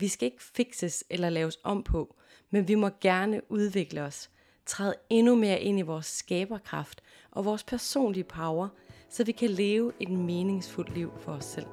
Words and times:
Vi 0.00 0.08
skal 0.08 0.26
ikke 0.26 0.42
fikses 0.42 1.04
eller 1.10 1.30
laves 1.30 1.58
om 1.64 1.82
på, 1.82 2.16
men 2.50 2.68
vi 2.68 2.74
må 2.74 2.90
gerne 3.00 3.40
udvikle 3.48 4.02
os, 4.02 4.30
træde 4.66 4.94
endnu 5.10 5.34
mere 5.34 5.60
ind 5.60 5.78
i 5.78 5.82
vores 5.82 6.06
skaberkraft 6.06 7.02
og 7.30 7.44
vores 7.44 7.64
personlige 7.64 8.24
power, 8.24 8.68
så 9.10 9.24
vi 9.24 9.32
kan 9.32 9.50
leve 9.50 9.92
et 10.00 10.10
meningsfuldt 10.10 10.94
liv 10.94 11.12
for 11.20 11.32
os 11.32 11.44
selv. 11.44 11.66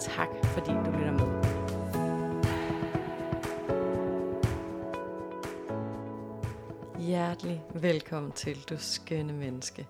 Tak 0.00 0.28
fordi 0.44 0.70
du 0.70 0.90
lytter 0.90 1.12
med. 1.12 1.42
Hjertelig 7.06 7.62
velkommen 7.74 8.32
til, 8.32 8.62
du 8.68 8.76
skønne 8.78 9.32
menneske. 9.32 9.86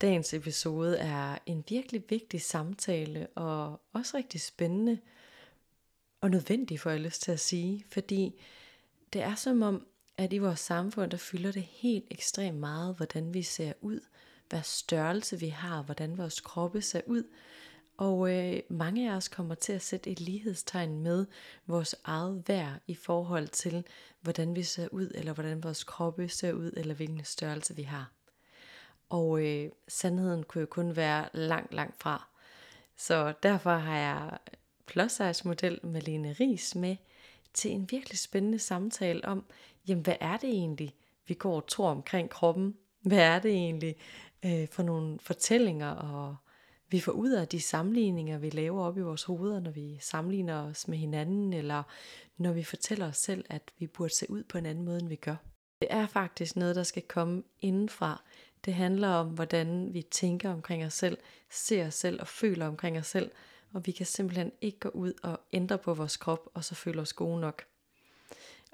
Dagens 0.00 0.34
episode 0.34 0.98
er 0.98 1.38
en 1.46 1.64
virkelig 1.68 2.02
vigtig 2.08 2.40
samtale 2.40 3.26
og 3.34 3.80
også 3.92 4.16
rigtig 4.16 4.40
spændende 4.40 4.98
og 6.20 6.30
nødvendig, 6.30 6.80
får 6.80 6.90
jeg 6.90 7.00
lyst 7.00 7.22
til 7.22 7.32
at 7.32 7.40
sige, 7.40 7.84
fordi 7.92 8.40
det 9.12 9.22
er 9.22 9.34
som 9.34 9.62
om, 9.62 9.86
at 10.16 10.32
i 10.32 10.38
vores 10.38 10.60
samfund, 10.60 11.10
der 11.10 11.16
fylder 11.16 11.52
det 11.52 11.62
helt 11.62 12.04
ekstremt 12.10 12.58
meget, 12.58 12.96
hvordan 12.96 13.34
vi 13.34 13.42
ser 13.42 13.72
ud, 13.80 14.00
hvad 14.48 14.62
størrelse 14.62 15.40
vi 15.40 15.48
har, 15.48 15.82
hvordan 15.82 16.18
vores 16.18 16.40
kroppe 16.40 16.82
ser 16.82 17.00
ud, 17.06 17.24
og 17.96 18.30
øh, 18.30 18.60
mange 18.68 19.12
af 19.12 19.16
os 19.16 19.28
kommer 19.28 19.54
til 19.54 19.72
at 19.72 19.82
sætte 19.82 20.10
et 20.10 20.20
lighedstegn 20.20 21.02
med 21.02 21.26
vores 21.66 21.96
eget 22.04 22.42
værd 22.46 22.80
i 22.86 22.94
forhold 22.94 23.48
til, 23.48 23.86
hvordan 24.20 24.54
vi 24.56 24.62
ser 24.62 24.88
ud, 24.88 25.10
eller 25.14 25.32
hvordan 25.32 25.62
vores 25.62 25.84
kroppe 25.84 26.28
ser 26.28 26.52
ud, 26.52 26.72
eller 26.76 26.94
hvilken 26.94 27.24
størrelse 27.24 27.76
vi 27.76 27.82
har. 27.82 28.12
Og 29.08 29.46
øh, 29.46 29.70
sandheden 29.88 30.42
kunne 30.42 30.60
jo 30.60 30.66
kun 30.66 30.96
være 30.96 31.28
langt, 31.32 31.74
langt 31.74 32.02
fra. 32.02 32.28
Så 32.96 33.34
derfor 33.42 33.76
har 33.76 33.96
jeg 33.96 34.38
plus 34.90 35.12
size 35.12 35.48
model 35.48 35.80
Malene 35.82 36.36
Ries 36.40 36.74
med 36.74 36.96
til 37.54 37.70
en 37.70 37.90
virkelig 37.90 38.18
spændende 38.18 38.58
samtale 38.58 39.24
om, 39.24 39.44
jamen 39.88 40.04
hvad 40.04 40.14
er 40.20 40.36
det 40.36 40.50
egentlig, 40.50 40.94
vi 41.26 41.34
går 41.34 41.56
og 41.56 41.66
tror 41.66 41.90
omkring 41.90 42.30
kroppen? 42.30 42.76
Hvad 43.00 43.18
er 43.18 43.38
det 43.38 43.50
egentlig 43.50 43.96
øh, 44.44 44.68
for 44.68 44.82
nogle 44.82 45.18
fortællinger, 45.22 45.90
og 45.90 46.36
vi 46.88 47.00
får 47.00 47.12
ud 47.12 47.30
af 47.30 47.48
de 47.48 47.60
sammenligninger, 47.60 48.38
vi 48.38 48.50
laver 48.50 48.82
op 48.82 48.98
i 48.98 49.00
vores 49.00 49.24
hoveder, 49.24 49.60
når 49.60 49.70
vi 49.70 49.98
sammenligner 50.00 50.62
os 50.62 50.88
med 50.88 50.98
hinanden, 50.98 51.52
eller 51.52 51.82
når 52.36 52.52
vi 52.52 52.62
fortæller 52.64 53.08
os 53.08 53.16
selv, 53.16 53.44
at 53.50 53.62
vi 53.78 53.86
burde 53.86 54.14
se 54.14 54.30
ud 54.30 54.44
på 54.44 54.58
en 54.58 54.66
anden 54.66 54.84
måde, 54.84 54.98
end 54.98 55.08
vi 55.08 55.16
gør. 55.16 55.36
Det 55.80 55.88
er 55.90 56.06
faktisk 56.06 56.56
noget, 56.56 56.76
der 56.76 56.82
skal 56.82 57.02
komme 57.02 57.42
indenfra. 57.60 58.22
Det 58.64 58.74
handler 58.74 59.08
om, 59.08 59.28
hvordan 59.28 59.94
vi 59.94 60.02
tænker 60.02 60.50
omkring 60.50 60.84
os 60.84 60.94
selv, 60.94 61.18
ser 61.50 61.86
os 61.86 61.94
selv 61.94 62.20
og 62.20 62.28
føler 62.28 62.66
omkring 62.66 62.98
os 62.98 63.06
selv, 63.06 63.30
og 63.72 63.86
vi 63.86 63.92
kan 63.92 64.06
simpelthen 64.06 64.52
ikke 64.60 64.78
gå 64.78 64.88
ud 64.88 65.12
og 65.22 65.40
ændre 65.52 65.78
på 65.78 65.94
vores 65.94 66.16
krop, 66.16 66.48
og 66.54 66.64
så 66.64 66.74
føle 66.74 67.00
os 67.00 67.12
gode 67.12 67.40
nok. 67.40 67.64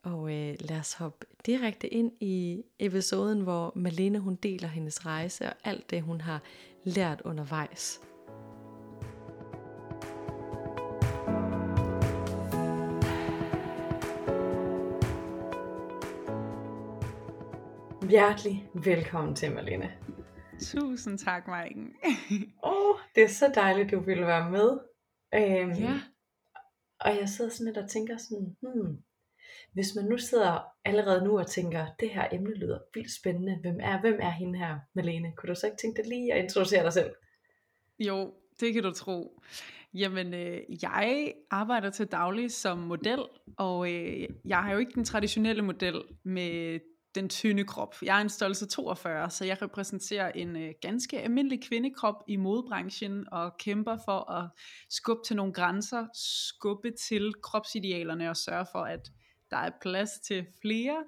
Og 0.02 0.32
øh, 0.32 0.56
lad 0.60 0.78
os 0.78 0.92
hoppe 0.92 1.26
direkte 1.46 1.88
ind 1.88 2.12
i 2.20 2.62
episoden, 2.78 3.40
hvor 3.40 3.72
Malene 3.74 4.18
hun 4.18 4.34
deler 4.34 4.68
hendes 4.68 5.06
rejse 5.06 5.46
og 5.46 5.52
alt 5.64 5.90
det, 5.90 6.02
hun 6.02 6.20
har 6.20 6.42
lært 6.84 7.22
undervejs. 7.24 8.00
Hjertelig 18.10 18.68
velkommen 18.74 19.34
til, 19.34 19.52
Malene. 19.52 19.92
Tusind 20.60 21.18
tak, 21.18 21.48
Maiken. 21.48 21.94
Åh, 22.64 22.72
oh, 22.72 22.96
det 23.14 23.22
er 23.22 23.28
så 23.28 23.52
dejligt, 23.54 23.90
du 23.90 24.00
ville 24.00 24.26
være 24.26 24.50
med. 24.50 24.78
Øhm, 25.34 25.72
ja. 25.72 26.00
Og 27.00 27.16
jeg 27.20 27.28
sidder 27.28 27.50
sådan 27.50 27.66
lidt 27.66 27.84
og 27.84 27.90
tænker 27.90 28.16
sådan, 28.16 28.56
hmm, 28.62 28.96
hvis 29.72 29.94
man 29.96 30.04
nu 30.04 30.18
sidder 30.18 30.60
allerede 30.84 31.24
nu 31.24 31.38
og 31.38 31.46
tænker, 31.46 31.86
det 32.00 32.10
her 32.10 32.28
emne 32.32 32.54
lyder 32.54 32.78
vildt 32.94 33.16
spændende, 33.20 33.58
hvem 33.60 33.76
er, 33.80 34.00
hvem 34.00 34.18
er 34.20 34.30
hende 34.30 34.58
her, 34.58 34.78
Malene? 34.94 35.32
Kunne 35.36 35.48
du 35.48 35.54
så 35.54 35.66
ikke 35.66 35.78
tænke 35.78 36.02
dig 36.02 36.08
lige 36.08 36.32
at 36.32 36.42
introducere 36.42 36.84
dig 36.84 36.92
selv? 36.92 37.10
Jo, 37.98 38.34
det 38.60 38.74
kan 38.74 38.82
du 38.82 38.92
tro. 38.92 39.42
Jamen, 39.94 40.34
øh, 40.34 40.60
jeg 40.82 41.34
arbejder 41.50 41.90
til 41.90 42.06
daglig 42.06 42.50
som 42.50 42.78
model, 42.78 43.18
og 43.56 43.92
øh, 43.92 44.28
jeg 44.44 44.58
har 44.58 44.72
jo 44.72 44.78
ikke 44.78 44.92
den 44.94 45.04
traditionelle 45.04 45.62
model 45.62 46.02
med 46.24 46.80
den 47.16 47.28
tynde 47.28 47.65
krop. 47.65 47.94
Jeg 48.03 48.16
er 48.16 48.21
en 48.21 48.28
størrelse 48.28 48.66
42, 48.66 49.31
så 49.31 49.44
jeg 49.44 49.62
repræsenterer 49.62 50.32
en 50.34 50.56
øh, 50.56 50.75
ganske 50.81 51.21
almindelig 51.21 51.62
kvindekrop 51.62 52.15
i 52.28 52.37
modebranchen 52.37 53.25
og 53.32 53.56
kæmper 53.59 53.97
for 54.04 54.31
at 54.31 54.50
skubbe 54.91 55.22
til 55.27 55.37
nogle 55.37 55.53
grænser, 55.53 56.06
skubbe 56.15 56.91
til 57.09 57.32
kropsidealerne 57.43 58.31
og 58.31 58.37
sørge 58.37 58.66
for, 58.72 58.78
at 58.78 59.12
der 59.50 59.56
er 59.56 59.71
plads 59.82 60.10
til 60.27 60.47
flere 60.62 61.04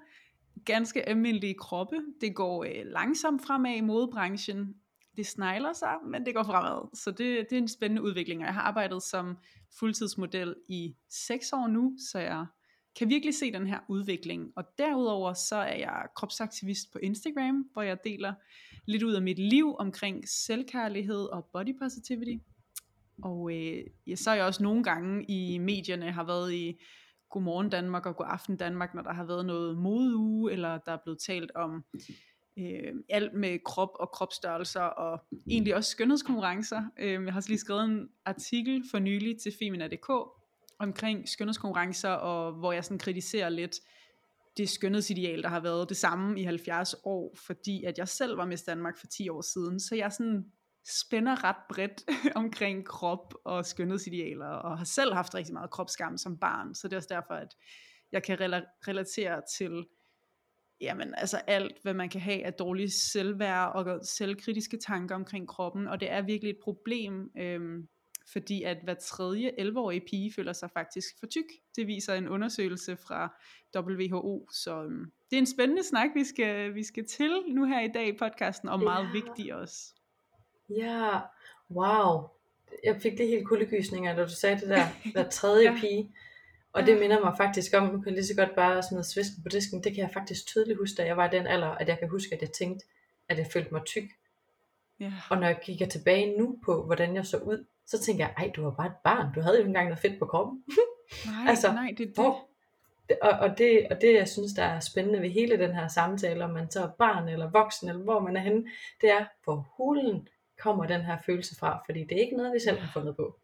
ganske 0.65 1.09
almindelige 1.09 1.53
kroppe. 1.53 1.95
Det 2.21 2.35
går 2.35 2.63
øh, 2.63 2.85
langsomt 2.85 3.41
fremad 3.45 3.75
i 3.75 3.81
modebranchen. 3.81 4.75
Det 5.17 5.27
snegler 5.27 5.73
sig, 5.73 5.95
men 6.05 6.25
det 6.25 6.35
går 6.35 6.43
fremad. 6.43 6.97
Så 6.97 7.11
det, 7.11 7.47
det 7.49 7.51
er 7.51 7.61
en 7.61 7.67
spændende 7.67 8.01
udvikling. 8.01 8.41
Jeg 8.41 8.53
har 8.53 8.61
arbejdet 8.61 9.03
som 9.03 9.37
fuldtidsmodel 9.79 10.55
i 10.67 10.95
6 11.09 11.53
år 11.53 11.67
nu, 11.67 11.97
så 12.11 12.19
jeg 12.19 12.45
kan 12.95 13.09
virkelig 13.09 13.35
se 13.35 13.51
den 13.51 13.67
her 13.67 13.79
udvikling. 13.87 14.51
Og 14.55 14.63
derudover 14.77 15.33
så 15.33 15.55
er 15.55 15.75
jeg 15.75 16.05
kropsaktivist 16.15 16.93
på 16.93 16.99
Instagram, 16.99 17.69
hvor 17.73 17.81
jeg 17.81 17.97
deler 18.03 18.33
lidt 18.85 19.03
ud 19.03 19.13
af 19.13 19.21
mit 19.21 19.39
liv 19.39 19.75
omkring 19.79 20.29
selvkærlighed 20.29 21.25
og 21.25 21.45
body 21.53 21.79
positivity. 21.81 22.43
Og 23.23 23.51
øh, 23.53 23.83
ja, 24.07 24.15
så 24.15 24.31
er 24.31 24.35
jeg 24.35 24.45
også 24.45 24.63
nogle 24.63 24.83
gange 24.83 25.25
i 25.29 25.57
medierne 25.57 26.11
har 26.11 26.23
været 26.23 26.53
i 26.53 26.79
Godmorgen 27.29 27.69
Danmark 27.69 28.05
og 28.05 28.15
Godaften 28.15 28.57
Danmark, 28.57 28.93
når 28.93 29.01
der 29.01 29.13
har 29.13 29.25
været 29.25 29.45
noget 29.45 29.77
modeuge, 29.77 30.51
eller 30.51 30.77
der 30.77 30.91
er 30.91 30.97
blevet 31.03 31.19
talt 31.19 31.51
om 31.55 31.85
øh, 32.59 32.93
alt 33.09 33.33
med 33.33 33.59
krop 33.65 33.91
og 33.99 34.11
kropsstørrelser, 34.11 34.81
og 34.81 35.21
egentlig 35.49 35.75
også 35.75 35.91
skønhedskonkurrencer. 35.91 36.81
Øh, 36.99 37.25
jeg 37.25 37.33
har 37.33 37.45
lige 37.47 37.57
skrevet 37.57 37.83
en 37.83 38.09
artikel 38.25 38.83
for 38.91 38.99
nylig 38.99 39.39
til 39.41 39.53
Femina.dk, 39.59 40.38
omkring 40.79 41.29
skønhedskonkurrencer, 41.29 42.09
og 42.09 42.53
hvor 42.53 42.71
jeg 42.71 42.83
sådan 42.83 42.99
kritiserer 42.99 43.49
lidt 43.49 43.75
det 44.57 44.69
skønhedsideal, 44.69 45.43
der 45.43 45.49
har 45.49 45.59
været 45.59 45.89
det 45.89 45.97
samme 45.97 46.39
i 46.39 46.43
70 46.43 46.95
år, 47.03 47.35
fordi 47.45 47.83
at 47.83 47.97
jeg 47.97 48.07
selv 48.07 48.37
var 48.37 48.45
med 48.45 48.57
Danmark 48.65 48.97
for 48.97 49.07
10 49.07 49.29
år 49.29 49.41
siden, 49.41 49.79
så 49.79 49.95
jeg 49.95 50.11
sådan 50.11 50.45
spænder 50.87 51.43
ret 51.43 51.55
bredt 51.69 52.03
omkring 52.35 52.85
krop 52.85 53.33
og 53.45 53.65
skønhedsidealer, 53.65 54.47
og 54.47 54.77
har 54.77 54.85
selv 54.85 55.13
haft 55.13 55.35
rigtig 55.35 55.53
meget 55.53 55.71
kropsskam 55.71 56.17
som 56.17 56.37
barn, 56.37 56.75
så 56.75 56.87
det 56.87 56.93
er 56.93 56.97
også 56.97 57.09
derfor, 57.11 57.33
at 57.33 57.55
jeg 58.11 58.23
kan 58.23 58.39
relatere 58.87 59.41
til 59.57 59.85
jamen, 60.81 61.13
altså 61.17 61.37
alt, 61.37 61.81
hvad 61.81 61.93
man 61.93 62.09
kan 62.09 62.21
have 62.21 62.45
af 62.45 62.53
dårlig 62.53 62.93
selvværd 62.93 63.71
og 63.75 63.99
selvkritiske 64.05 64.77
tanker 64.77 65.15
omkring 65.15 65.47
kroppen, 65.47 65.87
og 65.87 65.99
det 65.99 66.11
er 66.11 66.21
virkelig 66.21 66.49
et 66.49 66.59
problem, 66.63 67.31
øhm, 67.37 67.87
fordi 68.31 68.63
at 68.63 68.77
hver 68.83 68.93
tredje 68.93 69.51
11-årige 69.59 70.01
pige 70.09 70.33
føler 70.33 70.53
sig 70.53 70.69
faktisk 70.71 71.19
for 71.19 71.27
tyk. 71.27 71.45
Det 71.75 71.87
viser 71.87 72.13
en 72.13 72.27
undersøgelse 72.27 72.97
fra 72.97 73.39
WHO, 73.75 74.47
så 74.51 74.83
um, 74.83 75.11
det 75.29 75.35
er 75.35 75.39
en 75.39 75.45
spændende 75.45 75.83
snak, 75.83 76.09
vi 76.15 76.23
skal, 76.23 76.75
vi 76.75 76.83
skal 76.83 77.07
til 77.07 77.43
nu 77.47 77.65
her 77.65 77.81
i 77.81 77.87
dag 77.87 78.07
i 78.07 78.17
podcasten, 78.17 78.69
og 78.69 78.79
meget 78.79 79.05
ja. 79.05 79.11
vigtig 79.11 79.55
også. 79.55 79.93
Ja, 80.69 81.19
wow. 81.71 82.29
Jeg 82.83 83.01
fik 83.01 83.17
det 83.17 83.27
helt 83.27 83.47
kuldegysninger, 83.47 84.15
da 84.15 84.23
du 84.23 84.29
sagde 84.29 84.59
det 84.59 84.69
der, 84.69 85.11
hver 85.11 85.29
tredje 85.39 85.71
ja. 85.71 85.77
pige. 85.79 86.11
Og 86.73 86.85
det 86.85 86.99
minder 86.99 87.19
mig 87.19 87.33
faktisk 87.37 87.73
om, 87.73 87.83
nu 87.83 88.01
kan 88.01 88.05
jeg 88.05 88.13
lige 88.13 88.25
så 88.25 88.35
godt 88.35 88.55
bare 88.55 88.83
smide 88.83 89.03
svisken 89.03 89.43
på 89.43 89.49
disken, 89.49 89.83
det 89.83 89.93
kan 89.93 90.03
jeg 90.03 90.11
faktisk 90.13 90.47
tydeligt 90.47 90.79
huske, 90.79 90.95
da 90.95 91.05
jeg 91.05 91.17
var 91.17 91.31
i 91.31 91.37
den 91.37 91.47
alder, 91.47 91.67
at 91.67 91.87
jeg 91.87 91.99
kan 91.99 92.09
huske, 92.09 92.35
at 92.35 92.41
jeg 92.41 92.51
tænkte, 92.51 92.85
at 93.29 93.37
jeg 93.37 93.47
følte 93.53 93.73
mig 93.73 93.81
tyk. 93.85 94.03
Ja. 94.99 95.13
Og 95.29 95.37
når 95.37 95.47
jeg 95.47 95.59
kigger 95.63 95.85
tilbage 95.85 96.37
nu 96.37 96.59
på, 96.65 96.85
hvordan 96.85 97.15
jeg 97.15 97.25
så 97.25 97.37
ud, 97.37 97.65
så 97.89 97.99
tænker 97.99 98.25
jeg, 98.25 98.33
ej, 98.37 98.51
du 98.55 98.63
var 98.63 98.71
bare 98.71 98.87
et 98.87 98.95
barn, 99.03 99.33
du 99.35 99.41
havde 99.41 99.55
jo 99.55 99.59
ikke 99.59 99.67
engang 99.67 99.87
noget 99.87 99.99
fedt 99.99 100.19
på 100.19 100.25
kroppen. 100.25 100.63
Nej, 101.25 101.45
altså, 101.51 101.71
nej, 101.71 101.93
det 101.97 102.03
er 102.03 102.07
det. 102.07 102.15
Hvor, 102.15 102.49
og, 103.21 103.31
og, 103.39 103.57
det, 103.57 103.87
og 103.91 104.01
det, 104.01 104.13
jeg 104.13 104.27
synes, 104.27 104.53
der 104.53 104.63
er 104.63 104.79
spændende 104.79 105.21
ved 105.21 105.29
hele 105.29 105.57
den 105.57 105.75
her 105.75 105.87
samtale, 105.87 106.43
om 106.43 106.49
man 106.49 106.71
så 106.71 106.83
er 106.83 106.89
barn 106.89 107.29
eller 107.29 107.49
voksen, 107.49 107.89
eller 107.89 108.03
hvor 108.03 108.19
man 108.19 108.37
er 108.37 108.41
henne, 108.41 108.65
det 109.01 109.09
er, 109.11 109.25
hvor 109.43 109.67
hulen 109.77 110.27
kommer 110.59 110.85
den 110.85 111.01
her 111.01 111.17
følelse 111.25 111.55
fra, 111.55 111.81
fordi 111.85 112.03
det 112.03 112.17
er 112.17 112.21
ikke 112.21 112.37
noget, 112.37 112.53
vi 112.53 112.59
selv 112.59 112.79
har 112.79 112.91
fundet 112.93 113.15
på. 113.15 113.39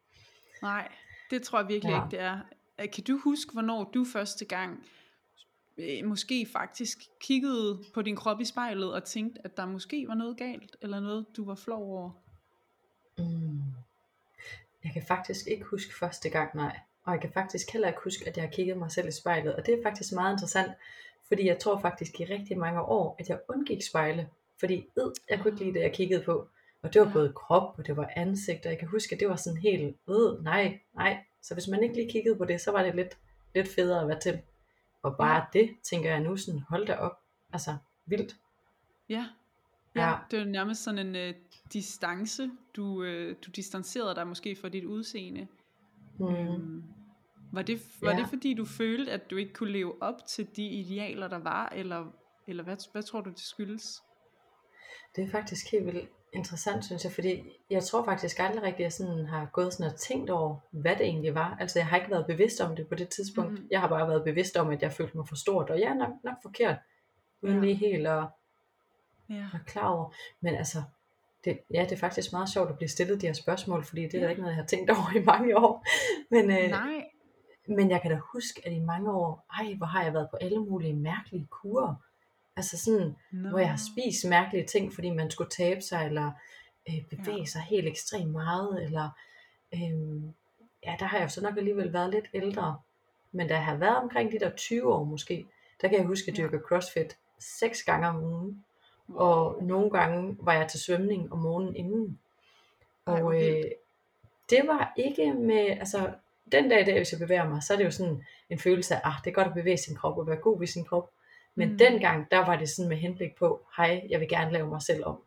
Nej, 0.61 0.91
det 1.29 1.41
tror 1.41 1.59
jeg 1.59 1.67
virkelig 1.67 1.91
ja. 1.91 2.03
ikke, 2.03 2.11
det 2.11 2.19
er. 2.19 2.39
øh, 2.81 2.91
kan 2.91 3.03
du 3.03 3.19
huske, 3.23 3.53
hvornår 3.53 3.83
du 3.83 4.05
første 4.13 4.45
gang 4.45 4.83
øh, 5.77 6.05
måske 6.05 6.47
faktisk 6.53 6.97
kiggede 7.21 7.83
på 7.93 8.01
din 8.01 8.15
krop 8.15 8.41
i 8.41 8.45
spejlet 8.45 8.93
og 8.93 9.03
tænkte, 9.03 9.41
at 9.43 9.57
der 9.57 9.65
måske 9.65 10.05
var 10.07 10.15
noget 10.15 10.37
galt, 10.37 10.75
eller 10.81 10.99
noget, 10.99 11.25
du 11.37 11.45
var 11.45 11.55
flov 11.55 11.83
over? 11.83 12.11
Mm. 13.17 13.84
Jeg 14.85 14.93
kan 14.93 15.03
faktisk 15.07 15.47
ikke 15.47 15.65
huske 15.65 15.93
første 15.99 16.29
gang, 16.29 16.55
nej. 16.55 16.79
Og 17.03 17.13
jeg 17.13 17.21
kan 17.21 17.31
faktisk 17.31 17.71
heller 17.71 17.87
ikke 17.87 17.99
huske, 18.03 18.27
at 18.27 18.37
jeg 18.37 18.43
har 18.43 18.51
kigget 18.51 18.77
mig 18.77 18.91
selv 18.91 19.07
i 19.07 19.11
spejlet. 19.11 19.55
Og 19.55 19.65
det 19.65 19.73
er 19.73 19.83
faktisk 19.83 20.13
meget 20.13 20.33
interessant, 20.33 20.71
fordi 21.27 21.47
jeg 21.47 21.59
tror 21.59 21.79
faktisk 21.79 22.19
i 22.19 22.25
rigtig 22.25 22.57
mange 22.57 22.81
år, 22.81 23.15
at 23.19 23.29
jeg 23.29 23.39
undgik 23.49 23.87
spejle. 23.87 24.29
Fordi 24.59 24.87
ed, 24.97 25.11
jeg 25.29 25.39
kunne 25.39 25.51
ikke 25.51 25.63
lide 25.63 25.73
det, 25.73 25.83
jeg 25.83 25.93
kiggede 25.93 26.23
på. 26.23 26.47
Og 26.83 26.93
det 26.93 27.01
var 27.01 27.11
både 27.13 27.33
krop, 27.35 27.75
og 27.77 27.87
det 27.87 27.97
var 27.97 28.13
ansigt, 28.15 28.65
og 28.65 28.71
jeg 28.71 28.79
kan 28.79 28.87
huske, 28.87 29.13
at 29.13 29.19
det 29.19 29.29
var 29.29 29.35
sådan 29.35 29.59
helt, 29.59 29.97
øh, 30.09 30.43
nej, 30.43 30.79
nej. 30.95 31.17
Så 31.41 31.53
hvis 31.53 31.67
man 31.67 31.83
ikke 31.83 31.95
lige 31.95 32.11
kiggede 32.11 32.35
på 32.35 32.45
det, 32.45 32.61
så 32.61 32.71
var 32.71 32.83
det 32.83 32.95
lidt, 32.95 33.17
lidt 33.55 33.67
federe 33.67 34.01
at 34.01 34.07
være 34.07 34.19
til. 34.19 34.41
Og 35.03 35.17
bare 35.17 35.45
ja. 35.53 35.59
det, 35.59 35.75
tænker 35.83 36.09
jeg 36.09 36.19
nu 36.19 36.37
sådan, 36.37 36.61
hold 36.69 36.87
da 36.87 36.93
op. 36.93 37.19
Altså, 37.53 37.77
vildt. 38.05 38.35
Ja, 39.09 39.25
ja, 39.95 40.09
ja. 40.09 40.15
det 40.31 40.39
er 40.39 40.45
nærmest 40.45 40.83
sådan 40.83 41.15
en 41.15 41.29
uh, 41.29 41.35
distance, 41.73 42.49
du, 42.75 42.85
uh, 42.85 43.35
du 43.45 43.51
distancerede 43.55 44.15
dig 44.15 44.27
måske 44.27 44.55
fra 44.55 44.69
dit 44.69 44.85
udseende. 44.85 45.47
Mm. 46.19 46.25
Um, 46.25 46.83
var 47.51 47.61
det, 47.61 47.81
var 48.01 48.11
ja. 48.11 48.17
det 48.17 48.27
fordi 48.29 48.53
du 48.53 48.65
følte, 48.65 49.11
at 49.11 49.29
du 49.29 49.35
ikke 49.35 49.53
kunne 49.53 49.71
leve 49.71 50.01
op 50.01 50.25
til 50.27 50.47
de 50.55 50.67
idealer, 50.67 51.27
der 51.27 51.39
var, 51.39 51.69
eller, 51.75 52.05
eller 52.47 52.63
hvad, 52.63 52.77
hvad 52.91 53.03
tror 53.03 53.21
du, 53.21 53.29
det 53.29 53.39
skyldes? 53.39 54.01
Det 55.15 55.23
er 55.23 55.29
faktisk 55.31 55.71
helt 55.71 55.85
vildt 55.85 56.09
interessant, 56.33 56.85
synes 56.85 57.03
jeg, 57.03 57.11
fordi 57.11 57.43
jeg 57.69 57.83
tror 57.83 58.05
faktisk 58.05 58.39
aldrig 58.39 58.63
rigtigt, 58.63 58.79
at 58.79 58.83
jeg 58.83 58.93
sådan 58.93 59.25
har 59.25 59.49
gået 59.53 59.73
sådan 59.73 59.91
og 59.91 59.99
tænkt 59.99 60.29
over, 60.29 60.59
hvad 60.71 60.95
det 60.95 61.05
egentlig 61.05 61.35
var. 61.35 61.57
Altså 61.59 61.79
jeg 61.79 61.87
har 61.87 61.97
ikke 61.97 62.11
været 62.11 62.25
bevidst 62.27 62.61
om 62.61 62.75
det 62.75 62.87
på 62.87 62.95
det 62.95 63.09
tidspunkt. 63.09 63.51
Mm. 63.51 63.67
Jeg 63.71 63.81
har 63.81 63.87
bare 63.87 64.07
været 64.07 64.23
bevidst 64.23 64.57
om, 64.57 64.69
at 64.69 64.81
jeg 64.81 64.91
følte 64.91 65.17
mig 65.17 65.27
for 65.27 65.35
stort, 65.35 65.69
og 65.69 65.79
jeg 65.79 65.87
er 65.87 65.93
nok, 65.93 66.13
nok 66.23 66.35
forkert, 66.41 66.77
uden 67.41 67.55
ja. 67.55 67.61
lige 67.61 67.75
helt 67.75 68.07
at 68.07 68.27
ja. 69.29 69.35
være 69.35 69.61
klar 69.65 69.87
over. 69.87 70.13
Men 70.41 70.55
altså, 70.55 70.83
det, 71.45 71.59
ja, 71.73 71.83
det 71.83 71.91
er 71.91 71.97
faktisk 71.97 72.31
meget 72.31 72.49
sjovt 72.49 72.69
at 72.69 72.77
blive 72.77 72.89
stillet 72.89 73.21
de 73.21 73.25
her 73.27 73.33
spørgsmål, 73.33 73.83
fordi 73.83 74.01
det 74.01 74.15
er 74.15 74.23
ja. 74.23 74.29
ikke 74.29 74.41
noget, 74.41 74.55
jeg 74.55 74.63
har 74.63 74.67
tænkt 74.67 74.89
over 74.89 75.15
i 75.15 75.23
mange 75.23 75.57
år. 75.57 75.85
Men, 76.35 76.51
øh, 76.51 76.69
Nej. 76.69 77.05
men 77.67 77.89
jeg 77.89 78.01
kan 78.01 78.11
da 78.11 78.19
huske, 78.33 78.61
at 78.65 78.73
i 78.73 78.79
mange 78.79 79.11
år, 79.11 79.45
ej, 79.59 79.73
hvor 79.73 79.85
har 79.85 80.03
jeg 80.03 80.13
været 80.13 80.29
på 80.31 80.37
alle 80.37 80.59
mulige 80.59 80.93
mærkelige 80.93 81.47
kurer. 81.51 81.95
Altså 82.57 82.77
sådan, 82.77 83.15
no. 83.31 83.49
hvor 83.49 83.59
jeg 83.59 83.69
har 83.69 83.79
spist 83.93 84.27
mærkelige 84.29 84.65
ting, 84.65 84.93
fordi 84.93 85.09
man 85.09 85.31
skulle 85.31 85.49
tabe 85.49 85.81
sig, 85.81 86.05
eller 86.05 86.31
øh, 86.89 87.05
bevæge 87.09 87.39
ja. 87.39 87.45
sig 87.45 87.61
helt 87.61 87.87
ekstremt 87.87 88.31
meget, 88.31 88.83
eller 88.83 89.09
øh, 89.73 90.23
ja, 90.85 90.95
der 90.99 91.05
har 91.05 91.17
jeg 91.17 91.31
så 91.31 91.41
nok 91.41 91.57
alligevel 91.57 91.93
været 91.93 92.11
lidt 92.11 92.25
ældre. 92.33 92.79
Men 93.31 93.47
da 93.47 93.53
jeg 93.53 93.65
har 93.65 93.75
været 93.75 93.97
omkring 93.97 94.31
de 94.31 94.39
der 94.39 94.49
20 94.49 94.93
år 94.93 95.03
måske, 95.03 95.45
der 95.81 95.87
kan 95.87 95.97
jeg 95.97 96.07
huske, 96.07 96.31
at 96.31 96.39
jeg 96.39 96.51
dyrker 96.51 96.59
crossfit 96.67 97.17
seks 97.39 97.83
gange 97.83 98.07
om 98.07 98.23
ugen. 98.23 98.64
Og 99.13 99.63
nogle 99.63 99.89
gange 99.89 100.37
var 100.39 100.53
jeg 100.53 100.67
til 100.67 100.79
svømning 100.79 101.33
om 101.33 101.39
morgenen 101.39 101.75
inden. 101.75 102.19
Og 103.05 103.43
øh, 103.43 103.63
det 104.49 104.61
var 104.67 104.93
ikke 104.97 105.33
med, 105.33 105.69
altså 105.69 106.09
den 106.51 106.69
dag 106.69 106.81
i 106.81 106.85
dag, 106.85 106.97
hvis 106.97 107.11
jeg 107.11 107.19
bevæger 107.19 107.49
mig, 107.49 107.63
så 107.63 107.73
er 107.73 107.77
det 107.77 107.85
jo 107.85 107.91
sådan 107.91 108.23
en 108.49 108.59
følelse 108.59 108.95
af, 108.95 109.01
ah, 109.03 109.13
det 109.23 109.29
er 109.29 109.33
godt 109.33 109.47
at 109.47 109.53
bevæge 109.53 109.77
sin 109.77 109.95
krop 109.95 110.17
og 110.17 110.27
være 110.27 110.35
god 110.35 110.59
ved 110.59 110.67
sin 110.67 110.85
krop. 110.85 111.09
Men 111.55 111.71
mm. 111.71 111.77
dengang, 111.77 112.31
der 112.31 112.45
var 112.45 112.55
det 112.55 112.69
sådan 112.69 112.89
med 112.89 112.97
henblik 112.97 113.35
på, 113.35 113.61
hej, 113.77 114.03
jeg 114.09 114.19
vil 114.19 114.29
gerne 114.29 114.51
lave 114.51 114.67
mig 114.67 114.81
selv 114.81 115.05
om. 115.05 115.21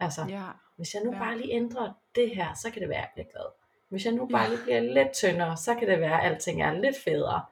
Altså, 0.00 0.26
ja. 0.28 0.42
hvis 0.76 0.94
jeg 0.94 1.02
nu 1.04 1.12
ja. 1.12 1.18
bare 1.18 1.38
lige 1.38 1.52
ændrer 1.52 1.92
det 2.14 2.36
her, 2.36 2.54
så 2.54 2.70
kan 2.70 2.82
det 2.82 2.88
være, 2.88 2.98
at 2.98 3.02
jeg 3.02 3.10
bliver 3.14 3.32
glad. 3.32 3.46
Hvis 3.88 4.04
jeg 4.04 4.12
nu 4.12 4.26
bare 4.26 4.42
ja. 4.42 4.48
lige 4.48 4.62
bliver 4.62 4.80
lidt 4.80 5.12
tyndere, 5.12 5.56
så 5.56 5.74
kan 5.74 5.88
det 5.88 6.00
være, 6.00 6.22
at 6.22 6.32
alting 6.32 6.62
er 6.62 6.72
lidt 6.72 6.96
federe. 7.04 7.44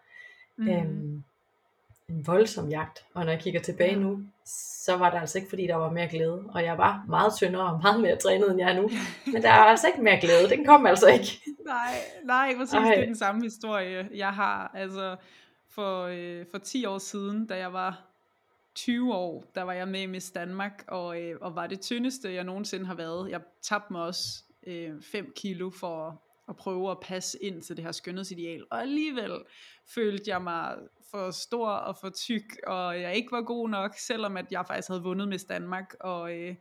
Mm. 0.57 0.69
Øhm, 0.69 1.25
en 2.13 2.27
voldsom 2.27 2.69
jagt. 2.69 3.05
Og 3.15 3.25
når 3.25 3.33
jeg 3.33 3.41
kigger 3.41 3.61
tilbage 3.61 3.97
nu, 3.97 4.21
så 4.85 4.97
var 4.97 5.11
det 5.11 5.19
altså 5.19 5.39
ikke 5.39 5.49
fordi, 5.49 5.67
der 5.67 5.75
var 5.75 5.91
mere 5.91 6.09
glæde. 6.09 6.45
Og 6.49 6.65
jeg 6.65 6.79
var 6.79 7.05
meget 7.09 7.35
tyndere 7.37 7.73
og 7.73 7.81
meget 7.83 8.01
mere 8.01 8.17
trænet, 8.17 8.51
end 8.51 8.61
jeg 8.61 8.71
er 8.71 8.83
nu. 8.83 8.91
Men 9.33 9.43
der 9.43 9.49
er 9.49 9.53
altså 9.53 9.87
ikke 9.87 10.03
mere 10.03 10.21
glæde. 10.21 10.49
Den 10.49 10.65
kom 10.65 10.87
altså 10.87 11.07
ikke. 11.07 11.41
nej, 11.67 11.95
nej, 12.25 12.55
præcis. 12.59 12.75
Ej. 12.75 12.85
Det 12.85 12.99
er 12.99 13.07
den 13.07 13.17
samme 13.17 13.43
historie, 13.43 14.09
jeg 14.15 14.31
har. 14.31 14.71
Altså, 14.75 15.17
for, 15.69 16.03
øh, 16.05 16.47
for 16.51 16.59
10 16.59 16.85
år 16.87 16.99
siden, 16.99 17.47
da 17.47 17.57
jeg 17.57 17.73
var 17.73 18.09
20 18.75 19.15
år, 19.15 19.45
der 19.55 19.63
var 19.63 19.73
jeg 19.73 19.89
med 19.89 20.01
i 20.01 20.07
Miss 20.07 20.31
Danmark, 20.31 20.85
og, 20.89 21.21
øh, 21.21 21.37
og 21.41 21.55
var 21.55 21.67
det 21.67 21.81
tyndeste, 21.81 22.35
jeg 22.35 22.45
nogensinde 22.45 22.87
har 22.87 22.95
været. 22.95 23.31
Jeg 23.31 23.41
tabte 23.63 23.93
mig 23.93 24.03
også 24.03 24.45
5 24.67 25.27
øh, 25.27 25.33
kilo 25.37 25.71
for 25.71 26.23
at 26.49 26.57
prøve 26.57 26.91
at 26.91 27.01
passe 27.01 27.39
ind 27.43 27.63
til 27.63 27.77
det 27.77 27.85
her 27.85 27.93
skønhedsideal. 27.93 28.65
Og 28.71 28.81
alligevel 28.81 29.43
følte 29.87 30.31
jeg 30.31 30.43
mig 30.43 30.77
for 31.11 31.31
stor 31.31 31.69
og 31.69 31.97
for 31.97 32.11
tyk, 32.11 32.59
og 32.67 33.01
jeg 33.01 33.17
ikke 33.17 33.33
var 33.33 33.43
god 33.43 33.69
nok, 33.69 33.95
selvom 33.99 34.37
at 34.37 34.47
jeg 34.51 34.65
faktisk 34.67 34.89
havde 34.89 35.03
vundet 35.03 35.29
Miss 35.29 35.45
Danmark. 35.45 35.95
Og 36.01 36.33
øh, 36.33 36.55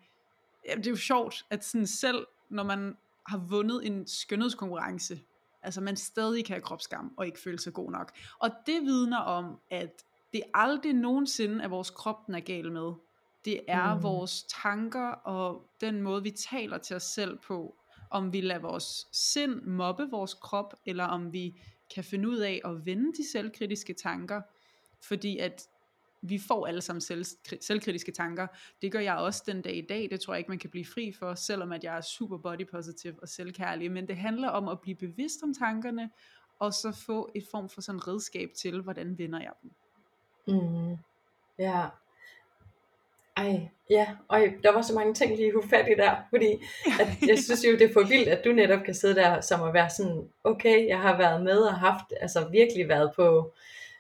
det 0.76 0.88
er 0.88 0.92
jo 0.92 0.96
sjovt, 0.96 1.46
at 1.50 1.66
sådan 1.66 1.88
selv, 1.88 2.28
når 2.50 2.64
man 2.64 2.98
har 3.28 3.38
vundet 3.38 3.86
en 3.88 4.08
skønhedskonkurrence, 4.08 5.20
altså 5.62 5.82
man 5.82 5.98
stadig 5.98 6.46
kan 6.46 6.54
have 6.54 6.62
kropsskam 6.62 7.14
og 7.18 7.26
ikke 7.26 7.40
føle 7.40 7.60
sig 7.60 7.74
god 7.74 7.92
nok. 7.92 8.12
Og 8.40 8.50
det 8.66 8.82
vidner 8.82 9.18
om, 9.18 9.60
at 9.70 10.06
det 10.34 10.40
er 10.40 10.50
aldrig 10.54 10.94
nogensinde, 10.94 11.64
at 11.64 11.72
vores 11.72 11.90
krop 11.90 12.28
den 12.28 12.36
er 12.36 12.40
gal 12.40 12.72
med. 12.72 12.94
Det 13.46 13.60
er 13.68 13.96
mm. 13.96 14.04
vores 14.04 14.44
tanker 14.44 15.08
og 15.08 15.66
den 15.82 16.02
måde, 16.02 16.24
vi 16.24 16.32
taler 16.32 16.78
til 16.78 16.96
os 16.96 17.04
selv 17.04 17.38
på. 17.38 17.76
Om 18.12 18.34
vi 18.34 18.42
lader 18.42 18.62
vores 18.62 19.08
sind 19.12 19.62
mobbe 19.62 20.10
vores 20.12 20.34
krop, 20.34 20.74
eller 20.86 21.04
om 21.04 21.34
vi 21.34 21.62
kan 21.96 22.04
finde 22.04 22.30
ud 22.30 22.38
af 22.38 22.62
at 22.66 22.86
vende 22.86 23.14
de 23.14 23.32
selvkritiske 23.32 23.94
tanker. 23.94 24.42
Fordi 25.02 25.38
at 25.38 25.68
vi 26.22 26.40
får 26.48 26.68
alle 26.68 26.82
sammen 26.82 27.02
selv, 27.02 27.26
selvkritiske 27.62 28.12
tanker. 28.12 28.48
Det 28.82 28.92
gør 28.92 29.00
jeg 29.00 29.16
også 29.16 29.44
den 29.46 29.62
dag 29.62 29.76
i 29.76 29.86
dag. 29.90 30.10
Det 30.12 30.22
tror 30.22 30.34
jeg 30.34 30.40
ikke, 30.40 30.52
man 30.52 30.60
kan 30.60 30.70
blive 30.70 30.86
fri 30.86 31.12
for, 31.20 31.36
selvom 31.36 31.72
at 31.72 31.84
jeg 31.84 31.98
er 31.98 32.02
super 32.02 32.38
body 32.38 32.68
positive 32.72 33.16
og 33.22 33.28
selvkærlig. 33.28 33.92
Men 33.92 34.08
det 34.08 34.18
handler 34.18 34.50
om 34.50 34.68
at 34.68 34.82
blive 34.82 34.96
bevidst 34.96 35.44
om 35.44 35.54
tankerne, 35.54 36.10
og 36.60 36.74
så 36.74 36.92
få 36.92 37.32
et 37.36 37.44
form 37.52 37.70
for 37.70 37.82
sådan 37.82 38.08
redskab 38.08 38.50
til, 38.58 38.82
hvordan 38.82 39.18
vender 39.18 39.40
jeg 39.40 39.54
dem. 39.62 39.72
Mm. 40.48 40.98
Ja. 41.60 41.88
Ej, 43.42 43.70
ja, 43.90 44.08
og 44.28 44.40
der 44.64 44.74
var 44.74 44.82
så 44.82 44.94
mange 44.94 45.14
ting 45.14 45.36
lige 45.36 45.54
fat 45.70 45.88
i 45.88 45.96
der, 45.98 46.16
fordi 46.30 46.52
at 47.00 47.08
jeg 47.28 47.40
synes 47.44 47.66
jo, 47.66 47.72
det 47.72 47.82
er 47.82 47.94
for 47.94 48.08
vildt, 48.08 48.28
at 48.28 48.46
du 48.46 48.52
netop 48.52 48.84
kan 48.86 48.94
sidde 48.94 49.16
der 49.16 49.42
som 49.42 49.64
at 49.64 49.74
være 49.74 49.90
sådan, 49.90 50.30
okay, 50.44 50.88
jeg 50.88 51.00
har 51.00 51.18
været 51.18 51.44
med 51.44 51.58
og 51.58 51.74
haft, 51.74 52.06
altså 52.22 52.50
virkelig 52.52 52.90
været 52.90 53.12
på, 53.16 53.54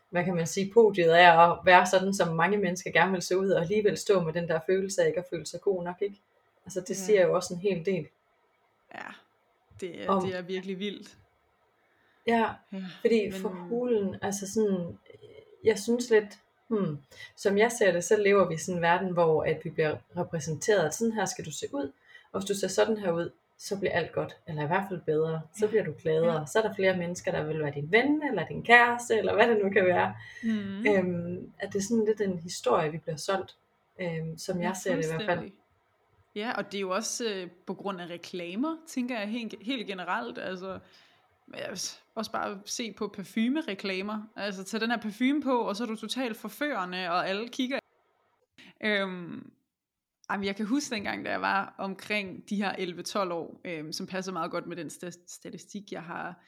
hvad 0.09 0.23
kan 0.23 0.35
man 0.35 0.47
sige, 0.47 0.71
podiet 0.73 1.09
af 1.09 1.49
at 1.49 1.57
være 1.65 1.85
sådan, 1.85 2.13
som 2.13 2.35
mange 2.35 2.57
mennesker 2.57 2.91
gerne 2.91 3.11
vil 3.11 3.21
se 3.21 3.37
ud, 3.37 3.49
og 3.49 3.61
alligevel 3.61 3.97
stå 3.97 4.23
med 4.23 4.33
den 4.33 4.47
der 4.47 4.59
følelse 4.65 5.01
af 5.01 5.07
ikke 5.07 5.19
at 5.19 5.25
føle 5.29 5.45
sig 5.45 5.61
god 5.61 5.83
nok, 5.83 5.95
ikke? 6.01 6.21
Altså 6.65 6.79
det 6.79 6.89
ja. 6.89 6.95
siger 6.95 7.21
jo 7.27 7.35
også 7.35 7.53
en 7.53 7.59
hel 7.59 7.85
del. 7.85 8.07
Ja, 8.95 9.09
det 9.81 10.03
er, 10.03 10.09
om, 10.09 10.25
det 10.25 10.35
er 10.35 10.41
virkelig 10.41 10.79
vildt. 10.79 11.17
Ja, 12.27 12.49
ja 12.73 12.83
fordi 13.01 13.29
men... 13.29 13.41
for 13.41 13.49
hulen, 13.49 14.15
altså 14.21 14.53
sådan, 14.53 14.97
jeg 15.63 15.79
synes 15.79 16.09
lidt, 16.09 16.39
hmm, 16.71 16.97
som 17.35 17.57
jeg 17.57 17.71
ser 17.71 17.91
det, 17.91 18.03
så 18.03 18.17
lever 18.17 18.47
vi 18.47 18.53
i 18.53 18.57
sådan 18.57 18.77
en 18.77 18.81
verden, 18.81 19.13
hvor 19.13 19.43
at 19.43 19.59
vi 19.63 19.69
bliver 19.69 19.95
repræsenteret, 20.17 20.85
at 20.85 20.93
sådan 20.93 21.13
her 21.13 21.25
skal 21.25 21.45
du 21.45 21.51
se 21.51 21.65
ud, 21.73 21.91
og 22.31 22.39
hvis 22.39 22.47
du 22.47 22.55
ser 22.55 22.67
sådan 22.67 22.97
her 22.97 23.11
ud, 23.11 23.29
så 23.57 23.79
bliver 23.79 23.91
alt 23.91 24.11
godt, 24.11 24.37
eller 24.47 24.63
i 24.63 24.67
hvert 24.67 24.85
fald 24.89 25.01
bedre, 25.01 25.41
så 25.59 25.67
bliver 25.67 25.83
du 25.83 25.93
gladere, 26.01 26.39
ja. 26.39 26.45
så 26.45 26.59
er 26.59 26.67
der 26.67 26.75
flere 26.75 26.97
mennesker, 26.97 27.31
der 27.31 27.43
vil 27.43 27.59
være 27.59 27.71
din 27.75 27.91
ven, 27.91 28.23
eller 28.29 28.47
din 28.47 28.63
kæreste, 28.63 29.17
eller 29.17 29.33
hvad 29.33 29.47
det 29.47 29.63
nu 29.63 29.69
kan 29.69 29.85
være. 29.85 30.15
Mm. 30.43 30.85
Øhm, 30.87 31.51
at 31.59 31.73
det 31.73 31.79
er 31.79 31.83
sådan 31.83 32.05
lidt 32.05 32.21
en 32.21 32.39
historie, 32.39 32.91
vi 32.91 32.97
bliver 32.97 33.17
solgt, 33.17 33.55
øhm, 33.99 34.37
som 34.37 34.61
jeg 34.61 34.67
ja, 34.67 34.73
ser 34.73 34.95
det 34.95 35.05
i 35.05 35.07
hvert 35.07 35.25
fald. 35.25 35.51
Ja, 36.35 36.51
og 36.57 36.71
det 36.71 36.77
er 36.77 36.81
jo 36.81 36.89
også 36.89 37.25
øh, 37.25 37.49
på 37.65 37.73
grund 37.73 38.01
af 38.01 38.07
reklamer, 38.09 38.77
tænker 38.87 39.19
jeg 39.19 39.27
helt, 39.27 39.55
helt 39.61 39.87
generelt. 39.87 40.37
Altså, 40.37 40.79
også 42.15 42.31
bare 42.31 42.61
se 42.65 42.93
på 42.93 43.07
parfumereklamer. 43.07 44.21
Altså 44.35 44.63
tag 44.63 44.81
den 44.81 44.91
her 44.91 44.97
parfume 44.97 45.41
på, 45.41 45.61
og 45.61 45.75
så 45.75 45.83
er 45.83 45.87
du 45.87 45.95
totalt 45.95 46.37
forførende, 46.37 47.09
og 47.09 47.29
alle 47.29 47.49
kigger. 47.49 47.79
Øhm, 48.83 49.51
jamen, 50.31 50.45
jeg 50.45 50.55
kan 50.55 50.65
huske 50.65 50.95
dengang, 50.95 51.25
da 51.25 51.31
jeg 51.31 51.41
var 51.41 51.75
omkring 51.77 52.49
de 52.49 52.55
her 52.55 52.75
11-12 52.75 53.33
år, 53.33 53.61
øhm, 53.65 53.93
som 53.93 54.07
passer 54.07 54.31
meget 54.31 54.51
godt 54.51 54.67
med 54.67 54.77
den 54.77 54.89
statistik, 55.27 55.91
jeg 55.91 56.03
har 56.03 56.45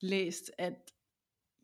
læst, 0.00 0.50
at 0.58 0.74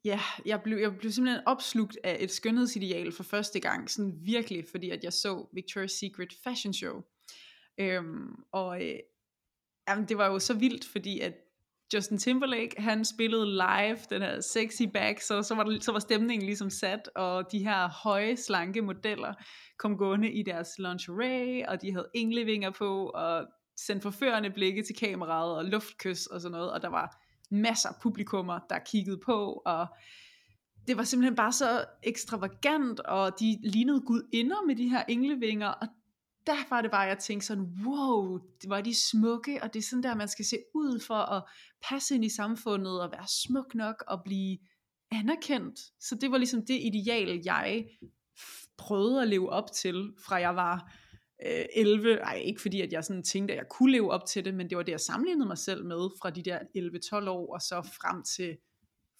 ja, 0.04 0.20
jeg 0.47 0.62
blev, 0.62 0.78
jeg 0.78 0.97
blev 0.97 1.12
simpelthen 1.12 1.47
opslugt 1.47 1.99
af 2.04 2.16
et 2.20 2.30
skønhedsideal 2.30 3.12
for 3.12 3.23
første 3.23 3.61
gang, 3.61 3.90
sådan 3.90 4.18
virkelig, 4.23 4.64
fordi 4.70 4.90
at 4.90 5.04
jeg 5.04 5.12
så 5.12 5.47
Victoria's 5.56 5.99
Secret 5.99 6.35
Fashion 6.44 6.75
Show. 6.75 7.02
Øhm, 7.78 8.35
og 8.52 8.85
øh, 8.85 8.99
jamen, 9.88 10.08
det 10.08 10.18
var 10.18 10.26
jo 10.26 10.38
så 10.38 10.54
vildt, 10.54 10.85
fordi 10.85 11.20
at 11.20 11.35
Justin 11.95 12.18
Timberlake, 12.18 12.75
han 12.78 13.04
spillede 13.04 13.47
live 13.47 13.99
den 14.11 14.23
her 14.23 14.40
sexy 14.40 14.83
back, 14.95 15.21
så, 15.21 15.42
så, 15.42 15.54
var, 15.54 15.64
der, 15.64 15.80
så 15.80 15.92
var 15.92 15.99
stemningen 15.99 16.47
ligesom 16.47 16.71
sat, 16.71 17.11
og 17.14 17.52
de 17.52 17.59
her 17.59 17.88
høje, 17.88 18.37
slanke 18.37 18.83
modeller 18.83 19.35
kom 19.78 19.97
gående 19.97 20.33
i 20.33 20.42
deres 20.42 20.68
lingerie, 20.78 21.68
og 21.68 21.83
de 21.83 21.92
havde 21.92 22.09
englevinger 22.14 22.71
på, 22.71 23.07
og 23.07 23.47
sendte 23.76 24.02
forførende 24.02 24.50
blikke 24.50 24.83
til 24.83 24.97
kameraet, 24.97 25.57
og 25.57 25.64
luftkys 25.64 26.26
og 26.26 26.40
sådan 26.40 26.52
noget, 26.52 26.73
og 26.73 26.83
der 26.83 26.88
var 26.88 27.23
masser 27.50 27.88
af 27.88 27.95
publikummer, 28.02 28.61
der 28.71 28.78
kiggede 28.78 29.21
på, 29.26 29.62
og 29.66 29.87
det 30.88 30.97
var 30.97 31.02
simpelthen 31.02 31.37
bare 31.37 31.52
så 31.52 31.85
ekstravagant, 32.02 33.00
og 33.00 33.40
de 33.40 33.59
lignede 33.62 34.00
gudinder 34.00 34.66
med 34.66 34.76
de 34.76 34.88
her 34.88 35.02
englevinger, 35.09 35.68
og 35.68 35.88
der 36.47 36.68
var 36.71 36.83
det 36.83 36.90
bare, 36.90 37.00
jeg 37.00 37.18
tænkte 37.18 37.47
sådan, 37.47 37.64
wow, 37.87 38.38
det 38.62 38.71
var 38.71 38.80
de 38.80 38.95
smukke, 38.95 39.62
og 39.62 39.75
det 39.75 39.78
er 39.78 39.83
sådan 39.83 40.02
der, 40.02 40.14
man 40.14 40.28
skal 40.28 40.45
se 40.45 40.57
ud 40.75 41.00
for 41.00 41.14
at 41.14 41.45
passe 41.83 42.14
ind 42.14 42.25
i 42.25 42.28
samfundet, 42.28 43.02
og 43.02 43.12
være 43.12 43.28
smuk 43.28 43.75
nok, 43.75 44.04
og 44.07 44.23
blive 44.25 44.59
anerkendt. 45.11 45.80
Så 46.00 46.14
det 46.14 46.30
var 46.30 46.38
ligesom 46.38 46.66
det 46.66 46.78
ideal, 46.83 47.40
jeg 47.45 47.87
prøvede 48.78 49.23
at 49.23 49.28
leve 49.28 49.50
op 49.50 49.73
til, 49.73 50.12
fra 50.26 50.37
jeg 50.37 50.57
var 50.57 50.92
øh, 51.47 51.64
11. 51.75 52.14
Ej, 52.14 52.35
ikke 52.35 52.62
fordi, 52.62 52.80
at 52.80 52.92
jeg 52.92 53.04
sådan 53.04 53.23
tænkte, 53.23 53.54
at 53.54 53.59
jeg 53.59 53.66
kunne 53.71 53.92
leve 53.92 54.11
op 54.11 54.26
til 54.26 54.45
det, 54.45 54.54
men 54.54 54.71
det 54.71 54.76
var 54.76 54.83
det, 54.83 54.92
jeg 54.92 55.00
sammenlignede 55.00 55.49
mig 55.49 55.59
selv 55.59 55.85
med, 55.85 56.09
fra 56.23 56.30
de 56.30 56.42
der 56.42 56.59
11-12 57.25 57.28
år, 57.28 57.54
og 57.54 57.61
så 57.61 57.83
frem 57.83 58.23
til 58.23 58.57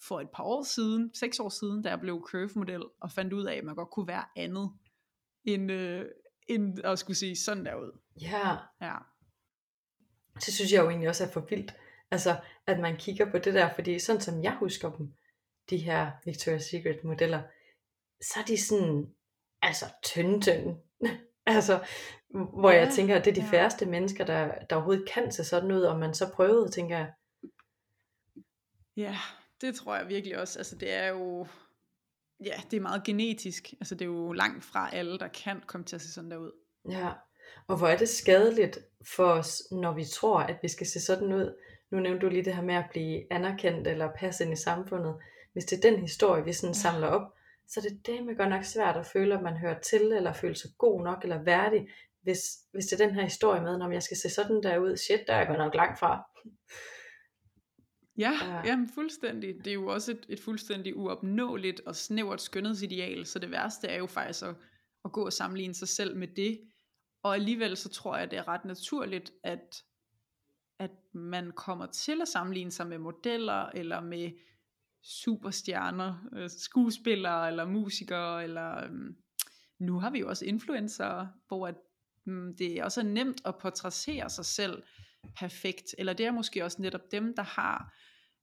for 0.07 0.21
et 0.21 0.29
par 0.33 0.43
år 0.43 0.63
siden, 0.63 1.13
seks 1.13 1.39
år 1.39 1.49
siden, 1.49 1.81
da 1.81 1.89
jeg 1.89 1.99
blev 1.99 2.27
curve-model, 2.31 2.83
og 3.01 3.11
fandt 3.11 3.33
ud 3.33 3.45
af, 3.45 3.55
at 3.55 3.63
man 3.63 3.75
godt 3.75 3.89
kunne 3.89 4.07
være 4.07 4.25
andet, 4.35 4.71
end, 5.45 5.71
øh, 5.71 6.05
end 6.49 6.85
at 6.85 6.99
skulle 6.99 7.17
se 7.17 7.35
sådan 7.35 7.65
der 7.65 7.75
ud. 7.75 7.99
Ja. 8.21 8.57
Ja. 8.81 8.95
Det 10.35 10.53
synes 10.53 10.71
jeg 10.71 10.81
jo 10.81 10.89
egentlig 10.89 11.09
også 11.09 11.23
er 11.23 11.31
for 11.31 11.45
vildt. 11.49 11.75
Altså, 12.11 12.39
at 12.67 12.79
man 12.79 12.97
kigger 12.97 13.31
på 13.31 13.37
det 13.37 13.53
der, 13.53 13.73
fordi 13.73 13.99
sådan 13.99 14.21
som 14.21 14.43
jeg 14.43 14.55
husker 14.55 14.91
dem, 14.91 15.13
de 15.69 15.77
her 15.77 16.11
Victoria's 16.27 16.69
Secret 16.69 17.03
modeller, 17.03 17.41
så 18.21 18.39
er 18.39 18.43
de 18.43 18.63
sådan, 18.63 19.07
altså 19.61 19.85
tynde 20.03 20.41
tynde. 20.41 20.77
altså, 21.45 21.85
hvor 22.29 22.71
ja, 22.71 22.77
jeg 22.77 22.93
tænker, 22.93 23.15
at 23.15 23.25
det 23.25 23.31
er 23.31 23.35
de 23.35 23.45
ja. 23.45 23.51
færreste 23.51 23.85
mennesker, 23.85 24.25
der, 24.25 24.51
der 24.69 24.75
overhovedet 24.75 25.09
kan 25.09 25.31
se 25.31 25.43
sådan 25.43 25.71
ud, 25.71 25.81
og 25.81 25.99
man 25.99 26.13
så 26.13 26.31
prøvede, 26.33 26.71
tænker 26.71 26.97
jeg. 26.97 27.11
Ja, 28.97 29.17
det 29.61 29.75
tror 29.75 29.95
jeg 29.95 30.09
virkelig 30.09 30.37
også. 30.37 30.59
Altså 30.59 30.75
det 30.75 30.93
er 30.93 31.07
jo, 31.07 31.47
ja, 32.45 32.61
det 32.71 32.77
er 32.77 32.81
meget 32.81 33.03
genetisk. 33.03 33.73
Altså 33.79 33.95
det 33.95 34.01
er 34.01 34.09
jo 34.09 34.31
langt 34.31 34.63
fra 34.63 34.89
alle, 34.93 35.19
der 35.19 35.27
kan 35.27 35.61
komme 35.67 35.85
til 35.85 35.95
at 35.95 36.01
se 36.01 36.13
sådan 36.13 36.31
der 36.31 36.37
ud. 36.37 36.51
Ja, 36.89 37.09
og 37.67 37.77
hvor 37.77 37.87
er 37.87 37.97
det 37.97 38.09
skadeligt 38.09 38.79
for 39.15 39.25
os, 39.25 39.63
når 39.71 39.93
vi 39.93 40.05
tror, 40.05 40.39
at 40.39 40.59
vi 40.61 40.67
skal 40.67 40.87
se 40.87 40.99
sådan 40.99 41.33
ud. 41.33 41.55
Nu 41.91 41.99
nævnte 41.99 42.25
du 42.25 42.29
lige 42.31 42.45
det 42.45 42.55
her 42.55 42.63
med 42.63 42.75
at 42.75 42.89
blive 42.89 43.33
anerkendt 43.33 43.87
eller 43.87 44.09
passe 44.17 44.43
ind 44.43 44.53
i 44.53 44.55
samfundet. 44.55 45.15
Hvis 45.53 45.65
det 45.65 45.77
er 45.77 45.89
den 45.91 45.99
historie, 45.99 46.45
vi 46.45 46.53
sådan 46.53 46.75
samler 46.75 47.07
op, 47.07 47.33
så 47.67 47.81
det 47.81 48.19
er 48.19 48.25
det 48.25 48.37
godt 48.37 48.49
nok 48.49 48.63
svært 48.63 48.97
at 48.97 49.05
føle, 49.05 49.35
at 49.35 49.43
man 49.43 49.57
hører 49.57 49.79
til, 49.79 50.01
eller 50.01 50.33
føler 50.33 50.55
sig 50.55 50.69
god 50.77 51.03
nok, 51.03 51.23
eller 51.23 51.43
værdig, 51.43 51.87
hvis, 52.21 52.41
hvis 52.71 52.85
det 52.85 53.01
er 53.01 53.05
den 53.05 53.15
her 53.15 53.23
historie 53.23 53.61
med, 53.61 53.77
når 53.77 53.91
jeg 53.91 54.03
skal 54.03 54.17
se 54.17 54.29
sådan 54.29 54.63
der 54.63 54.77
ud, 54.77 54.97
shit, 54.97 55.19
der 55.27 55.33
er 55.33 55.37
jeg 55.37 55.47
godt 55.47 55.57
nok 55.57 55.75
langt 55.75 55.99
fra. 55.99 56.23
Ja, 58.19 58.31
ja. 58.45 58.61
Jamen, 58.65 58.89
fuldstændig. 58.89 59.55
Det 59.55 59.67
er 59.67 59.73
jo 59.73 59.87
også 59.87 60.11
et, 60.11 60.25
et 60.29 60.39
fuldstændig 60.39 60.97
uopnåeligt 60.97 61.81
og 61.85 61.95
snævert 61.95 62.41
skønhedsideal, 62.41 63.25
så 63.25 63.39
det 63.39 63.51
værste 63.51 63.87
er 63.87 63.97
jo 63.97 64.07
faktisk 64.07 64.45
at, 64.45 64.55
at 65.05 65.11
gå 65.11 65.25
og 65.25 65.33
sammenligne 65.33 65.73
sig 65.73 65.87
selv 65.87 66.17
med 66.17 66.27
det. 66.27 66.61
Og 67.23 67.35
alligevel 67.35 67.77
så 67.77 67.89
tror 67.89 68.17
jeg, 68.17 68.31
det 68.31 68.39
er 68.39 68.47
ret 68.47 68.65
naturligt, 68.65 69.31
at, 69.43 69.83
at 70.79 70.91
man 71.13 71.51
kommer 71.51 71.85
til 71.85 72.21
at 72.21 72.27
sammenligne 72.27 72.71
sig 72.71 72.87
med 72.87 72.97
modeller, 72.97 73.65
eller 73.65 74.01
med 74.01 74.31
superstjerner, 75.03 76.15
øh, 76.33 76.49
skuespillere, 76.49 77.47
eller 77.47 77.65
musikere, 77.65 78.43
eller 78.43 78.83
øhm, 78.83 79.15
nu 79.79 79.99
har 79.99 80.09
vi 80.09 80.19
jo 80.19 80.29
også 80.29 80.45
influencer, 80.45 81.27
hvor 81.47 81.67
at, 81.67 81.75
mm, 82.25 82.55
det 82.57 82.83
også 82.83 83.01
er 83.01 83.05
nemt 83.05 83.41
at 83.45 83.55
portrættere 83.57 84.29
sig 84.29 84.45
selv 84.45 84.83
perfekt, 85.35 85.95
eller 85.97 86.13
det 86.13 86.25
er 86.25 86.31
måske 86.31 86.63
også 86.63 86.81
netop 86.81 87.11
dem, 87.11 87.35
der 87.35 87.43
har 87.43 87.93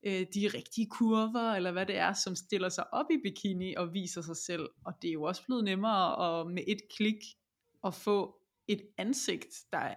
øh, 0.07 0.27
de 0.35 0.51
rigtige 0.55 0.87
kurver, 0.91 1.53
eller 1.53 1.73
hvad 1.73 1.87
det 1.87 1.97
er, 1.97 2.13
som 2.13 2.37
stiller 2.37 2.69
sig 2.69 2.95
op 2.95 3.07
i 3.11 3.19
bikini 3.25 3.75
og 3.75 3.93
viser 3.93 4.23
sig 4.23 4.37
selv. 4.37 4.69
Og 4.85 4.93
det 5.03 5.09
er 5.09 5.13
jo 5.13 5.23
også 5.23 5.45
blevet 5.45 5.65
nemmere 5.65 6.41
at 6.41 6.47
med 6.47 6.63
et 6.67 6.81
klik 6.97 7.23
at 7.85 7.95
få 7.95 8.37
et 8.69 8.83
ansigt, 8.99 9.55
der 9.73 9.95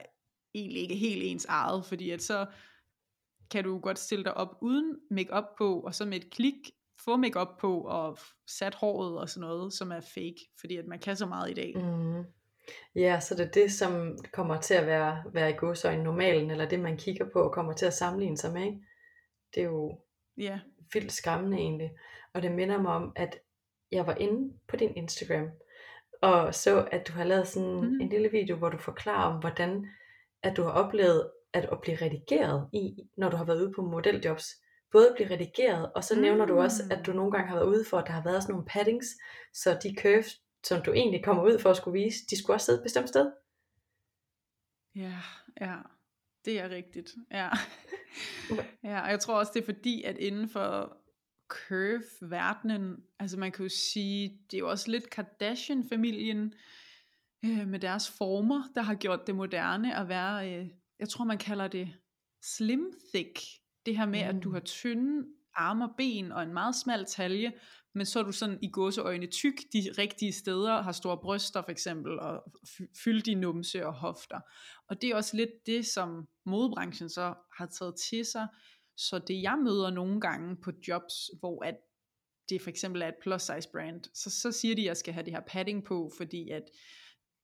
egentlig 0.53 0.81
ikke 0.81 0.93
er 0.93 0.99
helt 0.99 1.23
ens 1.23 1.45
eget, 1.45 1.85
fordi 1.85 2.09
at 2.09 2.21
så 2.21 2.45
kan 3.51 3.63
du 3.63 3.79
godt 3.79 3.99
stille 3.99 4.23
dig 4.23 4.33
op 4.33 4.57
uden 4.61 4.95
makeup 5.11 5.45
på, 5.57 5.79
og 5.79 5.95
så 5.95 6.05
med 6.05 6.17
et 6.17 6.29
klik 6.31 6.55
få 7.05 7.15
makeup 7.17 7.57
på, 7.59 7.81
og 7.81 8.17
sat 8.47 8.75
håret 8.75 9.19
og 9.19 9.29
sådan 9.29 9.47
noget, 9.47 9.73
som 9.73 9.91
er 9.91 10.01
fake, 10.01 10.49
fordi 10.59 10.77
at 10.77 10.87
man 10.87 10.99
kan 10.99 11.15
så 11.15 11.25
meget 11.25 11.51
i 11.51 11.53
dag. 11.53 11.73
Mm. 11.75 12.23
Ja, 12.95 13.19
så 13.19 13.35
det 13.35 13.45
er 13.45 13.51
det, 13.51 13.71
som 13.71 14.17
kommer 14.33 14.61
til 14.61 14.73
at 14.73 14.87
være, 14.87 15.23
være 15.33 15.49
i 15.49 15.53
godsøjne 15.57 16.03
normalen, 16.03 16.51
eller 16.51 16.69
det 16.69 16.79
man 16.79 16.97
kigger 16.97 17.25
på 17.33 17.39
og 17.39 17.53
kommer 17.53 17.73
til 17.73 17.85
at 17.85 17.93
sammenligne 17.93 18.37
sig 18.37 18.53
med. 18.53 18.65
Ikke? 18.65 18.79
Det 19.53 19.61
er 19.61 19.65
jo 19.65 19.99
yeah. 20.39 20.59
vildt 20.93 21.11
skræmmende 21.11 21.57
egentlig. 21.57 21.91
Og 22.33 22.41
det 22.41 22.51
minder 22.51 22.81
mig 22.81 22.91
om, 22.91 23.13
at 23.15 23.39
jeg 23.91 24.07
var 24.07 24.15
inde 24.15 24.53
på 24.67 24.75
din 24.75 24.95
Instagram, 24.95 25.49
og 26.21 26.55
så, 26.55 26.87
at 26.91 27.07
du 27.07 27.13
har 27.13 27.23
lavet 27.23 27.47
sådan 27.47 27.81
mm. 27.81 28.01
en 28.01 28.09
lille 28.09 28.31
video, 28.31 28.55
hvor 28.55 28.69
du 28.69 28.77
forklarer 28.77 29.33
om, 29.33 29.39
hvordan 29.39 29.87
at 30.43 30.57
du 30.57 30.63
har 30.63 30.71
oplevet 30.71 31.31
at, 31.53 31.65
at 31.71 31.81
blive 31.81 31.97
redigeret 32.01 32.69
i, 32.73 33.09
når 33.17 33.29
du 33.29 33.37
har 33.37 33.45
været 33.45 33.61
ude 33.61 33.73
på 33.75 33.81
modeljobs. 33.81 34.45
Både 34.91 35.13
blive 35.15 35.29
redigeret, 35.29 35.93
og 35.93 36.03
så 36.03 36.15
mm. 36.15 36.21
nævner 36.21 36.45
du 36.45 36.59
også, 36.59 36.83
at 36.91 37.05
du 37.05 37.13
nogle 37.13 37.31
gange 37.31 37.47
har 37.47 37.55
været 37.55 37.67
ude 37.67 37.85
for, 37.89 37.97
at 37.97 38.07
der 38.07 38.13
har 38.13 38.23
været 38.23 38.43
sådan 38.43 38.53
nogle 38.53 38.65
paddings, 38.65 39.07
så 39.53 39.79
de 39.83 39.95
curves, 40.01 40.41
som 40.63 40.81
du 40.81 40.93
egentlig 40.93 41.23
kommer 41.23 41.43
ud 41.43 41.59
for 41.59 41.69
at 41.69 41.77
skulle 41.77 42.03
vise, 42.03 42.25
de 42.29 42.37
skulle 42.37 42.55
også 42.55 42.65
sidde 42.65 42.79
et 42.79 42.83
bestemt 42.83 43.09
sted. 43.09 43.31
Ja, 44.95 45.13
ja. 45.61 45.75
Det 46.45 46.59
er 46.59 46.69
rigtigt. 46.69 47.11
Ja. 47.31 47.49
ja, 48.83 49.01
og 49.01 49.09
jeg 49.09 49.19
tror 49.19 49.39
også, 49.39 49.51
det 49.55 49.61
er 49.61 49.65
fordi, 49.65 50.03
at 50.03 50.17
inden 50.17 50.49
for 50.49 50.97
curve-verdenen, 51.47 53.03
altså 53.19 53.37
man 53.37 53.51
kan 53.51 53.65
jo 53.65 53.69
sige, 53.69 54.41
det 54.51 54.57
er 54.57 54.59
jo 54.59 54.69
også 54.69 54.91
lidt 54.91 55.09
Kardashian-familien 55.09 56.53
øh, 57.45 57.67
med 57.67 57.79
deres 57.79 58.09
former, 58.09 58.63
der 58.75 58.81
har 58.81 58.95
gjort 58.95 59.27
det 59.27 59.35
moderne 59.35 59.97
at 59.97 60.09
være, 60.09 60.53
øh, 60.53 60.67
jeg 60.99 61.09
tror 61.09 61.25
man 61.25 61.37
kalder 61.37 61.67
det 61.67 61.93
slim 62.41 62.93
thick. 63.13 63.39
Det 63.85 63.97
her 63.97 64.05
med, 64.05 64.23
mm. 64.23 64.37
at 64.37 64.43
du 64.43 64.49
mm. 64.49 64.53
har 64.53 64.61
tynde 64.61 65.27
arme 65.55 65.85
og 65.85 65.95
ben 65.97 66.31
og 66.31 66.43
en 66.43 66.53
meget 66.53 66.75
smal 66.75 67.05
talje, 67.05 67.53
men 67.96 68.05
så 68.05 68.19
er 68.19 68.24
du 68.24 68.31
sådan 68.31 68.60
i 68.62 68.69
gåseøjne 68.69 69.27
tyk 69.27 69.53
de 69.74 69.89
rigtige 69.98 70.34
steder, 70.34 70.81
har 70.81 70.91
store 70.91 71.17
bryster 71.17 71.62
for 71.62 71.72
eksempel, 71.72 72.19
og 72.19 72.43
fyldige 73.03 73.36
numse 73.36 73.86
og 73.86 73.93
hofter. 73.93 74.39
Og 74.89 75.01
det 75.01 75.10
er 75.10 75.15
også 75.15 75.38
lidt 75.38 75.50
det, 75.65 75.86
som 75.86 76.27
modebranchen 76.46 77.10
så 77.10 77.34
har 77.58 77.65
taget 77.79 77.96
til 78.10 78.25
sig. 78.25 78.48
Så 78.98 79.19
det 79.27 79.41
jeg 79.41 79.60
møder 79.63 79.89
nogle 79.89 80.22
gange 80.22 80.58
på 80.63 80.72
jobs, 80.88 81.13
hvor 81.39 81.63
at 81.63 81.75
det 82.50 82.62
for 82.62 82.69
eksempel 82.69 83.01
er 83.01 83.08
et 83.08 83.15
plus 83.22 83.41
size 83.41 83.69
brand, 83.72 84.03
så, 84.13 84.29
så 84.29 84.51
siger 84.51 84.75
de, 84.75 84.81
at 84.81 84.88
jeg 84.88 84.98
skal 84.98 85.13
have 85.13 85.25
det 85.25 85.34
her 85.34 85.41
padding 85.48 85.86
på, 85.86 86.12
fordi 86.17 86.50
at 86.50 86.63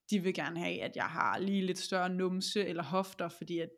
de 0.09 0.19
vil 0.19 0.33
gerne 0.33 0.59
have, 0.59 0.81
at 0.81 0.95
jeg 0.95 1.05
har 1.05 1.39
lige 1.39 1.65
lidt 1.65 1.77
større 1.77 2.09
numse 2.09 2.65
eller 2.65 2.83
hofter, 2.83 3.29
fordi 3.29 3.59
at 3.59 3.69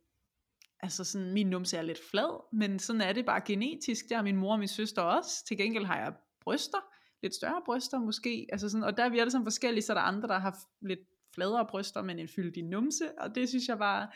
altså 0.79 1.03
sådan, 1.03 1.33
min 1.33 1.49
numse 1.49 1.77
er 1.77 1.81
lidt 1.81 1.99
flad, 2.11 2.57
men 2.57 2.79
sådan 2.79 3.01
er 3.01 3.13
det 3.13 3.25
bare 3.25 3.41
genetisk. 3.45 4.05
Der 4.09 4.15
har 4.15 4.23
min 4.23 4.37
mor 4.37 4.53
og 4.53 4.59
min 4.59 4.67
søster 4.67 5.01
også. 5.01 5.45
Til 5.47 5.57
gengæld 5.57 5.85
har 5.85 5.99
jeg 5.99 6.13
bryster, 6.47 6.77
lidt 7.21 7.35
større 7.35 7.61
bryster 7.65 7.99
måske, 7.99 8.47
altså 8.51 8.69
sådan, 8.69 8.83
og 8.83 8.97
der 8.97 9.03
er 9.03 9.09
vi 9.09 9.19
alle 9.19 9.31
sammen 9.31 9.45
forskellige, 9.45 9.83
så 9.83 9.93
er 9.93 9.97
der 9.97 10.01
andre, 10.01 10.27
der 10.27 10.39
har 10.39 10.57
lidt 10.81 10.99
fladere 11.35 11.67
bryster, 11.69 12.01
men 12.01 12.19
en 12.19 12.29
fyldig 12.35 12.63
numse, 12.63 13.19
og 13.19 13.35
det 13.35 13.49
synes 13.49 13.67
jeg 13.67 13.77
bare, 13.77 14.07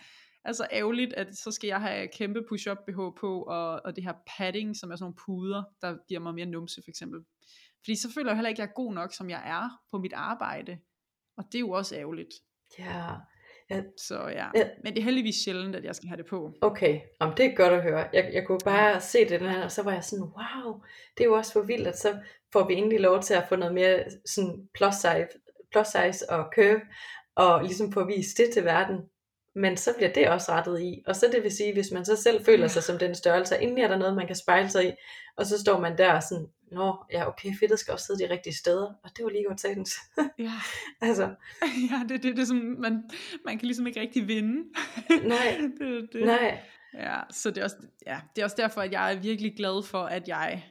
altså 0.44 0.68
ærgerligt, 0.72 1.14
at 1.14 1.38
så 1.38 1.52
skal 1.52 1.68
jeg 1.68 1.82
have 1.82 2.08
kæmpe 2.08 2.44
push-up 2.50 2.78
BH 2.88 3.00
på, 3.20 3.44
og, 3.44 3.82
og 3.86 3.96
det 3.96 4.04
her 4.04 4.14
padding, 4.38 4.76
som 4.76 4.92
er 4.92 4.96
sådan 4.96 5.04
nogle 5.04 5.16
puder, 5.26 5.64
der 5.82 5.98
giver 6.08 6.20
mig 6.20 6.34
mere 6.34 6.46
numse 6.46 6.82
for 6.86 6.90
eksempel. 6.90 7.20
Fordi 7.84 7.96
så 7.96 8.14
føler 8.14 8.30
jeg 8.30 8.38
heller 8.38 8.50
ikke, 8.50 8.62
at 8.62 8.66
jeg 8.66 8.72
er 8.72 8.84
god 8.84 8.94
nok, 8.94 9.14
som 9.14 9.30
jeg 9.30 9.42
er 9.46 9.70
på 9.92 9.98
mit 9.98 10.14
arbejde, 10.14 10.80
og 11.38 11.44
det 11.52 11.56
er 11.56 11.60
jo 11.60 11.70
også 11.70 11.96
ærgerligt. 11.96 12.34
Ja, 12.80 13.16
Ja. 13.72 13.82
Så 13.98 14.16
ja. 14.16 14.46
ja, 14.56 14.68
men 14.84 14.94
det 14.94 15.00
er 15.00 15.04
heldigvis 15.04 15.36
sjældent, 15.36 15.76
at 15.76 15.84
jeg 15.84 15.96
skal 15.96 16.08
have 16.08 16.18
det 16.18 16.26
på. 16.26 16.54
Okay, 16.62 17.00
Om 17.20 17.34
det 17.34 17.46
er 17.46 17.56
godt 17.56 17.74
at 17.74 17.84
høre. 17.84 18.08
Jeg, 18.14 18.30
jeg 18.34 18.48
kunne 18.48 18.60
bare 18.66 19.02
se 19.02 19.30
det 19.30 19.40
der, 19.40 19.64
og 19.64 19.72
så 19.72 19.84
var 19.84 19.94
jeg 19.94 20.04
sådan, 20.04 20.26
wow, 20.26 20.82
det 21.18 21.24
er 21.24 21.26
jo 21.26 21.34
også 21.34 21.54
for 21.54 21.62
vildt, 21.62 21.88
at 21.88 22.00
så 22.00 22.18
får 22.54 22.68
vi 22.68 22.74
endelig 22.74 23.00
lov 23.00 23.22
til 23.22 23.34
at 23.34 23.46
få 23.50 23.56
noget 23.56 23.74
mere 23.74 24.04
sådan 24.26 24.68
plus 24.74 24.96
size, 24.96 25.28
plus 25.72 25.88
size 25.88 26.30
og 26.30 26.52
curve, 26.56 26.82
og 27.36 27.64
ligesom 27.64 27.92
få 27.92 28.00
at 28.00 28.08
vise 28.08 28.44
det 28.44 28.54
til 28.54 28.66
verden. 28.66 28.98
Men 29.56 29.78
så 29.78 29.94
bliver 29.98 30.14
det 30.14 30.30
også 30.30 30.52
rettet 30.52 30.82
i. 30.82 31.04
Og 31.08 31.16
så 31.16 31.28
det 31.34 31.44
vil 31.44 31.52
sige, 31.52 31.74
hvis 31.74 31.92
man 31.92 32.06
så 32.06 32.16
selv 32.16 32.46
føler 32.46 32.68
sig 32.68 32.84
som 32.84 32.98
den 32.98 33.16
størrelse, 33.16 33.58
endelig 33.62 33.84
er 33.84 33.88
der 33.88 33.98
noget, 33.98 34.16
man 34.16 34.28
kan 34.28 34.36
spejle 34.36 34.70
sig 34.70 34.90
i, 34.90 34.92
og 35.38 35.46
så 35.46 35.60
står 35.60 35.80
man 35.80 35.98
der 35.98 36.20
sådan, 36.20 36.48
nå, 36.72 37.04
ja 37.12 37.28
okay, 37.28 37.50
fedtet 37.60 37.80
skal 37.80 37.92
også 37.92 38.06
sidde 38.06 38.20
de 38.20 38.34
rigtige 38.34 38.54
steder, 38.54 38.94
og 39.04 39.10
det 39.18 39.26
var 39.26 39.30
lige 39.30 39.46
godt 39.48 39.62
sagtens. 39.62 39.94
ja. 40.40 40.54
altså. 41.08 41.36
Ja, 41.92 42.04
det, 42.10 42.24
det, 42.24 42.36
det 42.36 42.42
er 42.42 42.46
som, 42.46 42.58
man, 42.58 43.10
man 43.46 43.58
kan 43.58 43.66
ligesom 43.66 43.88
ikke 43.88 44.02
rigtig 44.02 44.28
vinde. 44.28 44.64
Nej, 45.28 45.62
det, 45.80 46.10
det. 46.14 46.26
nej. 46.26 46.60
Ja, 46.94 47.20
så 47.30 47.50
det 47.50 47.58
er, 47.58 47.64
også, 47.64 47.78
ja, 48.06 48.22
det 48.36 48.42
er 48.42 48.46
også 48.46 48.58
derfor, 48.60 48.82
at 48.82 48.92
jeg 48.92 49.14
er 49.14 49.20
virkelig 49.20 49.56
glad 49.58 49.84
for, 49.84 50.04
at 50.04 50.28
jeg 50.28 50.64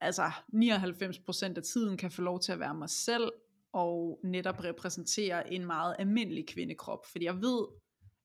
altså 0.00 0.22
99% 0.22 1.56
af 1.56 1.62
tiden 1.62 1.96
kan 1.96 2.10
få 2.10 2.22
lov 2.22 2.40
til 2.40 2.52
at 2.52 2.60
være 2.60 2.74
mig 2.74 2.90
selv, 2.90 3.30
og 3.72 4.20
netop 4.24 4.64
repræsentere 4.64 5.52
en 5.52 5.66
meget 5.66 5.96
almindelig 5.98 6.48
kvindekrop, 6.48 7.06
fordi 7.12 7.24
jeg 7.24 7.34
ved, 7.34 7.66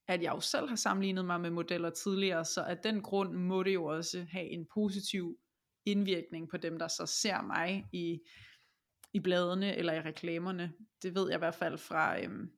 at 0.07 0.24
jeg 0.24 0.33
jo 0.33 0.39
selv 0.39 0.69
har 0.69 0.75
sammenlignet 0.75 1.25
mig 1.25 1.41
med 1.41 1.50
modeller 1.50 1.89
tidligere, 1.89 2.45
så 2.45 2.62
af 2.62 2.77
den 2.77 3.01
grund 3.01 3.33
må 3.33 3.63
det 3.63 3.74
jo 3.74 3.86
også 3.86 4.25
have 4.31 4.45
en 4.45 4.65
positiv 4.74 5.38
indvirkning 5.86 6.50
på 6.50 6.58
dem, 6.58 6.80
der 6.80 6.88
så 6.88 7.06
ser 7.06 7.42
mig 7.42 7.86
i, 7.92 8.20
i 9.13 9.20
bladene 9.20 9.75
eller 9.75 9.94
i 9.94 10.02
reklamerne. 10.02 10.74
Det 11.04 11.16
ved 11.16 11.28
jeg 11.30 11.36
i 11.36 11.40
hvert 11.40 11.56
fald 11.56 11.78
fra 11.78 12.22
øhm, 12.22 12.50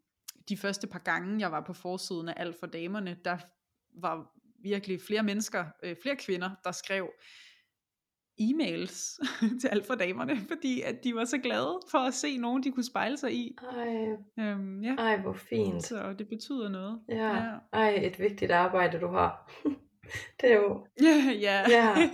de 0.49 0.57
første 0.57 0.87
par 0.87 0.99
gange, 0.99 1.39
jeg 1.39 1.51
var 1.51 1.61
på 1.61 1.73
forsiden 1.73 2.29
af 2.29 2.33
Alt 2.37 2.59
for 2.59 2.67
Damerne, 2.67 3.17
der 3.25 3.37
var 4.01 4.31
virkelig 4.63 5.01
flere 5.01 5.23
mennesker, 5.23 5.65
øh, 5.83 5.95
flere 6.01 6.15
kvinder, 6.15 6.49
der 6.63 6.71
skrev, 6.71 7.09
e-mails 8.41 9.19
til 9.61 9.67
alt 9.67 9.87
for 9.87 9.95
damerne, 9.95 10.37
fordi 10.51 10.81
at 10.81 11.03
de 11.03 11.15
var 11.15 11.25
så 11.25 11.37
glade 11.37 11.79
for 11.91 11.97
at 11.97 12.13
se 12.13 12.37
nogen, 12.37 12.63
de 12.63 12.71
kunne 12.71 12.83
spejle 12.83 13.17
sig 13.17 13.33
i. 13.33 13.55
Ej, 13.71 14.07
Øhm, 14.39 14.83
ja. 14.83 14.95
ej 14.95 15.17
hvor 15.17 15.33
fint. 15.33 15.83
Så 15.83 16.13
det 16.13 16.27
betyder 16.29 16.69
noget. 16.69 17.01
Ja. 17.09 17.35
Ja. 17.35 17.51
Ej, 17.73 17.99
et 18.03 18.19
vigtigt 18.19 18.51
arbejde, 18.51 18.99
du 18.99 19.07
har. 19.07 19.51
det 20.41 20.51
er 20.51 20.55
jo, 20.55 20.87
Ja, 21.01 21.65
ja. 21.69 22.11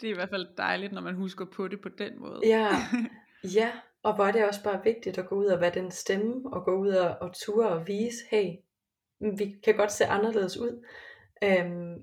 Det 0.00 0.06
er 0.06 0.10
i 0.10 0.14
hvert 0.14 0.30
fald 0.30 0.56
dejligt, 0.56 0.92
når 0.92 1.00
man 1.00 1.14
husker 1.14 1.44
på 1.44 1.68
det 1.68 1.80
på 1.80 1.88
den 1.88 2.20
måde. 2.20 2.40
ja, 2.44 2.68
ja. 3.60 3.72
Og 4.02 4.14
hvor 4.14 4.24
er 4.24 4.32
det 4.32 4.48
også 4.48 4.62
bare 4.64 4.84
vigtigt 4.84 5.18
at 5.18 5.26
gå 5.26 5.34
ud 5.34 5.46
og 5.46 5.60
være 5.60 5.74
den 5.74 5.90
stemme, 5.90 6.52
og 6.52 6.64
gå 6.64 6.78
ud 6.78 6.88
og, 6.88 7.16
og 7.20 7.34
ture 7.34 7.68
og 7.68 7.86
vise, 7.86 8.16
hey, 8.30 8.56
vi 9.38 9.56
kan 9.64 9.76
godt 9.76 9.92
se 9.92 10.06
anderledes 10.06 10.56
ud. 10.56 10.84
Øhm, 11.44 11.94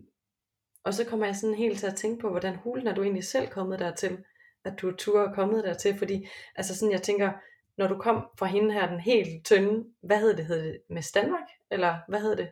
og 0.84 0.94
så 0.94 1.06
kommer 1.06 1.26
jeg 1.26 1.36
sådan 1.36 1.56
helt 1.56 1.80
til 1.80 1.88
at 1.88 1.96
tænke 1.96 2.22
på, 2.22 2.30
hvordan 2.30 2.56
hulen 2.56 2.88
er 2.88 2.96
du 2.96 3.04
egentlig 3.04 3.24
selv 3.24 3.48
kommet 3.48 3.80
dertil, 3.80 4.18
at 4.66 4.82
du 4.82 4.92
tur 4.92 5.24
er 5.24 5.34
kommet 5.34 5.64
dertil, 5.64 5.98
fordi 5.98 6.28
altså 6.56 6.76
sådan, 6.76 6.92
jeg 6.92 7.02
tænker, 7.02 7.32
når 7.78 7.88
du 7.88 7.98
kom 7.98 8.28
fra 8.40 8.46
hende 8.46 8.74
her, 8.74 8.90
den 8.90 9.00
helt 9.00 9.46
tynde, 9.46 9.86
hvad 10.02 10.20
hed 10.20 10.38
det, 10.38 10.46
hed 10.46 10.64
det 10.64 10.82
Miss 10.90 11.12
Danmark, 11.12 11.48
eller 11.72 11.96
hvad 12.08 12.20
hed 12.20 12.36
det? 12.36 12.50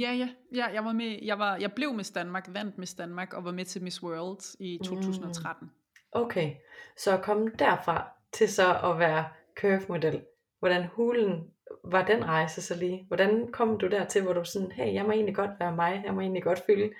Ja, 0.00 0.12
ja, 0.12 0.28
ja. 0.54 0.66
Jeg 0.66 0.84
var 0.84 0.92
med, 0.92 1.18
jeg 1.22 1.38
var, 1.38 1.56
jeg 1.56 1.72
blev 1.72 1.92
Miss 1.94 2.10
Danmark, 2.10 2.48
vandt 2.54 2.78
Miss 2.78 2.94
Danmark 2.94 3.32
og 3.34 3.44
var 3.44 3.52
med 3.52 3.64
til 3.64 3.82
Miss 3.82 4.02
World 4.02 4.56
i 4.60 4.78
2013. 4.84 5.70
Okay, 6.12 6.54
så 6.96 7.18
at 7.18 7.24
komme 7.24 7.50
derfra 7.58 8.08
til 8.32 8.48
så 8.52 8.78
at 8.84 8.98
være 8.98 9.28
curve-model, 9.60 10.22
hvordan 10.58 10.86
hulen 10.86 11.50
var 11.84 12.04
den 12.06 12.24
rejse 12.24 12.62
så 12.62 12.74
lige? 12.76 13.04
Hvordan 13.08 13.52
kom 13.52 13.78
du 13.78 13.88
dertil, 13.88 14.22
hvor 14.22 14.32
du 14.32 14.44
sådan, 14.44 14.72
hey, 14.72 14.94
jeg 14.94 15.04
må 15.04 15.12
egentlig 15.12 15.34
godt 15.34 15.50
være 15.60 15.74
mig, 15.76 16.02
jeg 16.04 16.14
må 16.14 16.20
egentlig 16.20 16.42
godt 16.42 16.62
føle 16.66 16.92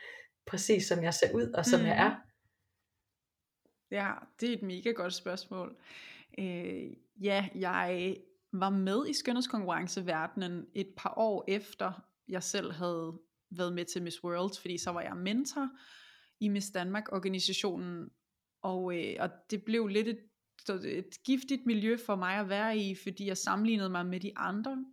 præcis 0.46 0.86
som 0.86 1.02
jeg 1.04 1.14
ser 1.14 1.34
ud 1.34 1.42
og 1.52 1.64
som 1.66 1.80
Mhm. 1.80 1.88
jeg 1.88 1.96
er? 2.06 2.14
Ja, 3.90 4.10
det 4.40 4.48
er 4.48 4.52
et 4.52 4.62
mega 4.62 4.90
godt 4.90 5.14
spørgsmål. 5.14 5.76
Øh, 6.38 6.90
ja, 7.20 7.48
jeg 7.54 8.16
var 8.52 8.70
med 8.70 9.08
i 9.08 9.12
skønhedskonkurrenceverdenen 9.12 10.66
et 10.74 10.88
par 10.96 11.14
år 11.16 11.44
efter, 11.48 11.92
jeg 12.28 12.42
selv 12.42 12.72
havde 12.72 13.18
været 13.50 13.72
med 13.72 13.84
til 13.84 14.02
Miss 14.02 14.24
World, 14.24 14.60
fordi 14.60 14.78
så 14.78 14.90
var 14.90 15.00
jeg 15.00 15.16
mentor 15.16 15.68
i 16.40 16.48
Miss 16.48 16.70
Danmark-organisationen, 16.70 18.10
og, 18.62 18.98
øh, 18.98 19.16
og 19.20 19.30
det 19.50 19.64
blev 19.64 19.86
lidt 19.86 20.08
et, 20.08 20.18
et 20.84 21.22
giftigt 21.24 21.66
miljø 21.66 21.96
for 22.06 22.16
mig 22.16 22.34
at 22.36 22.48
være 22.48 22.78
i, 22.78 22.94
fordi 23.02 23.26
jeg 23.26 23.36
sammenlignede 23.36 23.90
mig 23.90 24.06
med 24.06 24.20
de 24.20 24.32
andre 24.36 24.84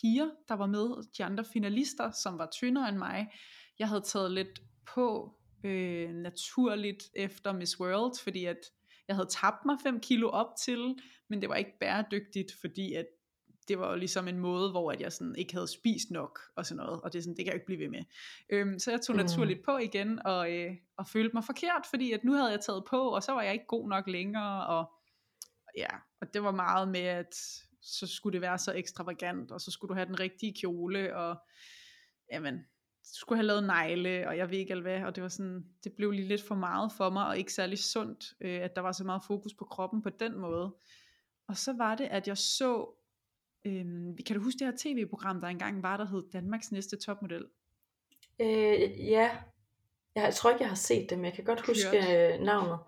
piger, 0.00 0.30
der 0.48 0.54
var 0.54 0.66
med, 0.66 1.12
de 1.18 1.24
andre 1.24 1.44
finalister, 1.44 2.10
som 2.10 2.38
var 2.38 2.48
tyndere 2.52 2.88
end 2.88 2.98
mig. 2.98 3.32
Jeg 3.78 3.88
havde 3.88 4.00
taget 4.00 4.32
lidt 4.32 4.62
på 4.94 5.36
øh, 5.64 6.10
naturligt 6.10 7.10
efter 7.16 7.52
Miss 7.52 7.80
World, 7.80 8.22
fordi 8.22 8.44
at 8.44 8.58
jeg 9.08 9.16
havde 9.16 9.28
tabt 9.30 9.64
mig 9.66 9.76
5 9.82 10.00
kilo 10.00 10.28
op 10.28 10.56
til, 10.64 10.96
men 11.28 11.40
det 11.40 11.48
var 11.48 11.54
ikke 11.54 11.78
bæredygtigt, 11.80 12.52
fordi 12.60 12.94
at 12.94 13.06
det 13.68 13.78
var 13.78 13.90
jo 13.90 13.96
ligesom 13.96 14.28
en 14.28 14.38
måde, 14.38 14.70
hvor 14.70 14.92
at 14.92 15.00
jeg 15.00 15.12
sådan 15.12 15.36
ikke 15.36 15.52
havde 15.54 15.68
spist 15.68 16.10
nok 16.10 16.40
og 16.56 16.66
sådan 16.66 16.84
noget, 16.84 17.00
og 17.00 17.12
det, 17.12 17.18
er 17.18 17.22
sådan, 17.22 17.36
det 17.36 17.44
kan 17.44 17.46
jeg 17.46 17.54
ikke 17.54 17.66
blive 17.66 17.80
ved 17.80 17.88
med. 17.88 18.04
Øhm, 18.50 18.78
så 18.78 18.90
jeg 18.90 19.00
tog 19.00 19.16
Mm. 19.16 19.22
naturligt 19.22 19.64
på 19.64 19.78
igen, 19.78 20.26
og, 20.26 20.52
øh, 20.52 20.74
og 20.96 21.06
følte 21.06 21.34
mig 21.34 21.44
forkert, 21.44 21.86
fordi 21.90 22.12
at 22.12 22.24
nu 22.24 22.32
havde 22.32 22.50
jeg 22.50 22.60
taget 22.60 22.84
på, 22.90 23.08
og 23.08 23.22
så 23.22 23.32
var 23.32 23.42
jeg 23.42 23.52
ikke 23.52 23.66
god 23.66 23.88
nok 23.88 24.06
længere, 24.08 24.66
og 24.66 24.92
ja, 25.76 25.88
og 26.20 26.34
det 26.34 26.42
var 26.42 26.52
meget 26.52 26.88
med, 26.88 27.00
at 27.00 27.34
så 27.82 28.06
skulle 28.06 28.32
det 28.32 28.40
være 28.40 28.58
så 28.58 28.72
ekstravagant, 28.72 29.50
og 29.50 29.60
så 29.60 29.70
skulle 29.70 29.88
du 29.88 29.94
have 29.94 30.06
den 30.06 30.20
rigtige 30.20 30.54
kjole, 30.60 31.16
og 31.16 31.36
jamen, 32.32 32.54
du 33.02 33.14
skulle 33.14 33.36
have 33.38 33.46
lavet 33.46 33.64
negle, 33.64 34.28
og 34.28 34.36
jeg 34.36 34.50
ved 34.50 34.58
ikke 34.58 34.72
alt 34.72 34.82
hvad, 34.82 35.02
og 35.02 35.14
det 35.16 35.22
var 35.22 35.28
sådan, 35.28 35.64
det 35.84 35.92
blev 35.92 36.10
lige 36.10 36.28
lidt 36.28 36.42
for 36.42 36.54
meget 36.54 36.92
for 36.92 37.10
mig, 37.10 37.26
og 37.26 37.38
ikke 37.38 37.52
særlig 37.52 37.78
sundt, 37.78 38.24
øh, 38.40 38.60
at 38.60 38.76
der 38.76 38.82
var 38.82 38.92
så 38.92 39.04
meget 39.04 39.22
fokus 39.26 39.54
på 39.54 39.64
kroppen 39.64 40.02
på 40.02 40.10
den 40.10 40.38
måde. 40.38 40.74
Og 41.48 41.56
så 41.56 41.72
var 41.72 41.94
det, 41.94 42.04
at 42.04 42.28
jeg 42.28 42.38
så, 42.38 42.98
øh, 43.64 43.84
kan 44.26 44.36
du 44.36 44.42
huske 44.42 44.58
det 44.58 44.66
her 44.66 44.74
tv-program, 44.78 45.40
der 45.40 45.48
engang 45.48 45.82
var, 45.82 45.96
der 45.96 46.06
hed 46.06 46.22
Danmarks 46.32 46.72
næste 46.72 46.96
topmodel? 46.96 47.44
Øh, 48.40 49.08
ja, 49.08 49.30
jeg 50.14 50.34
tror 50.34 50.50
ikke, 50.50 50.62
jeg 50.62 50.70
har 50.70 50.76
set 50.76 51.10
det, 51.10 51.18
men 51.18 51.24
jeg 51.24 51.32
kan 51.32 51.44
godt 51.44 51.66
huske 51.66 51.98
øh, 51.98 52.40
navnet. 52.40 52.78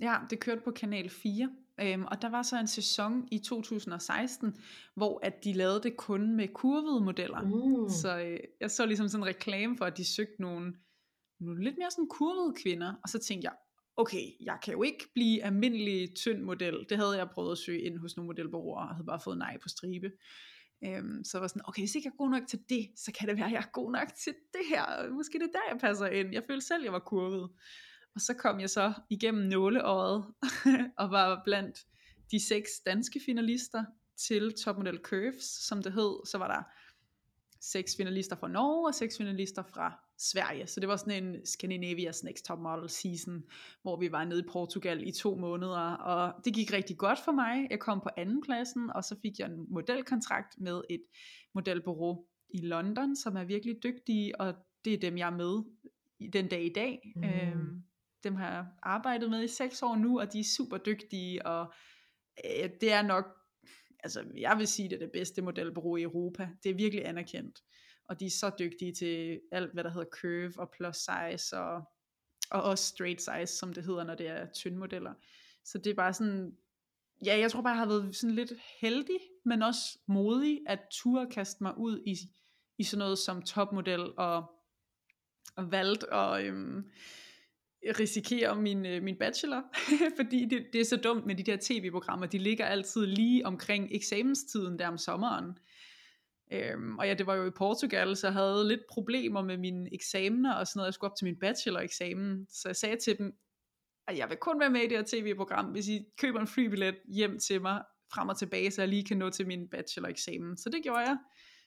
Ja, 0.00 0.16
det 0.30 0.40
kørte 0.40 0.60
på 0.60 0.70
Kanal 0.70 1.10
4, 1.10 1.50
øhm, 1.80 2.04
og 2.04 2.22
der 2.22 2.28
var 2.28 2.42
så 2.42 2.58
en 2.60 2.66
sæson 2.66 3.28
i 3.30 3.38
2016, 3.38 4.56
hvor 4.94 5.20
at 5.22 5.44
de 5.44 5.52
lavede 5.52 5.82
det 5.82 5.96
kun 5.96 6.36
med 6.36 6.48
kurvede 6.48 7.04
modeller. 7.04 7.42
Mm. 7.42 7.88
Så 7.88 8.18
øh, 8.18 8.40
jeg 8.60 8.70
så 8.70 8.86
ligesom 8.86 9.08
sådan 9.08 9.22
en 9.22 9.28
reklame 9.28 9.76
for, 9.76 9.84
at 9.84 9.96
de 9.96 10.04
søgte 10.04 10.42
nogle, 10.42 10.74
nogle 11.40 11.64
lidt 11.64 11.78
mere 11.78 11.90
sådan 11.90 12.08
kurvede 12.08 12.54
kvinder, 12.62 12.94
og 13.02 13.08
så 13.08 13.18
tænkte 13.18 13.44
jeg, 13.44 13.56
okay, 13.96 14.30
jeg 14.40 14.58
kan 14.64 14.72
jo 14.72 14.82
ikke 14.82 15.08
blive 15.14 15.42
almindelig 15.42 16.16
tynd 16.16 16.42
model. 16.42 16.86
Det 16.88 16.98
havde 16.98 17.18
jeg 17.18 17.30
prøvet 17.30 17.52
at 17.52 17.58
søge 17.58 17.80
ind 17.80 17.98
hos 17.98 18.16
nogle 18.16 18.26
modelbureauer, 18.26 18.80
og 18.80 18.94
havde 18.94 19.06
bare 19.06 19.20
fået 19.20 19.38
nej 19.38 19.58
på 19.62 19.68
stribe. 19.68 20.10
Øhm, 20.84 21.24
så 21.24 21.38
var 21.38 21.46
sådan, 21.46 21.62
okay, 21.64 21.82
hvis 21.82 21.94
ikke 21.94 22.06
jeg 22.06 22.12
er 22.12 22.16
god 22.24 22.30
nok 22.30 22.48
til 22.48 22.58
det, 22.68 22.88
så 22.96 23.12
kan 23.12 23.28
det 23.28 23.36
være, 23.36 23.46
at 23.46 23.52
jeg 23.52 23.58
er 23.58 23.70
god 23.72 23.92
nok 23.92 24.08
til 24.24 24.34
det 24.52 24.64
her. 24.68 25.10
Måske 25.10 25.38
det 25.38 25.44
er 25.44 25.52
der, 25.52 25.70
jeg 25.70 25.80
passer 25.80 26.06
ind. 26.06 26.32
Jeg 26.32 26.42
følte 26.46 26.66
selv, 26.66 26.84
jeg 26.84 26.92
var 26.92 26.98
kurvet. 26.98 27.50
Og 28.14 28.20
så 28.20 28.34
kom 28.34 28.60
jeg 28.60 28.70
så 28.70 28.92
igennem 29.10 29.48
nåleåret, 29.48 30.24
og 31.00 31.10
var 31.10 31.42
blandt 31.44 31.78
de 32.30 32.46
seks 32.48 32.70
danske 32.86 33.20
finalister 33.26 33.84
til 34.26 34.52
Topmodel 34.64 34.98
Curves, 34.98 35.44
som 35.44 35.82
det 35.82 35.92
hed. 35.92 36.26
Så 36.26 36.38
var 36.38 36.48
der 36.48 36.62
seks 37.72 37.96
finalister 37.96 38.36
fra 38.36 38.48
Norge 38.48 38.88
og 38.88 38.94
seks 38.94 39.16
finalister 39.16 39.62
fra 39.62 39.98
Sverige. 40.18 40.66
Så 40.66 40.80
det 40.80 40.88
var 40.88 40.96
sådan 40.96 41.24
en 41.24 41.34
Scandinavia's 41.34 42.24
Next 42.24 42.44
Top 42.44 42.58
Model 42.58 42.90
season, 42.90 43.42
hvor 43.82 44.00
vi 44.00 44.12
var 44.12 44.24
nede 44.24 44.40
i 44.40 44.48
Portugal 44.52 45.08
i 45.08 45.12
to 45.12 45.36
måneder, 45.36 45.90
og 45.90 46.44
det 46.44 46.54
gik 46.54 46.72
rigtig 46.72 46.98
godt 46.98 47.18
for 47.24 47.32
mig. 47.32 47.66
Jeg 47.70 47.80
kom 47.80 48.00
på 48.00 48.08
anden 48.16 48.42
pladsen, 48.42 48.90
og 48.94 49.04
så 49.04 49.16
fik 49.22 49.38
jeg 49.38 49.46
en 49.46 49.66
modelkontrakt 49.68 50.54
med 50.58 50.80
et 50.90 51.02
modelbureau 51.54 52.24
i 52.50 52.60
London, 52.60 53.16
som 53.16 53.36
er 53.36 53.44
virkelig 53.44 53.82
dygtige, 53.82 54.40
og 54.40 54.54
det 54.84 54.94
er 54.94 54.98
dem, 54.98 55.18
jeg 55.18 55.26
er 55.26 55.36
med 55.36 55.62
den 56.32 56.48
dag 56.48 56.64
i 56.64 56.72
dag. 56.72 57.12
Mm. 57.16 57.24
Øhm, 57.24 57.82
dem 58.24 58.34
har 58.34 58.50
jeg 58.50 58.66
arbejdet 58.82 59.30
med 59.30 59.44
i 59.44 59.48
seks 59.48 59.82
år 59.82 59.96
nu, 59.96 60.20
og 60.20 60.32
de 60.32 60.40
er 60.40 60.44
super 60.56 60.76
dygtige, 60.76 61.46
og 61.46 61.72
øh, 62.44 62.70
det 62.80 62.92
er 62.92 63.02
nok, 63.02 63.26
altså 64.02 64.24
jeg 64.36 64.58
vil 64.58 64.66
sige, 64.66 64.88
det 64.88 64.94
er 64.94 64.98
det 64.98 65.12
bedste 65.12 65.42
modelbureau 65.42 65.96
i 65.96 66.02
Europa. 66.02 66.48
Det 66.62 66.70
er 66.70 66.74
virkelig 66.74 67.06
anerkendt, 67.06 67.62
og 68.08 68.20
de 68.20 68.26
er 68.26 68.30
så 68.30 68.50
dygtige 68.58 68.92
til 68.92 69.40
alt, 69.52 69.72
hvad 69.72 69.84
der 69.84 69.90
hedder 69.90 70.08
curve 70.20 70.52
og 70.58 70.70
plus 70.70 70.96
size, 70.96 71.58
og, 71.58 71.82
og 72.50 72.62
også 72.62 72.84
straight 72.84 73.20
size, 73.22 73.58
som 73.58 73.72
det 73.72 73.84
hedder, 73.84 74.04
når 74.04 74.14
det 74.14 74.28
er 74.28 74.46
tynde 74.52 74.78
modeller. 74.78 75.14
Så 75.64 75.78
det 75.78 75.90
er 75.90 75.94
bare 75.94 76.12
sådan, 76.12 76.56
ja, 77.24 77.38
jeg 77.38 77.50
tror 77.50 77.62
bare, 77.62 77.70
jeg 77.70 77.78
har 77.78 77.86
været 77.86 78.16
sådan 78.16 78.34
lidt 78.34 78.52
heldig, 78.80 79.18
men 79.44 79.62
også 79.62 79.98
modig, 80.06 80.60
at 80.66 80.80
turde 80.90 81.30
kaste 81.30 81.62
mig 81.62 81.78
ud 81.78 82.02
i, 82.06 82.16
i 82.78 82.84
sådan 82.84 82.98
noget 82.98 83.18
som 83.18 83.42
topmodel, 83.42 84.12
og, 84.16 84.44
og 85.56 85.70
valgt 85.70 86.04
og 86.04 86.44
øhm, 86.44 86.90
risikere 88.00 88.56
min, 88.56 88.86
øh, 88.86 89.02
min 89.02 89.16
bachelor, 89.18 89.62
fordi 90.18 90.44
det, 90.44 90.66
det 90.72 90.80
er 90.80 90.84
så 90.84 90.96
dumt 90.96 91.26
med 91.26 91.34
de 91.34 91.42
der 91.42 91.56
tv-programmer, 91.60 92.26
de 92.26 92.38
ligger 92.38 92.66
altid 92.66 93.06
lige 93.06 93.46
omkring 93.46 93.88
eksamenstiden 93.92 94.78
der 94.78 94.88
om 94.88 94.98
sommeren. 94.98 95.58
Øhm, 96.52 96.98
og 96.98 97.06
ja, 97.06 97.14
det 97.14 97.26
var 97.26 97.34
jo 97.34 97.46
i 97.46 97.50
Portugal, 97.56 98.16
så 98.16 98.26
jeg 98.26 98.34
havde 98.34 98.68
lidt 98.68 98.80
problemer 98.90 99.42
med 99.42 99.56
mine 99.56 99.94
eksamener 99.94 100.54
og 100.54 100.66
sådan 100.66 100.78
noget. 100.78 100.86
Jeg 100.86 100.94
skulle 100.94 101.10
op 101.10 101.16
til 101.16 101.24
min 101.24 101.38
bachelor-eksamen, 101.40 102.46
så 102.50 102.68
jeg 102.68 102.76
sagde 102.76 102.96
til 102.96 103.18
dem, 103.18 103.32
at 104.08 104.18
jeg 104.18 104.28
vil 104.28 104.36
kun 104.36 104.60
være 104.60 104.70
med 104.70 104.80
i 104.80 104.88
det 104.88 104.96
her 104.96 105.04
tv-program, 105.06 105.64
hvis 105.64 105.88
I 105.88 106.04
køber 106.18 106.40
en 106.40 106.46
flybillet 106.46 106.96
hjem 107.08 107.38
til 107.38 107.62
mig, 107.62 107.82
frem 108.14 108.28
og 108.28 108.38
tilbage, 108.38 108.70
så 108.70 108.82
jeg 108.82 108.88
lige 108.88 109.04
kan 109.04 109.16
nå 109.16 109.30
til 109.30 109.46
min 109.46 109.68
bachelor-eksamen. 109.68 110.56
Så 110.56 110.68
det 110.68 110.82
gjorde 110.82 111.00
jeg. 111.00 111.16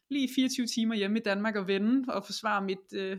Lige 0.09 0.29
24 0.35 0.67
timer 0.67 0.95
hjemme 0.95 1.19
i 1.19 1.21
Danmark 1.21 1.55
og 1.55 1.67
vende 1.67 2.13
og 2.13 2.25
forsvare 2.25 2.61
mit, 2.61 2.93
øh, 2.93 3.17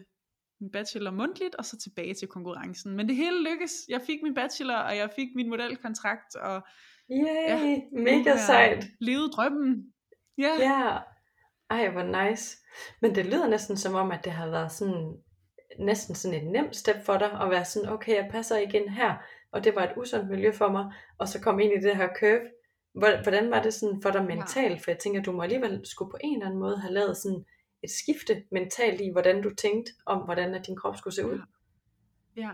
min 0.61 0.71
bachelor 0.71 1.11
mundtligt, 1.11 1.55
og 1.55 1.65
så 1.65 1.79
tilbage 1.79 2.15
til 2.15 2.29
konkurrencen. 2.29 2.97
Men 2.97 3.09
det 3.09 3.17
hele 3.17 3.51
lykkedes. 3.51 3.73
Jeg 3.89 4.01
fik 4.07 4.19
min 4.23 4.35
bachelor, 4.35 4.77
og 4.77 4.97
jeg 4.97 5.11
fik 5.17 5.29
min 5.37 5.49
modelkontrakt, 5.49 6.37
og 6.37 6.63
Yay, 7.11 7.49
Ja, 7.49 7.81
mega 7.93 8.31
jeg 8.31 8.41
sejt. 8.47 8.87
Levede 9.01 9.31
drømmen. 9.31 9.93
Ja. 10.39 10.55
Ja, 10.59 10.99
ej 11.71 11.91
hvor 11.91 12.29
nice. 12.29 12.59
Men 13.01 13.15
det 13.15 13.27
lyder 13.27 13.49
næsten 13.49 13.77
som 13.77 13.95
om, 13.95 14.11
at 14.11 14.25
det 14.25 14.33
har 14.33 14.51
været 14.51 14.73
sådan, 14.73 15.17
næsten 15.79 16.15
sådan 16.15 16.43
et 16.43 16.53
nemt 16.53 16.77
step 16.77 16.97
for 17.05 17.19
dig, 17.19 17.41
at 17.43 17.51
være 17.51 17.65
sådan, 17.65 17.89
okay, 17.89 18.17
jeg 18.17 18.29
passer 18.31 18.57
igen 18.59 18.89
her, 18.89 19.15
og 19.53 19.65
det 19.65 19.75
var 19.75 19.83
et 19.83 19.93
usundt 19.97 20.31
miljø 20.31 20.53
for 20.53 20.69
mig, 20.69 20.93
og 21.19 21.29
så 21.29 21.41
kom 21.41 21.61
ind 21.61 21.73
i 21.73 21.87
det 21.87 21.97
her 21.97 22.09
curve 22.21 22.51
Hvordan 22.93 23.51
var 23.51 23.63
det 23.63 23.75
sådan 23.75 24.03
for 24.03 24.11
dig 24.11 24.25
mentalt? 24.25 24.85
For 24.85 24.91
jeg 24.91 24.99
tænker, 24.99 25.23
du 25.23 25.33
må 25.33 25.43
alligevel 25.43 25.81
skulle 25.85 26.11
på 26.11 26.17
en 26.21 26.35
eller 26.35 26.47
anden 26.47 26.61
måde 26.61 26.81
have 26.81 26.93
lavet 26.93 27.17
sådan 27.17 27.45
et 27.83 27.91
skifte 27.91 28.45
mentalt 28.51 29.01
i, 29.01 29.11
hvordan 29.13 29.43
du 29.43 29.55
tænkte 29.55 29.93
om, 30.07 30.23
hvordan 30.23 30.55
at 30.55 30.67
din 30.67 30.77
krop 30.77 30.97
skulle 30.97 31.15
se 31.15 31.27
ud. 31.27 31.41
Ja. 32.37 32.43
ja. 32.43 32.51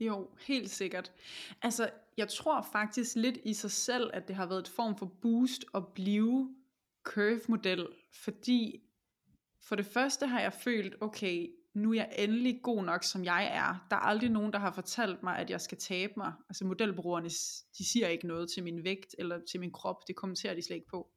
Jo, 0.00 0.30
helt 0.46 0.70
sikkert. 0.70 1.12
Altså, 1.62 1.90
jeg 2.16 2.28
tror 2.28 2.68
faktisk 2.72 3.16
lidt 3.16 3.38
i 3.44 3.54
sig 3.54 3.70
selv, 3.70 4.10
at 4.14 4.28
det 4.28 4.36
har 4.36 4.46
været 4.46 4.60
et 4.60 4.68
form 4.68 4.98
for 4.98 5.06
boost 5.22 5.64
at 5.74 5.82
blive 5.94 6.54
curve-model, 7.02 7.88
fordi 8.12 8.82
for 9.62 9.76
det 9.76 9.86
første 9.86 10.26
har 10.26 10.40
jeg 10.40 10.52
følt, 10.52 10.94
okay, 11.00 11.50
nu 11.74 11.90
er 11.90 11.94
jeg 11.94 12.14
endelig 12.18 12.60
god 12.62 12.84
nok, 12.84 13.04
som 13.04 13.24
jeg 13.24 13.44
er. 13.52 13.86
Der 13.90 13.96
er 13.96 14.00
aldrig 14.00 14.30
nogen, 14.30 14.52
der 14.52 14.58
har 14.58 14.72
fortalt 14.72 15.22
mig, 15.22 15.38
at 15.38 15.50
jeg 15.50 15.60
skal 15.60 15.78
tabe 15.78 16.12
mig. 16.16 16.32
Altså 16.48 16.64
modelbrugerne, 16.64 17.28
de 17.78 17.92
siger 17.92 18.08
ikke 18.08 18.26
noget 18.26 18.50
til 18.50 18.64
min 18.64 18.84
vægt 18.84 19.14
eller 19.18 19.40
til 19.50 19.60
min 19.60 19.72
krop. 19.72 19.96
Det 20.08 20.16
kommenterer 20.16 20.54
de 20.54 20.62
slet 20.62 20.76
ikke 20.76 20.88
på. 20.88 21.10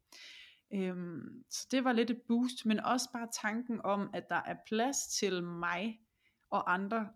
Øhm, 0.74 1.44
så 1.50 1.68
det 1.72 1.84
var 1.84 1.94
lidt 1.94 2.10
et 2.10 2.22
boost, 2.28 2.66
men 2.66 2.80
også 2.80 3.10
bare 3.14 3.28
tanken 3.44 3.82
om, 3.84 4.10
at 4.14 4.30
der 4.30 4.42
er 4.46 4.56
plads 4.68 4.98
til 5.08 5.44
mig 5.44 6.00
og 6.50 6.74
andre 6.74 7.10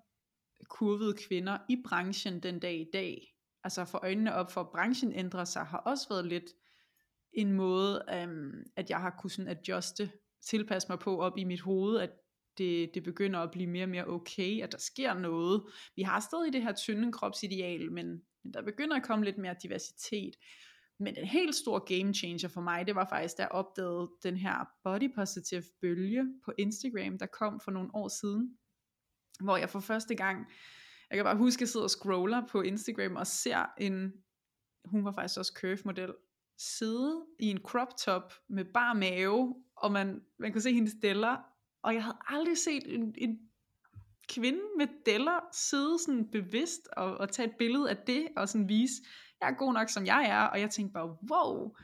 kurvede 0.64 1.14
kvinder 1.28 1.58
i 1.70 1.84
branchen 1.86 2.44
den 2.44 2.60
dag 2.60 2.80
i 2.80 2.90
dag. 2.94 3.36
Altså 3.64 3.86
for 3.86 4.00
øjnene 4.04 4.34
op 4.34 4.52
for, 4.52 4.62
at 4.62 4.70
branchen 4.70 5.14
ændrer 5.14 5.46
sig, 5.46 5.66
har 5.66 5.78
også 5.78 6.10
været 6.10 6.26
lidt 6.26 6.54
en 7.34 7.52
måde, 7.52 8.06
øhm, 8.14 8.64
at 8.76 8.90
jeg 8.90 9.00
har 9.00 9.16
kunnet 9.20 9.32
sådan 9.32 9.52
adjuste, 9.52 10.12
tilpasse 10.42 10.90
mig 10.90 11.00
på 11.00 11.20
op 11.22 11.38
i 11.38 11.44
mit 11.44 11.62
hoved, 11.62 12.00
at 12.00 12.10
det, 12.58 12.92
det 12.94 13.04
begynder 13.04 13.40
at 13.40 13.52
blive 13.52 13.68
mere 13.68 13.86
og 13.86 13.90
mere 13.90 14.08
okay, 14.08 14.62
at 14.62 14.72
der 14.72 14.78
sker 14.78 15.14
noget. 15.14 15.64
Vi 15.96 16.02
har 16.02 16.20
stadig 16.20 16.54
det 16.54 16.64
her 16.64 16.74
tynde 16.74 17.12
kropsideal, 17.12 17.92
men, 17.92 18.22
men 18.44 18.54
der 18.54 18.62
begynder 18.62 18.96
at 18.96 19.04
komme 19.04 19.26
lidt 19.26 19.38
mere 19.38 19.56
diversitet. 19.64 20.36
Men 21.00 21.18
en 21.18 21.26
helt 21.26 21.56
stor 21.56 21.80
game 21.80 22.14
changer 22.14 22.48
for 22.48 22.62
mig, 22.62 22.88
det 22.88 22.96
var 22.96 23.08
faktisk, 23.10 23.38
da 23.38 23.42
jeg 23.42 23.52
opdagede 23.52 24.10
den 24.24 24.38
her 24.38 24.66
body 24.84 25.16
positive 25.16 25.64
bølge 25.82 26.34
på 26.46 26.54
Instagram, 26.58 27.18
der 27.18 27.26
kom 27.26 27.60
for 27.60 27.72
nogle 27.72 27.90
år 27.94 28.08
siden, 28.08 28.58
hvor 29.40 29.58
jeg 29.58 29.70
for 29.70 29.80
første 29.80 30.16
gang, 30.16 30.48
jeg 31.10 31.18
kan 31.18 31.26
bare 31.26 31.38
huske, 31.38 31.58
at 31.58 31.62
jeg 31.62 31.70
sidder 31.70 31.84
og 31.84 31.90
scroller 31.90 32.48
på 32.48 32.62
Instagram 32.62 33.16
og 33.16 33.28
ser 33.28 33.66
en, 33.78 34.14
hun 34.86 35.06
var 35.06 35.12
faktisk 35.12 35.40
også 35.40 35.54
curve 35.62 35.80
model, 35.86 36.14
sidde 36.58 37.26
i 37.40 37.46
en 37.46 37.58
crop 37.58 37.98
top 37.98 38.34
med 38.50 38.66
bar 38.74 38.94
mave, 38.94 39.56
og 39.76 39.92
man, 39.92 40.22
man 40.40 40.52
kunne 40.52 40.62
se 40.62 40.74
hendes 40.74 40.94
deller, 41.02 41.38
og 41.84 41.94
jeg 41.94 42.04
havde 42.04 42.18
aldrig 42.28 42.58
set 42.58 42.94
en, 42.94 43.16
en 43.18 43.40
kvinde 44.30 44.62
med 44.78 44.88
deller 45.06 45.40
sidde 45.54 46.00
sådan 46.00 46.32
bevidst 46.32 46.88
og, 46.98 47.18
og 47.18 47.32
tage 47.32 47.50
et 47.50 47.56
billede 47.60 47.90
af 47.90 47.98
det, 47.98 48.28
og 48.38 48.50
sådan 48.50 48.70
vise, 48.70 48.94
jeg 49.42 49.50
er 49.50 49.58
god 49.58 49.74
nok 49.74 49.90
som 49.90 50.06
jeg 50.06 50.26
er, 50.30 50.42
og 50.42 50.60
jeg 50.60 50.70
tænkte 50.70 50.94
bare, 50.94 51.18
wow, 51.32 51.76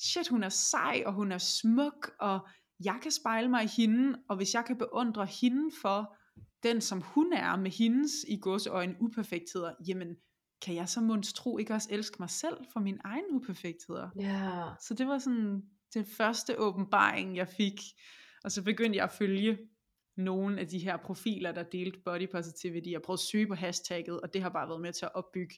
shit, 0.00 0.28
hun 0.28 0.42
er 0.42 0.48
sej, 0.48 1.02
og 1.06 1.12
hun 1.12 1.32
er 1.32 1.38
smuk, 1.38 2.10
og 2.20 2.48
jeg 2.84 2.98
kan 3.02 3.10
spejle 3.10 3.48
mig 3.48 3.64
i 3.64 3.68
hende, 3.76 4.18
og 4.28 4.36
hvis 4.36 4.54
jeg 4.54 4.64
kan 4.64 4.78
beundre 4.78 5.26
hende 5.26 5.70
for 5.82 6.16
den, 6.62 6.80
som 6.80 7.00
hun 7.00 7.32
er, 7.32 7.56
med 7.56 7.70
hendes 7.70 8.12
i 8.28 8.36
gåseøjne 8.36 8.96
uperfektheder, 9.00 9.74
jamen, 9.88 10.16
kan 10.62 10.74
jeg 10.74 10.88
så 10.88 11.00
munds 11.00 11.32
tro 11.32 11.58
ikke 11.58 11.74
også 11.74 11.88
elske 11.90 12.16
mig 12.18 12.30
selv 12.30 12.56
for 12.72 12.80
min 12.80 12.98
egen 13.04 13.24
uperfektheder? 13.30 14.10
Ja. 14.16 14.22
Yeah. 14.22 14.76
Så 14.80 14.94
det 14.94 15.06
var 15.06 15.18
sådan 15.18 15.62
den 15.94 16.04
første 16.04 16.58
åbenbaring, 16.58 17.36
jeg 17.36 17.48
fik, 17.48 17.80
og 18.44 18.52
så 18.52 18.62
begyndte 18.62 18.96
jeg 18.96 19.04
at 19.04 19.12
følge 19.12 19.58
nogle 20.16 20.60
af 20.60 20.68
de 20.68 20.78
her 20.78 20.96
profiler, 20.96 21.52
der 21.52 21.62
delte 21.62 22.00
body 22.04 22.30
positivity. 22.32 22.88
Jeg 22.90 23.02
prøvede 23.02 23.20
at 23.20 23.26
søge 23.32 23.46
på 23.46 23.54
hashtagget, 23.54 24.20
og 24.20 24.34
det 24.34 24.42
har 24.42 24.48
bare 24.48 24.68
været 24.68 24.80
med 24.80 24.92
til 24.92 25.04
at 25.04 25.14
opbygge 25.14 25.54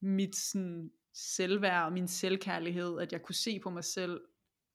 mit 0.00 0.36
sådan, 0.36 0.90
selvværd 1.18 1.84
og 1.84 1.92
min 1.92 2.08
selvkærlighed, 2.08 3.00
at 3.00 3.12
jeg 3.12 3.22
kunne 3.22 3.34
se 3.34 3.60
på 3.60 3.70
mig 3.70 3.84
selv 3.84 4.20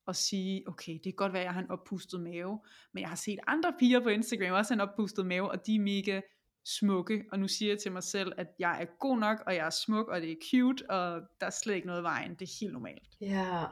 og 0.05 0.15
sige, 0.15 0.63
okay, 0.67 0.93
det 0.93 1.03
kan 1.03 1.13
godt 1.13 1.33
være, 1.33 1.41
at 1.41 1.45
jeg 1.45 1.53
har 1.53 1.61
en 1.61 1.71
oppustet 1.71 2.21
mave, 2.21 2.59
men 2.93 3.01
jeg 3.01 3.09
har 3.09 3.15
set 3.15 3.39
andre 3.47 3.73
piger 3.79 3.99
på 3.99 4.09
Instagram 4.09 4.51
også 4.51 4.73
have 4.73 4.83
en 4.83 4.89
oppustet 4.89 5.25
mave, 5.25 5.51
og 5.51 5.65
de 5.65 5.75
er 5.75 5.79
mega 5.79 6.21
smukke, 6.65 7.25
og 7.31 7.39
nu 7.39 7.47
siger 7.47 7.71
jeg 7.71 7.79
til 7.79 7.91
mig 7.91 8.03
selv, 8.03 8.33
at 8.37 8.47
jeg 8.59 8.81
er 8.81 8.85
god 8.99 9.17
nok, 9.17 9.43
og 9.47 9.55
jeg 9.55 9.65
er 9.65 9.69
smuk, 9.69 10.07
og 10.07 10.21
det 10.21 10.31
er 10.31 10.35
cute, 10.51 10.89
og 10.89 11.21
der 11.39 11.45
er 11.45 11.49
slet 11.49 11.75
ikke 11.75 11.87
noget 11.87 12.01
i 12.01 12.03
vejen, 12.03 12.35
det 12.35 12.41
er 12.41 12.57
helt 12.59 12.73
normalt. 12.73 13.07
Ja, 13.21 13.63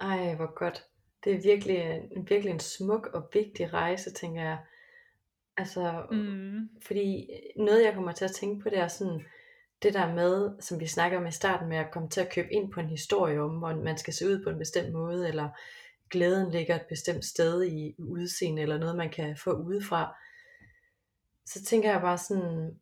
ej, 0.00 0.34
hvor 0.34 0.54
godt. 0.54 0.84
Det 1.24 1.34
er 1.34 1.42
virkelig, 1.42 2.02
virkelig 2.28 2.52
en 2.52 2.60
smuk 2.60 3.06
og 3.06 3.30
vigtig 3.32 3.72
rejse, 3.72 4.12
tænker 4.12 4.42
jeg. 4.42 4.58
Altså, 5.56 6.06
mm. 6.12 6.68
fordi 6.86 7.30
noget 7.56 7.84
jeg 7.84 7.94
kommer 7.94 8.12
til 8.12 8.24
at 8.24 8.30
tænke 8.30 8.62
på, 8.62 8.68
det 8.68 8.78
er 8.78 8.88
sådan, 8.88 9.24
det 9.82 9.94
der 9.94 10.14
med, 10.14 10.50
som 10.60 10.80
vi 10.80 10.86
snakker 10.86 11.18
om 11.18 11.26
i 11.26 11.32
starten, 11.32 11.68
med 11.68 11.76
at 11.76 11.90
komme 11.92 12.08
til 12.08 12.20
at 12.20 12.32
købe 12.32 12.52
ind 12.52 12.72
på 12.72 12.80
en 12.80 12.88
historie 12.88 13.40
om, 13.40 13.50
hvor 13.50 13.74
man 13.74 13.98
skal 13.98 14.14
se 14.14 14.28
ud 14.28 14.44
på 14.44 14.50
en 14.50 14.58
bestemt 14.58 14.92
måde, 14.92 15.28
eller 15.28 15.48
glæden 16.10 16.50
ligger 16.50 16.74
et 16.74 16.86
bestemt 16.88 17.24
sted 17.24 17.64
i 17.64 17.94
udseende, 17.98 18.62
eller 18.62 18.78
noget 18.78 18.96
man 18.96 19.10
kan 19.10 19.36
få 19.36 19.52
udefra, 19.52 20.14
så 21.46 21.64
tænker 21.64 21.90
jeg 21.90 22.00
bare 22.00 22.18
sådan, 22.18 22.78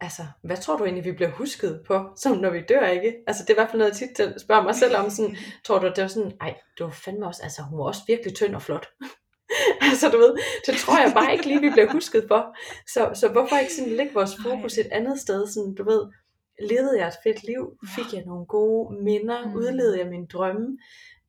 altså, 0.00 0.22
hvad 0.42 0.56
tror 0.56 0.76
du 0.76 0.84
egentlig, 0.84 1.04
vi 1.04 1.12
bliver 1.12 1.30
husket 1.30 1.82
på, 1.86 2.12
som 2.16 2.36
når 2.36 2.50
vi 2.50 2.64
dør, 2.68 2.86
ikke? 2.86 3.14
Altså, 3.26 3.42
det 3.42 3.50
er 3.50 3.54
i 3.54 3.60
hvert 3.60 3.70
fald 3.70 3.78
noget, 3.78 4.00
jeg 4.00 4.08
tit 4.16 4.40
spørger 4.40 4.62
mig 4.62 4.74
selv 4.74 4.96
om, 4.96 5.10
sådan, 5.10 5.36
tror 5.64 5.78
du, 5.78 5.86
det 5.86 6.02
var 6.02 6.08
sådan, 6.08 6.32
ej, 6.40 6.60
det 6.78 6.84
var 6.84 6.90
fandme 6.90 7.26
også, 7.26 7.42
altså, 7.42 7.62
hun 7.62 7.78
var 7.78 7.84
også 7.84 8.02
virkelig 8.06 8.34
tynd 8.34 8.54
og 8.54 8.62
flot. 8.62 8.86
altså, 9.88 10.08
du 10.08 10.18
ved, 10.18 10.34
det 10.66 10.74
tror 10.76 10.98
jeg 10.98 11.12
bare 11.14 11.32
ikke 11.32 11.46
lige, 11.46 11.60
vi 11.60 11.70
bliver 11.70 11.92
husket 11.92 12.24
for. 12.28 12.56
Så, 12.86 13.10
så 13.14 13.28
hvorfor 13.28 13.56
ikke 13.56 13.74
sådan 13.74 13.92
lægge 13.92 14.14
vores 14.14 14.36
fokus 14.42 14.78
et 14.78 14.88
andet 14.92 15.20
sted, 15.20 15.46
sådan, 15.46 15.74
du 15.74 15.84
ved, 15.84 16.02
levede 16.70 16.98
jeg 16.98 17.08
et 17.08 17.14
fedt 17.22 17.44
liv, 17.44 17.78
fik 17.96 18.14
jeg 18.14 18.24
nogle 18.24 18.46
gode 18.46 19.02
minder, 19.02 19.46
mm. 19.46 19.54
udlevede 19.54 19.98
jeg 19.98 20.08
mine 20.08 20.26
drømme, 20.26 20.78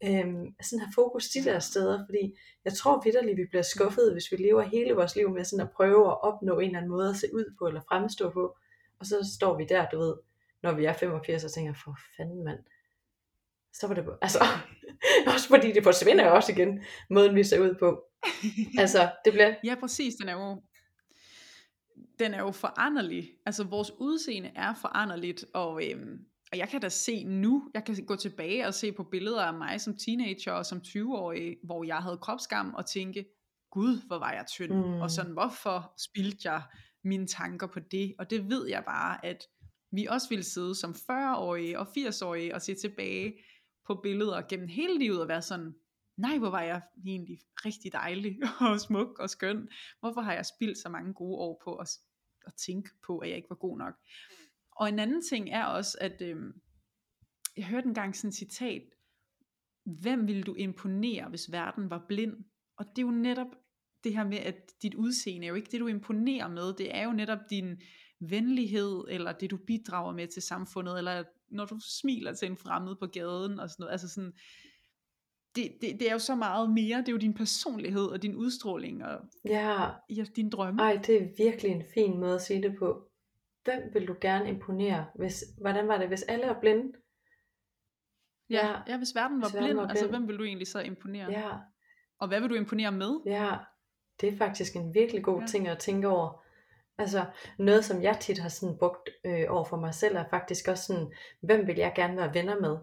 øhm, 0.04 0.46
sådan 0.62 0.80
have 0.80 0.94
fokus 0.96 1.30
de 1.30 1.44
der 1.44 1.60
steder, 1.60 2.06
fordi 2.08 2.38
jeg 2.66 2.74
tror 2.74 3.02
vidderligt, 3.04 3.38
vi 3.38 3.46
bliver 3.50 3.62
skuffet, 3.62 4.14
hvis 4.14 4.32
vi 4.32 4.38
lever 4.38 4.62
hele 4.62 4.94
vores 4.94 5.16
liv 5.16 5.30
med 5.30 5.44
sådan 5.44 5.66
at 5.66 5.72
prøve 5.76 6.08
at 6.12 6.22
opnå 6.24 6.60
en 6.60 6.66
eller 6.66 6.78
anden 6.78 6.92
måde 6.92 7.10
at 7.10 7.16
se 7.16 7.28
ud 7.34 7.56
på, 7.60 7.68
eller 7.68 7.82
fremstå 7.90 8.30
på, 8.30 8.58
og 9.00 9.06
så 9.06 9.32
står 9.38 9.58
vi 9.58 9.66
der, 9.70 9.90
du 9.90 10.00
ved, 10.00 10.16
når 10.64 10.72
vi 10.74 10.86
er 10.86 10.94
85 10.94 11.44
og 11.44 11.52
tænker, 11.52 11.74
for 11.84 11.98
fanden 12.18 12.44
mand, 12.44 12.60
så 13.74 13.88
var 13.88 13.96
det, 13.96 14.06
altså, 14.22 14.40
også 15.34 15.48
fordi 15.48 15.72
det 15.72 15.84
forsvinder 15.84 16.30
også 16.30 16.52
igen, 16.52 16.84
måden 17.10 17.36
vi 17.36 17.44
ser 17.44 17.60
ud 17.60 17.76
på. 17.80 18.04
Altså, 18.78 19.12
det 19.26 19.34
bliver... 19.34 19.56
Ja, 19.64 19.76
præcis, 19.80 20.16
den 20.16 20.30
er 20.30 20.34
jo, 20.34 20.62
den 22.20 22.34
er 22.34 22.40
jo 22.40 22.52
foranderlig. 22.52 23.32
Altså, 23.46 23.64
vores 23.64 23.92
udseende 24.00 24.52
er 24.56 24.74
foranderligt, 24.74 25.46
og, 25.54 25.90
øhm, 25.90 26.26
og 26.52 26.58
jeg 26.58 26.70
kan 26.70 26.82
da 26.82 26.90
se 26.90 27.24
nu, 27.24 27.72
jeg 27.74 27.86
kan 27.86 28.06
gå 28.08 28.16
tilbage 28.16 28.68
og 28.68 28.74
se 28.74 28.92
på 28.92 29.04
billeder 29.04 29.44
af 29.44 29.54
mig 29.54 29.82
som 29.82 29.98
teenager 29.98 30.52
og 30.52 30.66
som 30.66 30.82
20-årig, 30.88 31.58
hvor 31.64 31.84
jeg 31.84 31.98
havde 31.98 32.18
kropsskam 32.18 32.74
og 32.74 32.86
tænke, 32.86 33.26
gud, 33.72 34.08
hvor 34.08 34.20
var 34.20 34.32
jeg 34.32 34.46
tynd, 34.48 34.74
mm. 34.74 35.02
og 35.02 35.12
sådan, 35.12 35.32
hvorfor 35.32 35.94
spildte 35.98 36.52
jeg 36.52 36.62
mine 37.04 37.28
tanker 37.28 37.68
på 37.68 37.80
det, 37.80 38.16
og 38.20 38.30
det 38.30 38.50
ved 38.50 38.68
jeg 38.68 38.84
bare, 38.86 39.26
at 39.26 39.44
vi 39.92 40.06
også 40.06 40.30
ville 40.30 40.44
sidde 40.44 40.76
som 40.76 40.92
40-årige 40.92 41.80
og 41.80 41.88
80-årige 41.98 42.56
og 42.56 42.62
se 42.62 42.76
tilbage 42.76 43.34
på 43.88 44.00
billeder 44.04 44.42
gennem 44.50 44.68
hele 44.68 45.00
livet 45.00 45.22
og 45.22 45.28
være 45.28 45.42
sådan, 45.42 45.74
nej, 46.20 46.38
hvor 46.38 46.50
var 46.50 46.62
jeg 46.62 46.82
egentlig 47.06 47.40
rigtig 47.66 47.94
dejlig 47.94 48.38
og 48.70 48.80
smuk 48.80 49.20
og 49.20 49.30
skøn. 49.30 49.70
Hvorfor 50.00 50.22
har 50.22 50.34
jeg 50.34 50.46
spildt 50.46 50.78
så 50.78 50.90
mange 50.90 51.14
gode 51.14 51.38
år 51.38 51.62
på 51.64 51.76
at, 51.76 51.90
at 52.48 52.54
tænke 52.54 52.90
på, 53.08 53.18
at 53.18 53.30
jeg 53.30 53.38
ikke 53.38 53.50
var 53.50 53.56
god 53.56 53.78
nok? 53.78 53.94
Og 54.72 54.90
en 54.90 55.00
anden 55.00 55.22
ting 55.30 55.50
er 55.50 55.66
også, 55.66 55.98
at 56.02 56.22
øh, 56.22 56.38
jeg 57.58 57.66
hørte 57.66 57.88
engang 57.88 58.16
sådan 58.16 58.30
et 58.30 58.36
citat, 58.36 58.82
hvem 59.86 60.28
ville 60.28 60.44
du 60.44 60.54
imponere, 60.54 61.30
hvis 61.30 61.52
verden 61.52 61.90
var 61.90 62.06
blind? 62.08 62.34
Og 62.78 62.86
det 62.86 63.02
er 63.02 63.06
jo 63.06 63.12
netop 63.12 63.56
det 64.04 64.14
her 64.14 64.24
med, 64.24 64.38
at 64.38 64.56
dit 64.82 64.94
udseende 64.94 65.46
er 65.46 65.50
jo 65.50 65.56
ikke 65.56 65.72
det, 65.72 65.80
du 65.80 65.88
imponerer 65.88 66.48
med, 66.48 66.74
det 66.74 66.96
er 66.96 67.04
jo 67.04 67.12
netop 67.12 67.40
din 67.50 67.82
venlighed, 68.20 69.06
eller 69.10 69.32
det 69.32 69.52
du 69.52 69.58
bidrager 69.58 70.14
med 70.14 70.28
til 70.28 70.42
samfundet, 70.42 70.98
eller 70.98 71.24
når 71.52 71.66
du 71.66 71.80
smiler 72.00 72.34
til 72.34 72.46
en 72.46 72.58
fremmed 72.58 72.96
på 72.96 73.08
gaden, 73.08 73.60
og 73.60 73.70
sådan 73.70 73.84
noget, 73.84 73.92
altså 73.92 74.10
sådan, 74.10 74.34
det, 75.64 75.82
det, 75.82 76.00
det 76.00 76.10
er 76.10 76.14
jo 76.14 76.20
så 76.20 76.36
meget 76.36 76.70
mere, 76.70 76.98
det 76.98 77.08
er 77.08 77.12
jo 77.12 77.18
din 77.18 77.34
personlighed, 77.34 78.06
og 78.06 78.22
din 78.22 78.36
udstråling, 78.36 79.06
og 79.06 79.20
ja. 79.46 79.90
ja, 80.10 80.24
din 80.36 80.50
drømme. 80.50 80.82
Ej, 80.82 81.00
det 81.08 81.22
er 81.22 81.28
virkelig 81.38 81.72
en 81.72 81.84
fin 81.94 82.20
måde 82.20 82.36
at 82.36 82.42
sige 82.42 82.62
det 82.62 82.76
på. 82.80 83.10
Hvem 83.64 83.82
vil 83.94 84.08
du 84.08 84.16
gerne 84.22 84.50
imponere? 84.50 85.06
Hvis, 85.16 85.44
hvordan 85.62 85.88
var 85.88 85.98
det, 85.98 86.08
hvis 86.08 86.24
alle 86.24 86.46
er 86.46 86.60
blinde? 86.60 86.92
Ja, 88.50 88.68
ja, 88.68 88.76
ja 88.88 88.98
hvis 88.98 89.16
verden 89.16 89.42
var 89.42 89.48
hvis 89.48 89.52
blind, 89.52 89.64
verden 89.64 89.78
var 89.78 89.84
altså, 89.84 89.94
blind, 89.94 90.16
altså 90.16 90.20
hvem 90.20 90.28
vil 90.28 90.38
du 90.38 90.44
egentlig 90.44 90.68
så 90.68 90.80
imponere? 90.80 91.32
Ja. 91.32 91.52
Og 92.20 92.28
hvad 92.28 92.42
vil 92.42 92.50
du 92.50 92.56
imponere 92.56 92.92
med? 92.92 93.20
Ja, 93.26 93.58
det 94.22 94.34
er 94.34 94.38
faktisk 94.38 94.76
en 94.76 94.94
virkelig 94.94 95.24
god 95.24 95.40
ja. 95.40 95.48
ting 95.48 95.68
at 95.68 95.80
tænke 95.80 96.08
over. 96.08 96.44
Altså 96.98 97.26
noget 97.60 97.86
som 97.86 98.04
jeg 98.04 98.18
tit 98.20 98.40
har 98.40 98.50
sådan 98.50 98.78
brugt 98.78 99.10
øh, 99.26 99.46
over 99.50 99.64
for 99.64 99.78
mig 99.78 99.94
selv 99.94 100.16
er 100.16 100.26
faktisk 100.30 100.68
også 100.68 100.84
sådan, 100.84 101.12
hvem 101.42 101.68
vil 101.68 101.78
jeg 101.78 101.94
gerne 101.96 102.18
være 102.18 102.34
venner 102.34 102.60
med? 102.60 102.78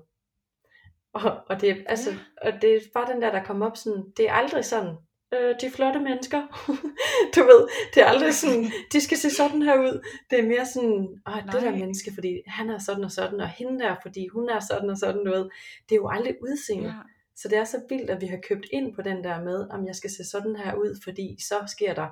Og, 1.17 1.37
og, 1.49 1.61
det, 1.61 1.85
altså, 1.89 2.11
ja. 2.11 2.17
og 2.43 2.63
det 2.63 2.77
er 2.77 2.81
bare 2.95 3.13
den 3.13 3.23
der, 3.23 3.31
der 3.33 3.45
kommer 3.45 3.67
op 3.67 3.77
sådan, 3.77 4.05
det 4.17 4.29
er 4.29 4.33
aldrig 4.33 4.65
sådan, 4.65 4.97
øh, 5.35 5.55
de 5.61 5.71
flotte 5.71 6.01
mennesker. 6.01 6.43
du 7.37 7.41
ved, 7.41 7.69
det 7.95 8.03
er 8.03 8.07
aldrig 8.07 8.35
sådan, 8.35 8.65
de 8.93 9.01
skal 9.01 9.19
se 9.19 9.31
sådan 9.31 9.63
her 9.63 9.79
ud. 9.79 10.05
Det 10.31 10.39
er 10.39 10.47
mere 10.47 10.67
sådan, 10.67 11.23
åh, 11.29 11.53
det 11.53 11.63
der 11.63 11.71
menneske, 11.71 12.11
fordi 12.15 12.43
han 12.47 12.71
er 12.71 12.79
sådan 12.79 13.05
og 13.05 13.11
sådan, 13.11 13.41
og 13.41 13.49
hende 13.49 13.79
der, 13.85 13.97
fordi 14.03 14.27
hun 14.27 14.49
er 14.49 14.61
sådan 14.61 14.91
og 14.91 14.99
sådan, 14.99 15.25
du 15.25 15.31
ved. 15.31 15.51
Det 15.89 15.93
er 15.93 15.97
jo 15.97 16.09
aldrig 16.09 16.35
udseende. 16.43 16.89
Ja. 16.89 16.95
Så 17.37 17.49
det 17.49 17.59
er 17.59 17.65
så 17.65 17.81
vildt, 17.89 18.11
at 18.11 18.21
vi 18.21 18.27
har 18.27 18.41
købt 18.49 18.67
ind 18.73 18.95
på 18.95 19.03
den 19.03 19.25
der 19.25 19.43
med, 19.43 19.69
om 19.71 19.87
jeg 19.87 19.95
skal 19.97 20.11
se 20.11 20.25
sådan 20.25 20.57
her 20.57 20.75
ud, 20.75 21.01
fordi 21.05 21.37
så 21.41 21.55
sker 21.67 21.95
der 21.95 22.09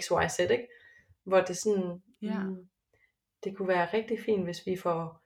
X, 0.00 0.06
Y, 0.06 0.28
Z, 0.28 0.38
ikke? 0.38 0.68
Hvor 1.24 1.40
det 1.40 1.56
sådan, 1.56 2.02
ja. 2.22 2.38
mm, 2.38 2.56
det 3.44 3.56
kunne 3.56 3.68
være 3.68 3.88
rigtig 3.94 4.18
fint, 4.20 4.44
hvis 4.44 4.66
vi 4.66 4.76
får 4.76 5.22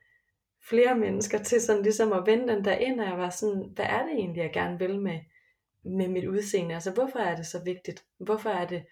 flere 0.68 0.98
mennesker 0.98 1.38
til 1.38 1.60
sådan 1.60 1.82
ligesom 1.82 2.12
at 2.12 2.26
vende 2.26 2.54
den 2.54 2.64
der 2.64 2.76
ind, 2.76 3.00
og 3.00 3.18
være 3.18 3.30
sådan, 3.30 3.70
hvad 3.74 3.84
er 3.84 4.02
det 4.02 4.12
egentlig, 4.12 4.40
jeg 4.40 4.52
gerne 4.52 4.78
vil 4.78 5.00
med, 5.00 5.20
med 5.84 6.08
mit 6.08 6.26
udseende? 6.26 6.74
Altså, 6.74 6.90
hvorfor 6.90 7.18
er 7.18 7.36
det 7.36 7.46
så 7.46 7.64
vigtigt? 7.64 8.04
Hvorfor 8.18 8.50
er 8.50 8.66
det, 8.66 8.84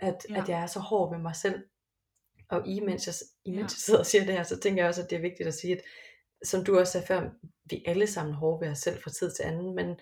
at, 0.00 0.26
ja. 0.30 0.40
at 0.42 0.48
jeg 0.48 0.62
er 0.62 0.66
så 0.66 0.80
hård 0.80 1.14
ved 1.14 1.22
mig 1.22 1.36
selv? 1.36 1.64
Og 2.48 2.68
imens 2.68 3.06
jeg, 3.06 3.14
imens 3.44 3.58
ja. 3.58 3.62
jeg 3.62 3.70
sidder 3.70 4.00
og 4.00 4.06
siger 4.06 4.24
det 4.24 4.34
her, 4.34 4.42
så 4.42 4.60
tænker 4.60 4.82
jeg 4.82 4.88
også, 4.88 5.02
at 5.02 5.10
det 5.10 5.16
er 5.16 5.20
vigtigt 5.20 5.46
at 5.46 5.54
sige, 5.54 5.76
at 5.76 5.82
som 6.44 6.64
du 6.64 6.78
også 6.78 6.92
sagde 6.92 7.06
før, 7.06 7.30
vi 7.70 7.84
alle 7.86 8.06
sammen 8.06 8.34
hårde 8.34 8.66
ved 8.66 8.72
os 8.72 8.78
selv 8.78 9.02
fra 9.02 9.10
tid 9.10 9.32
til 9.32 9.42
anden, 9.42 9.74
men 9.74 9.96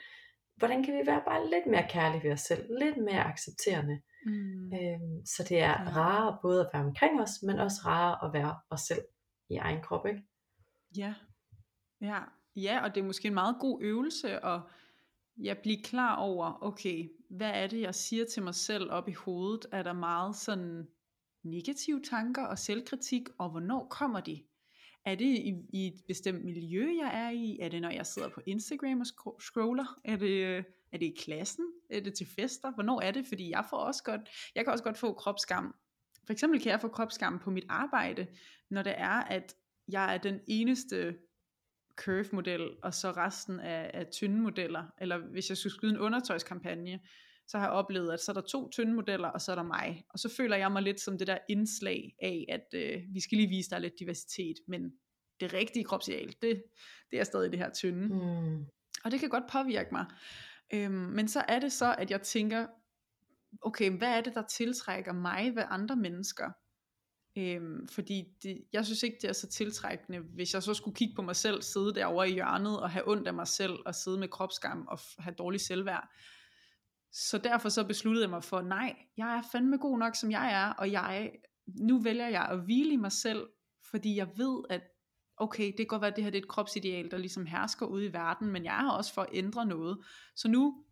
hvordan 0.56 0.84
kan 0.84 0.94
vi 0.94 1.06
være 1.06 1.22
bare 1.26 1.50
lidt 1.50 1.66
mere 1.66 1.86
kærlige 1.88 2.22
ved 2.22 2.32
os 2.32 2.40
selv, 2.40 2.78
lidt 2.78 2.96
mere 2.96 3.24
accepterende, 3.24 4.00
mm. 4.26 4.72
øhm, 4.72 5.26
så 5.26 5.46
det 5.48 5.58
er 5.58 5.82
ja. 5.82 5.90
rarere 5.96 6.38
både 6.42 6.60
at 6.60 6.70
være 6.72 6.84
omkring 6.84 7.20
os, 7.20 7.30
men 7.42 7.58
også 7.58 7.76
rarere 7.84 8.28
at 8.28 8.32
være 8.32 8.56
os 8.70 8.80
selv 8.80 9.02
i 9.50 9.56
egen 9.56 9.82
krop, 9.82 10.06
ikke? 10.06 10.22
Ja, 10.96 11.14
ja, 12.00 12.20
ja, 12.56 12.84
og 12.84 12.94
det 12.94 13.00
er 13.00 13.04
måske 13.04 13.28
en 13.28 13.34
meget 13.34 13.56
god 13.60 13.82
øvelse 13.82 14.44
at 14.44 14.60
ja, 15.36 15.54
blive 15.62 15.82
klar 15.82 16.16
over, 16.16 16.58
okay, 16.62 17.08
hvad 17.30 17.50
er 17.50 17.66
det, 17.66 17.80
jeg 17.80 17.94
siger 17.94 18.24
til 18.24 18.42
mig 18.42 18.54
selv 18.54 18.90
op 18.90 19.08
i 19.08 19.12
hovedet? 19.12 19.66
Er 19.72 19.82
der 19.82 19.92
meget 19.92 20.36
sådan 20.36 20.88
negative 21.42 22.02
tanker 22.02 22.46
og 22.46 22.58
selvkritik, 22.58 23.28
og 23.38 23.50
hvornår 23.50 23.86
kommer 23.90 24.20
de? 24.20 24.42
Er 25.04 25.14
det 25.14 25.24
i, 25.24 25.54
i 25.72 25.86
et 25.86 26.02
bestemt 26.08 26.44
miljø, 26.44 26.96
jeg 26.96 27.10
er 27.14 27.30
i? 27.30 27.58
Er 27.60 27.68
det, 27.68 27.82
når 27.82 27.90
jeg 27.90 28.06
sidder 28.06 28.28
på 28.28 28.40
Instagram 28.46 29.00
og 29.00 29.36
scroller? 29.40 30.00
Er 30.04 30.16
det, 30.16 30.44
øh, 30.46 30.64
er 30.92 30.98
det 30.98 31.06
i 31.06 31.14
klassen? 31.18 31.64
Er 31.90 32.00
det 32.00 32.14
til 32.14 32.26
fester? 32.26 32.72
Hvornår 32.72 33.00
er 33.00 33.10
det? 33.10 33.26
Fordi 33.26 33.50
jeg 33.50 33.64
får 33.70 33.76
også 33.76 34.02
godt, 34.02 34.20
jeg 34.54 34.64
kan 34.64 34.72
også 34.72 34.84
godt 34.84 34.98
få 34.98 35.12
kropskam. 35.12 35.74
For 36.26 36.32
eksempel 36.32 36.60
kan 36.60 36.72
jeg 36.72 36.80
få 36.80 36.88
kropskam 36.88 37.38
på 37.38 37.50
mit 37.50 37.64
arbejde, 37.68 38.26
når 38.70 38.82
det 38.82 38.94
er, 38.96 39.08
at 39.08 39.56
jeg 39.88 40.14
er 40.14 40.18
den 40.18 40.40
eneste 40.46 41.16
curve-model, 41.96 42.70
og 42.82 42.94
så 42.94 43.10
resten 43.10 43.60
af, 43.60 43.90
af 43.94 44.06
tynde 44.06 44.40
modeller. 44.40 44.84
Eller 45.00 45.18
hvis 45.18 45.48
jeg 45.48 45.56
skulle 45.56 45.72
skyde 45.72 45.90
en 45.92 45.98
undertøjskampagne, 45.98 47.00
så 47.46 47.58
har 47.58 47.66
jeg 47.66 47.72
oplevet, 47.72 48.12
at 48.12 48.20
så 48.20 48.32
er 48.32 48.34
der 48.34 48.40
to 48.40 48.70
tynde 48.70 48.94
modeller, 48.94 49.28
og 49.28 49.40
så 49.40 49.52
er 49.52 49.56
der 49.56 49.62
mig. 49.62 50.04
Og 50.08 50.18
så 50.18 50.34
føler 50.36 50.56
jeg 50.56 50.72
mig 50.72 50.82
lidt 50.82 51.00
som 51.00 51.18
det 51.18 51.26
der 51.26 51.38
indslag 51.48 52.16
af, 52.22 52.44
at 52.48 52.66
øh, 52.74 53.02
vi 53.14 53.20
skal 53.20 53.38
lige 53.38 53.48
vise 53.48 53.70
dig 53.70 53.80
lidt 53.80 53.94
diversitet, 53.98 54.56
men 54.68 54.92
det 55.40 55.52
rigtige 55.52 55.84
kropsideal, 55.84 56.36
det, 56.42 56.62
det 57.10 57.20
er 57.20 57.24
stadig 57.24 57.50
det 57.50 57.58
her 57.58 57.70
tynde. 57.72 58.08
Mm. 58.08 58.64
Og 59.04 59.10
det 59.10 59.20
kan 59.20 59.28
godt 59.28 59.44
påvirke 59.52 59.88
mig. 59.92 60.06
Øhm, 60.74 60.92
men 60.92 61.28
så 61.28 61.44
er 61.48 61.58
det 61.58 61.72
så, 61.72 61.94
at 61.98 62.10
jeg 62.10 62.22
tænker, 62.22 62.66
okay, 63.62 63.98
hvad 63.98 64.08
er 64.08 64.20
det, 64.20 64.34
der 64.34 64.42
tiltrækker 64.42 65.12
mig 65.12 65.52
ved 65.54 65.62
andre 65.66 65.96
mennesker? 65.96 66.50
Øhm, 67.36 67.88
fordi 67.88 68.24
det, 68.42 68.64
jeg 68.72 68.84
synes 68.84 69.02
ikke, 69.02 69.18
det 69.22 69.28
er 69.28 69.32
så 69.32 69.46
tiltrækkende, 69.46 70.18
hvis 70.18 70.54
jeg 70.54 70.62
så 70.62 70.74
skulle 70.74 70.94
kigge 70.94 71.14
på 71.14 71.22
mig 71.22 71.36
selv, 71.36 71.62
sidde 71.62 71.94
derovre 71.94 72.30
i 72.30 72.32
hjørnet 72.32 72.80
og 72.80 72.90
have 72.90 73.08
ondt 73.08 73.28
af 73.28 73.34
mig 73.34 73.48
selv, 73.48 73.76
og 73.86 73.94
sidde 73.94 74.18
med 74.18 74.28
kropsskam 74.28 74.86
og 74.88 74.98
have 75.18 75.34
dårlig 75.34 75.60
selvværd. 75.60 76.08
Så 77.12 77.38
derfor 77.38 77.68
så 77.68 77.84
besluttede 77.84 78.24
jeg 78.24 78.30
mig 78.30 78.44
for, 78.44 78.62
nej, 78.62 78.96
jeg 79.16 79.36
er 79.36 79.42
fandme 79.52 79.78
god 79.78 79.98
nok, 79.98 80.16
som 80.16 80.30
jeg 80.30 80.52
er, 80.52 80.72
og 80.72 80.92
jeg, 80.92 81.32
nu 81.66 81.98
vælger 81.98 82.28
jeg 82.28 82.48
at 82.50 82.60
hvile 82.60 82.92
i 82.92 82.96
mig 82.96 83.12
selv, 83.12 83.46
fordi 83.90 84.16
jeg 84.16 84.28
ved, 84.36 84.64
at 84.70 84.82
okay, 85.36 85.66
det 85.66 85.76
kan 85.76 85.86
godt 85.86 86.02
være, 86.02 86.10
at 86.10 86.16
det 86.16 86.24
her 86.24 86.30
det 86.30 86.38
er 86.38 86.42
et 86.42 86.48
kropsideal, 86.48 87.10
der 87.10 87.18
ligesom 87.18 87.46
hersker 87.46 87.86
ude 87.86 88.06
i 88.06 88.12
verden, 88.12 88.48
men 88.48 88.64
jeg 88.64 88.86
er 88.86 88.90
også 88.90 89.14
for 89.14 89.22
at 89.22 89.28
ændre 89.32 89.66
noget. 89.66 89.98
Så 90.36 90.48
nu, 90.48 90.84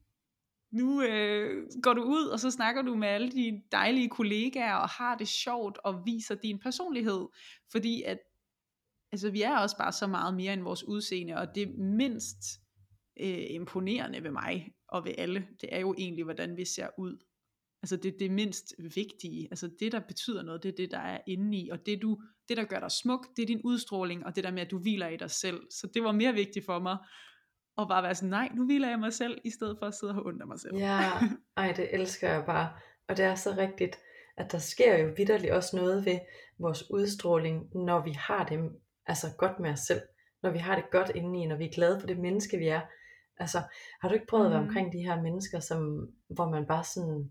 nu 0.75 1.03
øh, 1.03 1.67
går 1.83 1.93
du 1.93 2.03
ud, 2.03 2.27
og 2.27 2.41
så 2.41 2.51
snakker 2.51 2.83
du 2.83 2.95
med 2.95 3.09
alle 3.09 3.33
de 3.33 3.63
dejlige 3.73 4.09
kollegaer, 4.09 4.75
og 4.75 4.89
har 4.89 5.17
det 5.17 5.29
sjovt, 5.29 5.79
og 5.85 6.03
viser 6.07 6.35
din 6.35 6.59
personlighed, 6.59 7.27
fordi 7.73 8.03
at, 8.03 8.19
altså 9.13 9.31
vi 9.31 9.43
er 9.43 9.59
også 9.59 9.77
bare 9.77 9.93
så 9.93 10.07
meget 10.07 10.35
mere 10.35 10.53
end 10.53 10.63
vores 10.63 10.85
udseende, 10.85 11.37
og 11.37 11.55
det 11.55 11.79
mindst 11.79 12.39
øh, 13.21 13.45
imponerende 13.51 14.23
ved 14.23 14.31
mig, 14.31 14.73
og 14.89 15.05
ved 15.05 15.13
alle, 15.19 15.47
det 15.61 15.69
er 15.73 15.81
jo 15.81 15.95
egentlig, 15.99 16.25
hvordan 16.25 16.57
vi 16.57 16.65
ser 16.65 16.89
ud. 16.99 17.17
Altså 17.83 17.97
det, 17.97 18.17
det 18.19 18.31
mindst 18.31 18.75
vigtige, 18.79 19.49
altså 19.51 19.71
det 19.81 19.93
der 19.93 20.01
betyder 20.01 20.43
noget, 20.43 20.63
det 20.63 20.69
er 20.69 20.77
det 20.77 20.91
der 20.91 20.99
er 20.99 21.21
inde 21.27 21.59
i, 21.59 21.69
og 21.69 21.87
det 21.87 22.03
du, 22.03 22.21
det 22.49 22.57
der 22.57 22.65
gør 22.65 22.81
dig 22.81 22.91
smuk, 22.91 23.37
det 23.37 23.43
er 23.43 23.47
din 23.47 23.61
udstråling, 23.65 24.27
og 24.27 24.37
det 24.37 24.45
der 24.45 24.51
med 24.51 24.63
at 24.63 24.71
du 24.71 24.79
hviler 24.79 25.09
i 25.09 25.17
dig 25.17 25.31
selv, 25.31 25.61
så 25.71 25.87
det 25.95 26.03
var 26.03 26.13
mere 26.13 26.35
vigtigt 26.35 26.67
for 26.67 26.79
mig, 26.79 26.97
at 27.79 27.89
bare 27.89 28.03
være 28.03 28.15
sådan, 28.15 28.31
nej, 28.31 28.49
nu 28.55 28.65
hviler 28.65 28.89
jeg 28.89 28.99
mig 28.99 29.13
selv, 29.13 29.41
i 29.45 29.51
stedet 29.51 29.77
for 29.79 29.87
at 29.87 29.95
sidde 29.95 30.13
og 30.13 30.33
af 30.41 30.47
mig 30.47 30.61
selv. 30.61 30.77
Ja, 30.77 31.01
ej 31.57 31.73
det 31.73 31.95
elsker 31.95 32.33
jeg 32.33 32.45
bare, 32.47 32.69
og 33.09 33.17
det 33.17 33.25
er 33.25 33.35
så 33.35 33.55
rigtigt, 33.59 33.99
at 34.37 34.53
der 34.53 34.59
sker 34.59 34.99
jo 34.99 35.13
vidderligt 35.17 35.53
også 35.53 35.77
noget 35.77 36.05
ved 36.05 36.19
vores 36.59 36.91
udstråling, 36.91 37.71
når 37.75 38.05
vi 38.05 38.13
har 38.13 38.45
det 38.45 38.71
altså 39.07 39.27
godt 39.39 39.61
med 39.61 39.71
os 39.71 39.81
selv, 39.81 40.01
når 40.43 40.51
vi 40.51 40.59
har 40.59 40.75
det 40.75 40.85
godt 40.91 41.11
indeni, 41.15 41.47
når 41.47 41.57
vi 41.57 41.65
er 41.65 41.73
glade 41.75 42.01
for 42.01 42.07
det 42.07 42.19
menneske 42.19 42.59
vi 42.59 42.69
er, 42.69 42.81
Altså, 43.39 43.63
har 44.01 44.09
du 44.09 44.15
ikke 44.15 44.27
prøvet 44.27 44.45
at 44.45 44.51
være 44.51 44.61
mm. 44.61 44.69
omkring 44.69 44.93
de 44.93 44.99
her 44.99 45.23
mennesker, 45.23 45.61
som, 45.61 46.09
hvor 46.29 46.51
man 46.51 46.67
bare 46.67 46.85
sådan... 46.85 47.31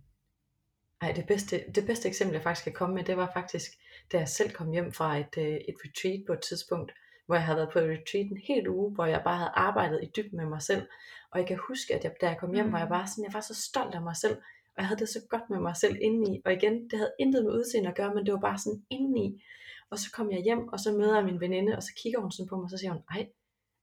Ej, 1.02 1.12
det 1.12 1.28
bedste, 1.28 1.64
det 1.76 1.86
bedste 1.86 2.08
eksempel, 2.08 2.34
jeg 2.34 2.44
faktisk 2.44 2.64
kan 2.64 2.74
komme 2.74 2.96
med, 2.96 3.04
det 3.04 3.18
var 3.18 3.32
faktisk, 3.34 3.72
da 4.12 4.18
jeg 4.18 4.28
selv 4.28 4.52
kom 4.52 4.72
hjem 4.72 4.94
fra 4.94 5.18
et, 5.18 5.38
øh, 5.38 5.54
et 5.54 5.76
retreat 5.86 6.24
på 6.28 6.34
et 6.34 6.42
tidspunkt, 6.42 6.92
hvor 7.34 7.38
jeg 7.38 7.46
havde 7.46 7.58
været 7.58 7.74
på 7.74 7.80
et 7.80 7.90
retreat 7.90 8.26
en 8.32 8.42
hel 8.48 8.68
uge, 8.68 8.94
hvor 8.96 9.06
jeg 9.06 9.22
bare 9.24 9.38
havde 9.38 9.52
arbejdet 9.68 10.00
i 10.04 10.12
dybden 10.16 10.38
med 10.38 10.46
mig 10.46 10.62
selv. 10.62 10.84
Og 11.32 11.40
jeg 11.40 11.48
kan 11.48 11.60
huske, 11.68 11.96
at 11.96 12.04
jeg, 12.04 12.12
da 12.22 12.28
jeg 12.28 12.38
kom 12.40 12.54
hjem, 12.54 12.66
mm. 12.66 12.72
var 12.72 12.80
jeg 12.80 12.88
bare 12.90 13.08
sådan, 13.08 13.24
jeg 13.24 13.34
var 13.34 13.40
så 13.42 13.56
stolt 13.70 13.96
af 13.96 14.02
mig 14.02 14.16
selv, 14.16 14.38
og 14.76 14.78
jeg 14.78 14.88
havde 14.88 15.00
det 15.00 15.10
så 15.10 15.20
godt 15.30 15.50
med 15.50 15.60
mig 15.60 15.76
selv 15.76 15.96
indeni. 16.02 16.42
Og 16.46 16.54
igen, 16.54 16.74
det 16.90 16.98
havde 17.00 17.14
intet 17.20 17.46
med 17.46 17.54
udseende 17.54 17.90
at 17.90 17.96
gøre, 17.96 18.14
men 18.16 18.26
det 18.26 18.34
var 18.34 18.40
bare 18.40 18.58
sådan 18.58 18.84
indeni. 18.90 19.44
Og 19.92 20.00
så 20.00 20.12
kom 20.12 20.32
jeg 20.32 20.42
hjem, 20.42 20.68
og 20.68 20.80
så 20.80 20.92
møder 20.92 21.16
jeg 21.16 21.26
min 21.26 21.40
veninde, 21.40 21.76
og 21.76 21.84
så 21.84 21.92
kigger 22.04 22.20
hun 22.20 22.32
sådan 22.32 22.50
på 22.50 22.56
mig, 22.56 22.64
og 22.64 22.70
så 22.70 22.78
siger 22.78 22.92
hun, 22.92 23.02
ej, 23.12 23.28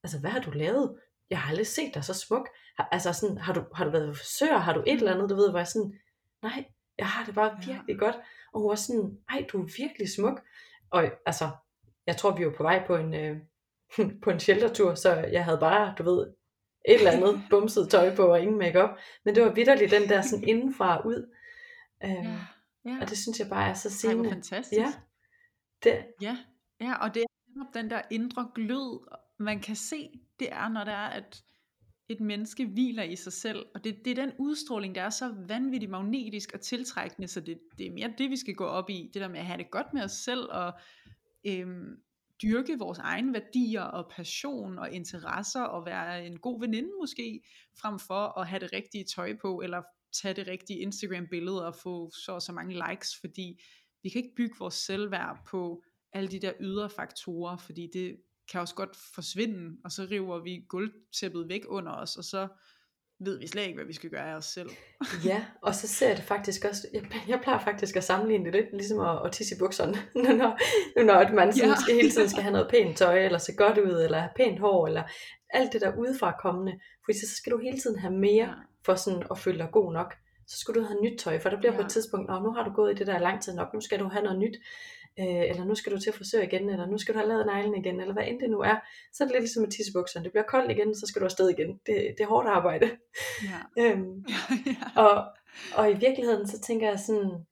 altså 0.04 0.18
hvad 0.20 0.30
har 0.30 0.40
du 0.40 0.50
lavet? 0.50 0.98
jeg 1.30 1.40
har 1.40 1.50
aldrig 1.50 1.66
set 1.66 1.94
dig 1.94 2.04
så 2.04 2.14
smuk. 2.14 2.48
Har, 2.76 2.88
altså 2.92 3.12
sådan, 3.12 3.38
har 3.38 3.52
du, 3.52 3.64
har 3.74 3.84
du 3.84 3.90
været 3.90 4.16
frisør? 4.16 4.56
Har 4.56 4.72
du 4.74 4.82
et 4.86 4.94
eller 4.94 5.14
andet, 5.14 5.30
du 5.30 5.34
ved, 5.34 5.50
hvor 5.50 5.58
jeg 5.58 5.68
sådan, 5.68 5.92
nej, 6.42 6.64
jeg 6.98 7.06
har 7.06 7.24
det 7.24 7.34
bare 7.34 7.56
virkelig 7.66 7.94
ja. 7.94 8.04
godt. 8.04 8.16
Og 8.52 8.60
hun 8.60 8.68
var 8.68 8.74
sådan, 8.74 9.18
ej, 9.28 9.46
du 9.52 9.62
er 9.62 9.68
virkelig 9.76 10.08
smuk. 10.16 10.40
Og 10.90 11.10
altså, 11.26 11.50
jeg 12.10 12.16
tror, 12.16 12.36
vi 12.36 12.44
var 12.44 12.52
på 12.56 12.62
vej 12.62 12.86
på 12.86 12.96
en, 12.96 13.14
øh, 13.14 13.36
på 14.22 14.30
en 14.30 14.40
sheltertur, 14.40 14.94
så 14.94 15.14
jeg 15.14 15.44
havde 15.44 15.58
bare, 15.58 15.94
du 15.98 16.02
ved, 16.02 16.26
et 16.88 16.94
eller 16.94 17.10
andet 17.10 17.42
bumset 17.50 17.90
tøj 17.90 18.16
på 18.16 18.22
og 18.22 18.40
ingen 18.40 18.58
makeup. 18.58 18.90
Men 19.24 19.34
det 19.34 19.42
var 19.42 19.52
vidderligt 19.52 19.90
den 19.90 20.08
der 20.08 20.22
sådan 20.22 20.48
indenfra 20.48 20.98
og 20.98 21.06
ud. 21.06 21.34
Øhm, 22.04 22.14
ja, 22.14 22.38
ja. 22.84 22.98
Og 23.00 23.10
det 23.10 23.18
synes 23.18 23.38
jeg 23.40 23.48
bare 23.48 23.70
er 23.70 23.74
så 23.74 23.90
sigende. 23.90 24.24
Det 24.24 24.32
fantastisk. 24.32 24.80
Ja, 24.80 24.92
det. 25.84 26.06
ja, 26.20 26.36
ja, 26.80 26.94
og 26.94 27.14
det 27.14 27.22
er 27.22 27.64
den 27.74 27.90
der 27.90 28.02
indre 28.10 28.50
glød, 28.54 29.08
man 29.38 29.60
kan 29.60 29.76
se, 29.76 30.10
det 30.40 30.52
er, 30.52 30.68
når 30.68 30.84
det 30.84 30.92
er, 30.92 31.08
at 31.08 31.42
et 32.08 32.20
menneske 32.20 32.66
hviler 32.66 33.02
i 33.02 33.16
sig 33.16 33.32
selv, 33.32 33.66
og 33.74 33.84
det, 33.84 34.04
det 34.04 34.10
er 34.10 34.14
den 34.14 34.32
udstråling, 34.38 34.94
der 34.94 35.02
er 35.02 35.10
så 35.10 35.34
vanvittigt 35.48 35.90
magnetisk 35.90 36.50
og 36.54 36.60
tiltrækkende, 36.60 37.28
så 37.28 37.40
det, 37.40 37.60
det 37.78 37.86
er 37.86 37.92
mere 37.92 38.12
det, 38.18 38.30
vi 38.30 38.36
skal 38.36 38.54
gå 38.54 38.64
op 38.64 38.90
i, 38.90 39.10
det 39.14 39.22
der 39.22 39.28
med 39.28 39.38
at 39.38 39.46
have 39.46 39.58
det 39.58 39.70
godt 39.70 39.86
med 39.92 40.02
os 40.02 40.12
selv, 40.12 40.48
og 40.50 40.72
øhm, 41.46 42.02
dyrke 42.42 42.78
vores 42.78 42.98
egne 42.98 43.32
værdier 43.32 43.82
og 43.82 44.10
passion 44.10 44.78
og 44.78 44.90
interesser, 44.90 45.62
og 45.62 45.86
være 45.86 46.26
en 46.26 46.38
god 46.38 46.60
veninde 46.60 46.90
måske, 47.00 47.42
frem 47.80 47.98
for 47.98 48.38
at 48.38 48.48
have 48.48 48.60
det 48.60 48.72
rigtige 48.72 49.04
tøj 49.04 49.36
på, 49.42 49.60
eller 49.60 49.82
tage 50.22 50.34
det 50.34 50.46
rigtige 50.46 50.78
Instagram-billede 50.78 51.66
og 51.66 51.74
få 51.74 52.10
så 52.10 52.32
og 52.32 52.42
så 52.42 52.52
mange 52.52 52.82
likes, 52.88 53.16
fordi 53.20 53.60
vi 54.02 54.08
kan 54.08 54.22
ikke 54.22 54.34
bygge 54.36 54.56
vores 54.58 54.74
selvværd 54.74 55.38
på 55.50 55.82
alle 56.12 56.28
de 56.28 56.40
der 56.40 56.52
ydre 56.60 56.90
faktorer, 56.90 57.56
fordi 57.56 57.88
det, 57.92 58.16
kan 58.50 58.60
også 58.60 58.74
godt 58.74 58.96
forsvinde, 59.14 59.76
og 59.84 59.92
så 59.92 60.06
river 60.10 60.38
vi 60.38 60.64
gulvtæppet 60.68 61.48
væk 61.48 61.64
under 61.68 61.92
os, 61.92 62.16
og 62.16 62.24
så 62.24 62.48
ved 63.20 63.38
vi 63.38 63.46
slet 63.46 63.62
ikke, 63.62 63.74
hvad 63.74 63.86
vi 63.86 63.92
skal 63.92 64.10
gøre 64.10 64.30
af 64.30 64.34
os 64.34 64.44
selv. 64.44 64.70
ja, 65.30 65.44
og 65.62 65.74
så 65.74 65.88
ser 65.88 66.08
jeg 66.08 66.16
det 66.16 66.24
faktisk 66.24 66.64
også, 66.64 66.88
jeg, 66.92 67.02
jeg 67.28 67.40
plejer 67.42 67.58
faktisk 67.58 67.96
at 67.96 68.04
sammenligne 68.04 68.44
det 68.44 68.52
lidt, 68.52 68.72
ligesom 68.72 69.00
at, 69.00 69.26
at 69.26 69.32
tisse 69.32 69.54
i 69.54 69.58
bukserne, 69.58 69.96
når, 70.38 70.50
når 71.04 71.34
man 71.34 71.52
sådan 71.52 71.68
ja. 71.68 71.76
skal 71.80 71.94
hele 71.94 72.10
tiden 72.10 72.28
skal 72.28 72.42
have 72.42 72.52
noget 72.52 72.70
pænt 72.70 72.96
tøj, 72.96 73.24
eller 73.24 73.38
se 73.38 73.52
godt 73.56 73.78
ud, 73.78 74.02
eller 74.04 74.18
have 74.18 74.30
pænt 74.36 74.60
hår, 74.60 74.86
eller 74.86 75.02
alt 75.50 75.72
det 75.72 75.80
der 75.80 75.96
udefra 75.96 76.36
kommende, 76.42 76.72
fordi 77.04 77.18
så 77.18 77.36
skal 77.36 77.52
du 77.52 77.58
hele 77.58 77.78
tiden 77.78 77.98
have 77.98 78.14
mere, 78.14 78.46
ja. 78.46 78.54
for 78.84 78.94
sådan 78.94 79.22
at 79.30 79.38
føle 79.38 79.58
dig 79.58 79.68
god 79.72 79.92
nok. 79.92 80.14
Så 80.46 80.58
skal 80.58 80.74
du 80.74 80.82
have 80.82 81.00
nyt 81.02 81.18
tøj, 81.18 81.40
for 81.40 81.50
der 81.50 81.58
bliver 81.58 81.72
ja. 81.72 81.78
på 81.78 81.84
et 81.84 81.90
tidspunkt, 81.90 82.30
nu 82.30 82.52
har 82.52 82.64
du 82.64 82.70
gået 82.70 82.92
i 82.92 82.94
det 82.94 83.06
der 83.06 83.18
lang 83.18 83.42
tid 83.42 83.54
nok, 83.54 83.74
nu 83.74 83.80
skal 83.80 83.98
du 83.98 84.08
have 84.08 84.24
noget 84.24 84.38
nyt. 84.38 84.56
Øh, 85.18 85.50
eller 85.50 85.64
nu 85.64 85.74
skal 85.74 85.92
du 85.92 85.98
til 86.00 86.12
frisør 86.12 86.42
igen, 86.42 86.70
eller 86.70 86.86
nu 86.86 86.98
skal 86.98 87.14
du 87.14 87.18
have 87.18 87.28
lavet 87.28 87.46
neglen 87.46 87.76
igen, 87.76 88.00
eller 88.00 88.14
hvad 88.14 88.26
end 88.26 88.40
det 88.40 88.50
nu 88.50 88.60
er, 88.60 88.76
så 89.12 89.24
er 89.24 89.26
det 89.26 89.34
lidt 89.34 89.42
ligesom 89.42 89.62
med 89.62 89.70
tissebukserne. 89.70 90.24
Det 90.24 90.32
bliver 90.32 90.44
koldt 90.44 90.70
igen, 90.70 90.94
så 90.94 91.06
skal 91.06 91.20
du 91.20 91.24
afsted 91.24 91.48
igen. 91.48 91.70
Det, 91.86 91.96
det 92.18 92.20
er 92.20 92.26
hårdt 92.26 92.48
arbejde. 92.48 92.90
Ja. 93.50 93.60
øhm, 93.82 94.24
ja. 94.72 95.02
Og, 95.02 95.24
og 95.74 95.90
i 95.90 95.94
virkeligheden, 95.94 96.46
så 96.48 96.60
tænker 96.60 96.88
jeg 96.88 96.98
sådan, 96.98 97.46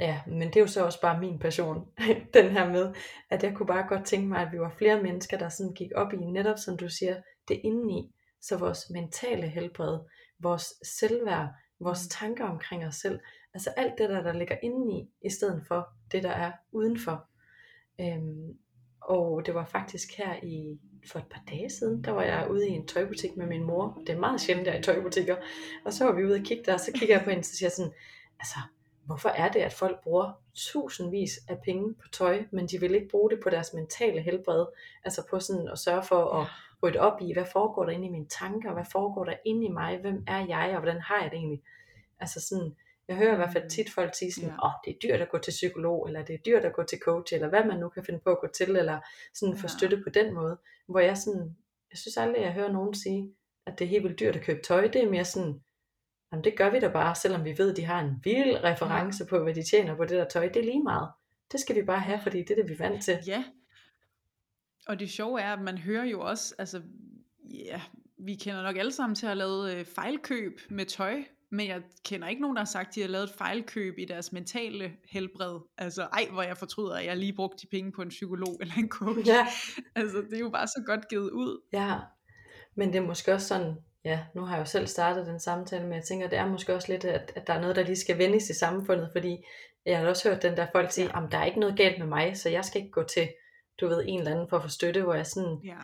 ja, 0.00 0.20
men 0.26 0.48
det 0.48 0.56
er 0.56 0.60
jo 0.60 0.66
så 0.66 0.84
også 0.84 1.00
bare 1.00 1.20
min 1.20 1.38
passion, 1.38 1.86
den 2.34 2.50
her 2.50 2.70
med, 2.70 2.94
at 3.30 3.42
jeg 3.42 3.54
kunne 3.54 3.66
bare 3.66 3.88
godt 3.88 4.06
tænke 4.06 4.28
mig, 4.28 4.40
at 4.40 4.52
vi 4.52 4.60
var 4.60 4.74
flere 4.78 5.02
mennesker, 5.02 5.38
der 5.38 5.48
sådan 5.48 5.74
gik 5.74 5.90
op 5.94 6.12
i, 6.12 6.16
netop 6.16 6.58
som 6.58 6.76
du 6.76 6.88
siger, 6.88 7.16
det 7.48 7.60
indeni, 7.64 8.12
så 8.42 8.56
vores 8.56 8.90
mentale 8.90 9.48
helbred, 9.48 9.98
vores 10.42 10.64
selvværd, 10.98 11.48
vores 11.80 12.08
tanker 12.08 12.44
omkring 12.44 12.86
os 12.86 12.94
selv, 12.94 13.20
altså 13.54 13.70
alt 13.76 13.98
det 13.98 14.08
der, 14.08 14.22
der 14.22 14.32
ligger 14.32 14.56
indeni, 14.62 15.10
i 15.24 15.30
stedet 15.30 15.62
for 15.68 15.88
det, 16.12 16.22
der 16.22 16.30
er 16.30 16.52
udenfor. 16.72 17.26
Øhm, 18.00 18.58
og 19.00 19.46
det 19.46 19.54
var 19.54 19.64
faktisk 19.64 20.16
her 20.16 20.34
i 20.42 20.78
for 21.06 21.18
et 21.18 21.26
par 21.30 21.42
dage 21.48 21.70
siden, 21.70 22.04
der 22.04 22.10
var 22.10 22.22
jeg 22.22 22.50
ude 22.50 22.68
i 22.68 22.70
en 22.70 22.86
tøjbutik 22.86 23.36
med 23.36 23.46
min 23.46 23.64
mor. 23.64 24.02
Det 24.06 24.14
er 24.14 24.18
meget 24.18 24.40
sjældent, 24.40 24.66
der 24.66 24.78
i 24.78 24.82
tøjbutikker. 24.82 25.36
Og 25.84 25.92
så 25.92 26.04
var 26.04 26.12
vi 26.12 26.24
ude 26.24 26.34
og 26.34 26.40
kigge 26.44 26.64
der, 26.66 26.74
og 26.74 26.80
så 26.80 26.92
kigger 26.94 27.14
jeg 27.14 27.24
på 27.24 27.30
hende, 27.30 27.40
og 27.40 27.44
så 27.44 27.56
siger 27.56 27.66
jeg 27.66 27.72
sådan, 27.72 27.92
altså, 28.38 28.58
hvorfor 29.04 29.28
er 29.28 29.48
det, 29.48 29.60
at 29.60 29.72
folk 29.72 30.02
bruger 30.02 30.32
tusindvis 30.54 31.30
af 31.48 31.58
penge 31.64 31.94
på 31.94 32.08
tøj, 32.12 32.44
men 32.50 32.66
de 32.66 32.80
vil 32.80 32.94
ikke 32.94 33.08
bruge 33.08 33.30
det 33.30 33.40
på 33.42 33.50
deres 33.50 33.72
mentale 33.74 34.20
helbred, 34.20 34.66
altså 35.04 35.26
på 35.30 35.40
sådan 35.40 35.68
at 35.68 35.78
sørge 35.78 36.02
for 36.02 36.24
at 36.40 36.46
rydde 36.82 37.00
op 37.00 37.20
i, 37.20 37.32
hvad 37.32 37.44
foregår 37.52 37.84
der 37.84 37.92
inde 37.92 38.06
i 38.06 38.10
mine 38.10 38.28
tanker, 38.28 38.72
hvad 38.72 38.84
foregår 38.92 39.24
der 39.24 39.34
inde 39.44 39.66
i 39.66 39.68
mig, 39.68 39.98
hvem 39.98 40.24
er 40.26 40.46
jeg, 40.46 40.70
og 40.74 40.80
hvordan 40.80 41.00
har 41.00 41.22
jeg 41.22 41.30
det 41.30 41.36
egentlig? 41.36 41.62
Altså 42.20 42.40
sådan, 42.40 42.76
jeg 43.08 43.16
hører 43.16 43.32
i 43.32 43.36
hvert 43.36 43.52
fald 43.52 43.64
mm. 43.64 43.70
tit 43.70 43.90
folk 43.90 44.14
sige 44.14 44.32
sådan, 44.32 44.50
åh, 44.50 44.54
ja. 44.54 44.66
oh, 44.66 44.72
det 44.84 44.90
er 44.94 44.98
dyrt 45.02 45.20
at 45.20 45.28
gå 45.28 45.38
til 45.38 45.50
psykolog, 45.50 46.06
eller 46.06 46.24
det 46.24 46.34
er 46.34 46.38
dyrt 46.38 46.64
at 46.64 46.72
gå 46.72 46.82
til 46.82 46.98
coach, 46.98 47.34
eller 47.34 47.48
hvad 47.48 47.64
man 47.64 47.78
nu 47.78 47.88
kan 47.88 48.04
finde 48.04 48.20
på 48.20 48.30
at 48.30 48.40
gå 48.40 48.46
til, 48.54 48.76
eller 48.76 49.00
sådan 49.34 49.56
få 49.56 49.68
støtte 49.68 50.02
på 50.02 50.10
den 50.10 50.34
måde, 50.34 50.58
hvor 50.88 51.00
jeg 51.00 51.16
sådan, 51.16 51.56
jeg 51.90 51.98
synes 51.98 52.16
aldrig, 52.16 52.42
jeg 52.42 52.52
hører 52.52 52.72
nogen 52.72 52.94
sige, 52.94 53.34
at 53.66 53.78
det 53.78 53.84
er 53.84 53.88
helt 53.88 54.04
vildt 54.04 54.20
dyrt 54.20 54.36
at 54.36 54.42
købe 54.42 54.60
tøj, 54.62 54.86
det 54.86 55.04
er 55.04 55.10
mere 55.10 55.24
sådan, 55.24 55.60
Jamen 56.32 56.44
det 56.44 56.56
gør 56.56 56.70
vi 56.70 56.80
da 56.80 56.88
bare, 56.88 57.14
selvom 57.14 57.44
vi 57.44 57.58
ved, 57.58 57.70
at 57.70 57.76
de 57.76 57.84
har 57.84 58.00
en 58.00 58.20
vild 58.24 58.64
reference 58.64 59.26
på, 59.26 59.38
hvad 59.42 59.54
de 59.54 59.62
tjener 59.62 59.96
på 59.96 60.04
det 60.04 60.18
der 60.18 60.28
tøj. 60.28 60.48
Det 60.48 60.56
er 60.56 60.64
lige 60.64 60.82
meget. 60.82 61.08
Det 61.52 61.60
skal 61.60 61.76
vi 61.76 61.82
bare 61.82 62.00
have, 62.00 62.20
fordi 62.22 62.38
det 62.38 62.50
er 62.50 62.54
det, 62.54 62.68
vi 62.68 62.74
er 62.74 62.88
vant 62.88 63.04
til. 63.04 63.18
Ja. 63.26 63.44
Og 64.86 65.00
det 65.00 65.10
sjove 65.10 65.40
er, 65.40 65.52
at 65.52 65.62
man 65.62 65.78
hører 65.78 66.04
jo 66.04 66.20
også, 66.20 66.54
altså, 66.58 66.82
ja, 67.44 67.80
vi 68.18 68.34
kender 68.34 68.62
nok 68.62 68.76
alle 68.76 68.92
sammen 68.92 69.14
til 69.14 69.26
at 69.26 69.30
have 69.30 69.38
lavet 69.38 69.74
øh, 69.74 69.84
fejlkøb 69.84 70.60
med 70.70 70.86
tøj, 70.86 71.22
men 71.50 71.68
jeg 71.68 71.82
kender 72.04 72.28
ikke 72.28 72.42
nogen, 72.42 72.56
der 72.56 72.60
har 72.60 72.66
sagt, 72.66 72.88
at 72.88 72.94
de 72.94 73.00
har 73.00 73.08
lavet 73.08 73.24
et 73.24 73.34
fejlkøb 73.38 73.98
i 73.98 74.04
deres 74.04 74.32
mentale 74.32 74.92
helbred. 75.10 75.60
Altså, 75.78 76.02
ej, 76.02 76.26
hvor 76.32 76.42
jeg 76.42 76.56
fortryder, 76.56 76.94
at 76.94 77.04
jeg 77.04 77.16
lige 77.16 77.32
brugte 77.32 77.62
de 77.62 77.66
penge 77.70 77.92
på 77.92 78.02
en 78.02 78.08
psykolog 78.08 78.58
eller 78.60 78.74
en 78.78 78.88
coach. 78.88 79.28
Ja. 79.28 79.46
altså, 79.94 80.16
det 80.30 80.34
er 80.34 80.40
jo 80.40 80.50
bare 80.50 80.66
så 80.66 80.82
godt 80.86 81.08
givet 81.08 81.30
ud. 81.30 81.60
Ja, 81.72 81.96
men 82.76 82.88
det 82.88 82.96
er 82.96 83.06
måske 83.06 83.32
også 83.32 83.46
sådan, 83.46 83.76
ja, 84.04 84.20
nu 84.34 84.44
har 84.44 84.54
jeg 84.54 84.60
jo 84.60 84.64
selv 84.64 84.86
startet 84.86 85.26
den 85.26 85.40
samtale, 85.40 85.84
men 85.84 85.92
jeg 85.92 86.04
tænker, 86.04 86.28
det 86.28 86.38
er 86.38 86.46
måske 86.46 86.74
også 86.74 86.92
lidt, 86.92 87.04
at, 87.04 87.32
at 87.36 87.46
der 87.46 87.52
er 87.52 87.60
noget, 87.60 87.76
der 87.76 87.84
lige 87.84 87.96
skal 87.96 88.18
vendes 88.18 88.50
i 88.50 88.54
samfundet, 88.54 89.08
fordi 89.12 89.36
jeg 89.86 89.98
har 89.98 90.08
også 90.08 90.28
hørt 90.28 90.42
den 90.42 90.56
der 90.56 90.66
folk 90.72 90.92
sige, 90.92 91.16
at 91.16 91.32
der 91.32 91.38
er 91.38 91.44
ikke 91.44 91.60
noget 91.60 91.76
galt 91.76 91.98
med 91.98 92.06
mig, 92.06 92.36
så 92.36 92.48
jeg 92.48 92.64
skal 92.64 92.80
ikke 92.80 92.92
gå 92.92 93.02
til, 93.02 93.28
du 93.80 93.88
ved, 93.88 94.04
en 94.06 94.18
eller 94.18 94.30
anden 94.30 94.48
for 94.48 94.56
at 94.56 94.62
få 94.62 94.68
støtte, 94.68 95.02
hvor 95.02 95.14
jeg 95.14 95.26
sådan, 95.26 95.60
ja. 95.64 95.76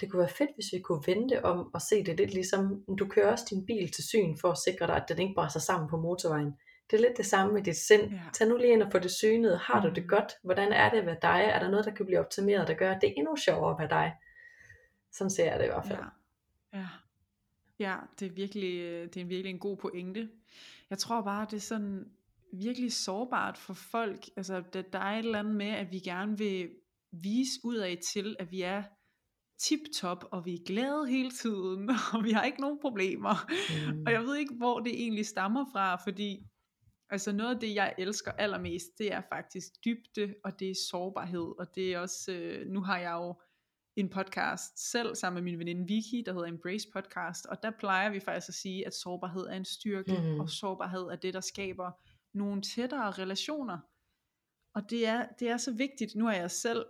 det 0.00 0.10
kunne 0.10 0.20
være 0.20 0.28
fedt, 0.28 0.50
hvis 0.54 0.66
vi 0.72 0.80
kunne 0.80 1.02
vente 1.06 1.44
om 1.44 1.74
og 1.74 1.82
se 1.82 2.04
det 2.04 2.16
lidt 2.16 2.34
ligesom, 2.34 2.84
du 2.98 3.06
kører 3.06 3.32
også 3.32 3.46
din 3.50 3.66
bil 3.66 3.92
til 3.92 4.04
syn 4.04 4.36
for 4.36 4.50
at 4.50 4.58
sikre 4.58 4.86
dig, 4.86 4.96
at 4.96 5.08
den 5.08 5.18
ikke 5.18 5.34
brænder 5.34 5.58
sammen 5.58 5.88
på 5.88 5.96
motorvejen. 5.96 6.52
Det 6.90 6.96
er 6.96 7.00
lidt 7.00 7.16
det 7.16 7.26
samme 7.26 7.54
med 7.54 7.62
dit 7.62 7.76
sind. 7.76 8.10
Ja. 8.10 8.20
Tag 8.32 8.48
nu 8.48 8.56
lige 8.56 8.72
ind 8.72 8.82
og 8.82 8.92
få 8.92 8.98
det 8.98 9.10
synet. 9.10 9.58
Har 9.58 9.82
du 9.82 9.88
det 9.88 10.02
mm. 10.02 10.08
godt? 10.08 10.32
Hvordan 10.42 10.72
er 10.72 10.90
det 10.90 10.98
at 10.98 11.06
være 11.06 11.16
dig? 11.22 11.50
Er 11.52 11.58
der 11.58 11.70
noget, 11.70 11.84
der 11.84 11.94
kan 11.94 12.06
blive 12.06 12.20
optimeret, 12.20 12.68
der 12.68 12.74
gør, 12.74 12.90
at 12.90 13.00
det 13.00 13.08
er 13.08 13.14
endnu 13.16 13.36
sjovere 13.36 13.70
at 13.70 13.78
være 13.78 13.88
dig? 13.88 14.14
Sådan 15.12 15.30
ser 15.30 15.44
jeg 15.44 15.58
det 15.58 15.64
i 15.64 15.68
hvert 15.68 15.86
fald. 15.86 15.98
Ja. 16.72 16.78
ja. 16.78 16.86
Ja, 17.78 17.96
det 18.20 18.26
er 18.26 18.32
virkelig, 18.32 18.80
øh, 18.80 19.08
det 19.14 19.22
er 19.22 19.24
virkelig 19.24 19.50
en 19.50 19.58
god 19.58 19.76
pointe. 19.76 20.28
Jeg 20.90 20.98
tror 20.98 21.22
bare, 21.22 21.46
det 21.50 21.56
er 21.56 21.60
sådan 21.60 22.10
virkelig 22.52 22.92
sårbart 22.92 23.58
for 23.58 23.74
folk. 23.74 24.24
Altså, 24.36 24.62
der, 24.72 24.82
der 24.82 24.98
er 24.98 25.18
et 25.18 25.24
eller 25.24 25.38
andet 25.38 25.54
med, 25.54 25.66
at 25.66 25.92
vi 25.92 25.98
gerne 25.98 26.38
vil 26.38 26.70
vise 27.22 27.60
ud 27.64 27.76
af 27.76 27.98
til, 28.12 28.36
at 28.38 28.50
vi 28.50 28.62
er 28.62 28.82
tip-top, 29.58 30.24
og 30.32 30.44
vi 30.44 30.54
er 30.54 30.64
glade 30.66 31.06
hele 31.08 31.30
tiden, 31.30 31.90
og 32.14 32.24
vi 32.24 32.30
har 32.30 32.44
ikke 32.44 32.60
nogen 32.60 32.78
problemer. 32.80 33.34
Mm. 33.92 34.02
Og 34.06 34.12
jeg 34.12 34.22
ved 34.22 34.36
ikke, 34.36 34.54
hvor 34.54 34.80
det 34.80 35.02
egentlig 35.02 35.26
stammer 35.26 35.64
fra, 35.72 35.96
fordi 35.96 36.46
altså 37.10 37.32
noget 37.32 37.54
af 37.54 37.60
det, 37.60 37.74
jeg 37.74 37.94
elsker 37.98 38.32
allermest, 38.32 38.86
det 38.98 39.12
er 39.12 39.22
faktisk 39.32 39.70
dybde, 39.84 40.34
og 40.44 40.60
det 40.60 40.70
er 40.70 40.74
sårbarhed, 40.90 41.58
og 41.58 41.66
det 41.74 41.94
er 41.94 41.98
også, 41.98 42.32
øh, 42.32 42.66
nu 42.66 42.80
har 42.82 42.98
jeg 42.98 43.12
jo 43.12 43.34
en 43.96 44.08
podcast 44.08 44.90
selv 44.92 45.14
sammen 45.14 45.44
med 45.44 45.52
min 45.52 45.58
veninde 45.58 45.88
Vicky, 45.88 46.22
der 46.26 46.32
hedder 46.32 46.46
Embrace 46.46 46.88
Podcast, 46.92 47.46
og 47.46 47.62
der 47.62 47.70
plejer 47.78 48.10
vi 48.10 48.20
faktisk 48.20 48.48
at 48.48 48.54
sige, 48.54 48.86
at 48.86 48.94
sårbarhed 48.94 49.42
er 49.46 49.56
en 49.56 49.64
styrke, 49.64 50.18
mm. 50.18 50.40
og 50.40 50.50
sårbarhed 50.50 51.02
er 51.02 51.16
det, 51.16 51.34
der 51.34 51.40
skaber 51.40 51.90
nogle 52.34 52.62
tættere 52.62 53.10
relationer. 53.10 53.78
Og 54.74 54.90
det 54.90 55.06
er, 55.06 55.26
det 55.38 55.48
er 55.48 55.56
så 55.56 55.72
vigtigt, 55.72 56.14
nu 56.14 56.26
er 56.26 56.32
jeg 56.32 56.50
selv 56.50 56.86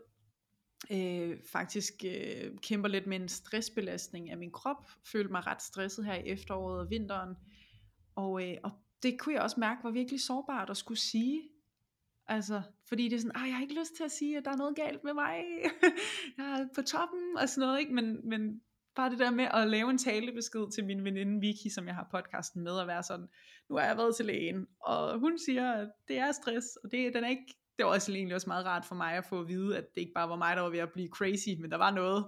øh, 0.90 1.38
faktisk 1.52 1.94
øh, 2.04 2.58
kæmper 2.62 2.88
lidt 2.88 3.06
med 3.06 3.20
en 3.20 3.28
stressbelastning 3.28 4.30
af 4.30 4.36
min 4.36 4.52
krop, 4.52 4.86
følte 5.12 5.32
mig 5.32 5.46
ret 5.46 5.62
stresset 5.62 6.04
her 6.04 6.14
i 6.14 6.26
efteråret 6.26 6.80
og 6.80 6.90
vinteren, 6.90 7.34
og, 8.14 8.48
øh, 8.48 8.56
og 8.64 8.70
det 9.02 9.18
kunne 9.18 9.34
jeg 9.34 9.42
også 9.42 9.60
mærke 9.60 9.84
var 9.84 9.90
virkelig 9.90 10.20
sårbart 10.20 10.70
at 10.70 10.76
skulle 10.76 11.00
sige 11.00 11.42
Altså, 12.26 12.62
fordi 12.88 13.08
det 13.08 13.16
er 13.16 13.20
sådan, 13.20 13.46
jeg 13.46 13.54
har 13.54 13.62
ikke 13.62 13.78
lyst 13.80 13.96
til 13.96 14.04
at 14.04 14.10
sige, 14.10 14.36
at 14.38 14.44
der 14.44 14.50
er 14.50 14.56
noget 14.56 14.76
galt 14.76 15.04
med 15.04 15.14
mig. 15.14 15.44
jeg 16.38 16.60
er 16.60 16.66
på 16.74 16.82
toppen 16.82 17.36
og 17.40 17.48
sådan 17.48 17.66
noget, 17.66 17.80
ikke? 17.80 17.94
Men, 17.94 18.28
men 18.28 18.60
bare 18.96 19.10
det 19.10 19.18
der 19.18 19.30
med 19.30 19.44
at 19.44 19.68
lave 19.68 19.90
en 19.90 19.98
talebesked 19.98 20.72
til 20.74 20.84
min 20.84 21.04
veninde 21.04 21.40
Vicky, 21.40 21.68
som 21.74 21.86
jeg 21.86 21.94
har 21.94 22.08
podcasten 22.10 22.62
med, 22.62 22.80
at 22.80 22.86
være 22.86 23.02
sådan, 23.02 23.26
nu 23.70 23.76
har 23.76 23.86
jeg 23.86 23.96
været 23.96 24.16
til 24.16 24.26
lægen, 24.26 24.66
og 24.80 25.18
hun 25.18 25.38
siger, 25.38 25.72
at 25.72 25.88
det 26.08 26.18
er 26.18 26.32
stress, 26.32 26.66
og 26.84 26.90
det, 26.90 27.14
den 27.14 27.24
er 27.24 27.28
ikke, 27.28 27.56
det 27.78 27.86
var 27.86 27.92
også 27.92 28.12
egentlig 28.12 28.34
også 28.34 28.48
meget 28.48 28.66
rart 28.66 28.84
for 28.84 28.94
mig 28.94 29.12
at 29.12 29.24
få 29.24 29.40
at 29.40 29.48
vide, 29.48 29.76
at 29.78 29.84
det 29.94 30.00
ikke 30.00 30.12
bare 30.14 30.28
var 30.28 30.36
mig, 30.36 30.56
der 30.56 30.62
var 30.62 30.70
ved 30.70 30.78
at 30.78 30.92
blive 30.92 31.08
crazy, 31.08 31.48
men 31.60 31.70
der 31.70 31.76
var 31.76 31.90
noget, 31.90 32.26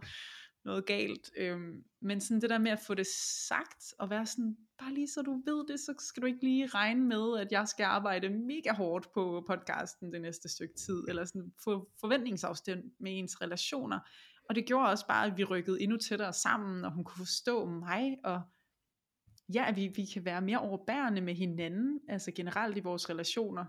noget 0.64 0.86
galt. 0.86 1.30
Øhm, 1.36 1.84
men 2.00 2.20
sådan 2.20 2.40
det 2.40 2.50
der 2.50 2.58
med 2.58 2.70
at 2.70 2.80
få 2.86 2.94
det 2.94 3.06
sagt, 3.48 3.94
og 3.98 4.10
være 4.10 4.26
sådan, 4.26 4.56
bare 4.78 4.94
lige 4.94 5.08
så 5.08 5.22
du 5.22 5.32
ved 5.32 5.66
det, 5.68 5.80
så 5.80 5.94
skal 5.98 6.22
du 6.22 6.26
ikke 6.26 6.44
lige 6.44 6.66
regne 6.66 7.04
med, 7.04 7.38
at 7.40 7.52
jeg 7.52 7.68
skal 7.68 7.84
arbejde 7.84 8.28
mega 8.28 8.72
hårdt 8.72 9.12
på 9.14 9.44
podcasten 9.46 10.12
det 10.12 10.20
næste 10.20 10.48
stykke 10.48 10.74
tid, 10.74 11.04
eller 11.08 11.24
sådan 11.24 11.52
få 11.64 11.90
forventningsafstand 12.00 12.84
med 13.00 13.18
ens 13.18 13.42
relationer. 13.42 14.00
Og 14.48 14.54
det 14.54 14.66
gjorde 14.66 14.88
også 14.88 15.06
bare, 15.06 15.26
at 15.26 15.36
vi 15.36 15.44
rykkede 15.44 15.82
endnu 15.82 15.96
tættere 15.96 16.32
sammen, 16.32 16.84
og 16.84 16.92
hun 16.92 17.04
kunne 17.04 17.26
forstå 17.26 17.66
mig, 17.66 18.16
og 18.24 18.42
ja, 19.54 19.68
at 19.68 19.76
vi, 19.76 19.92
vi 19.96 20.04
kan 20.04 20.24
være 20.24 20.40
mere 20.40 20.58
overbærende 20.58 21.20
med 21.20 21.34
hinanden, 21.34 22.00
altså 22.08 22.32
generelt 22.32 22.76
i 22.76 22.80
vores 22.80 23.10
relationer, 23.10 23.64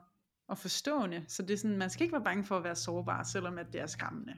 og 0.48 0.58
forstående. 0.58 1.26
Så 1.28 1.42
det 1.42 1.54
er 1.54 1.58
sådan, 1.58 1.78
man 1.78 1.90
skal 1.90 2.04
ikke 2.04 2.14
være 2.14 2.24
bange 2.24 2.44
for 2.44 2.58
at 2.58 2.64
være 2.64 2.76
sårbar, 2.76 3.24
selvom 3.24 3.58
at 3.58 3.66
det 3.74 3.82
er 3.82 3.86
skræmmende. 3.86 4.34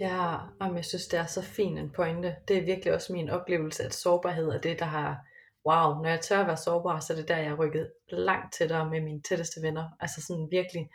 Ja, 0.00 0.36
og 0.60 0.76
jeg 0.76 0.84
synes, 0.84 1.06
det 1.06 1.18
er 1.18 1.26
så 1.26 1.42
fin 1.42 1.78
en 1.78 1.90
pointe. 1.90 2.36
Det 2.48 2.56
er 2.56 2.64
virkelig 2.64 2.94
også 2.94 3.12
min 3.12 3.30
oplevelse, 3.30 3.84
at 3.84 3.94
sårbarhed 3.94 4.48
er 4.48 4.60
det, 4.60 4.78
der 4.78 4.84
har, 4.84 5.26
wow, 5.66 6.02
når 6.02 6.08
jeg 6.08 6.20
tør 6.20 6.40
at 6.40 6.46
være 6.46 6.56
sårbar, 6.56 7.00
så 7.00 7.12
er 7.12 7.16
det 7.16 7.28
der, 7.28 7.36
jeg 7.36 7.48
har 7.48 7.56
rykket 7.56 7.92
langt 8.08 8.54
tættere 8.54 8.90
med 8.90 9.00
mine 9.00 9.22
tætteste 9.22 9.62
venner. 9.62 9.88
Altså 10.00 10.22
sådan 10.22 10.48
virkelig, 10.50 10.90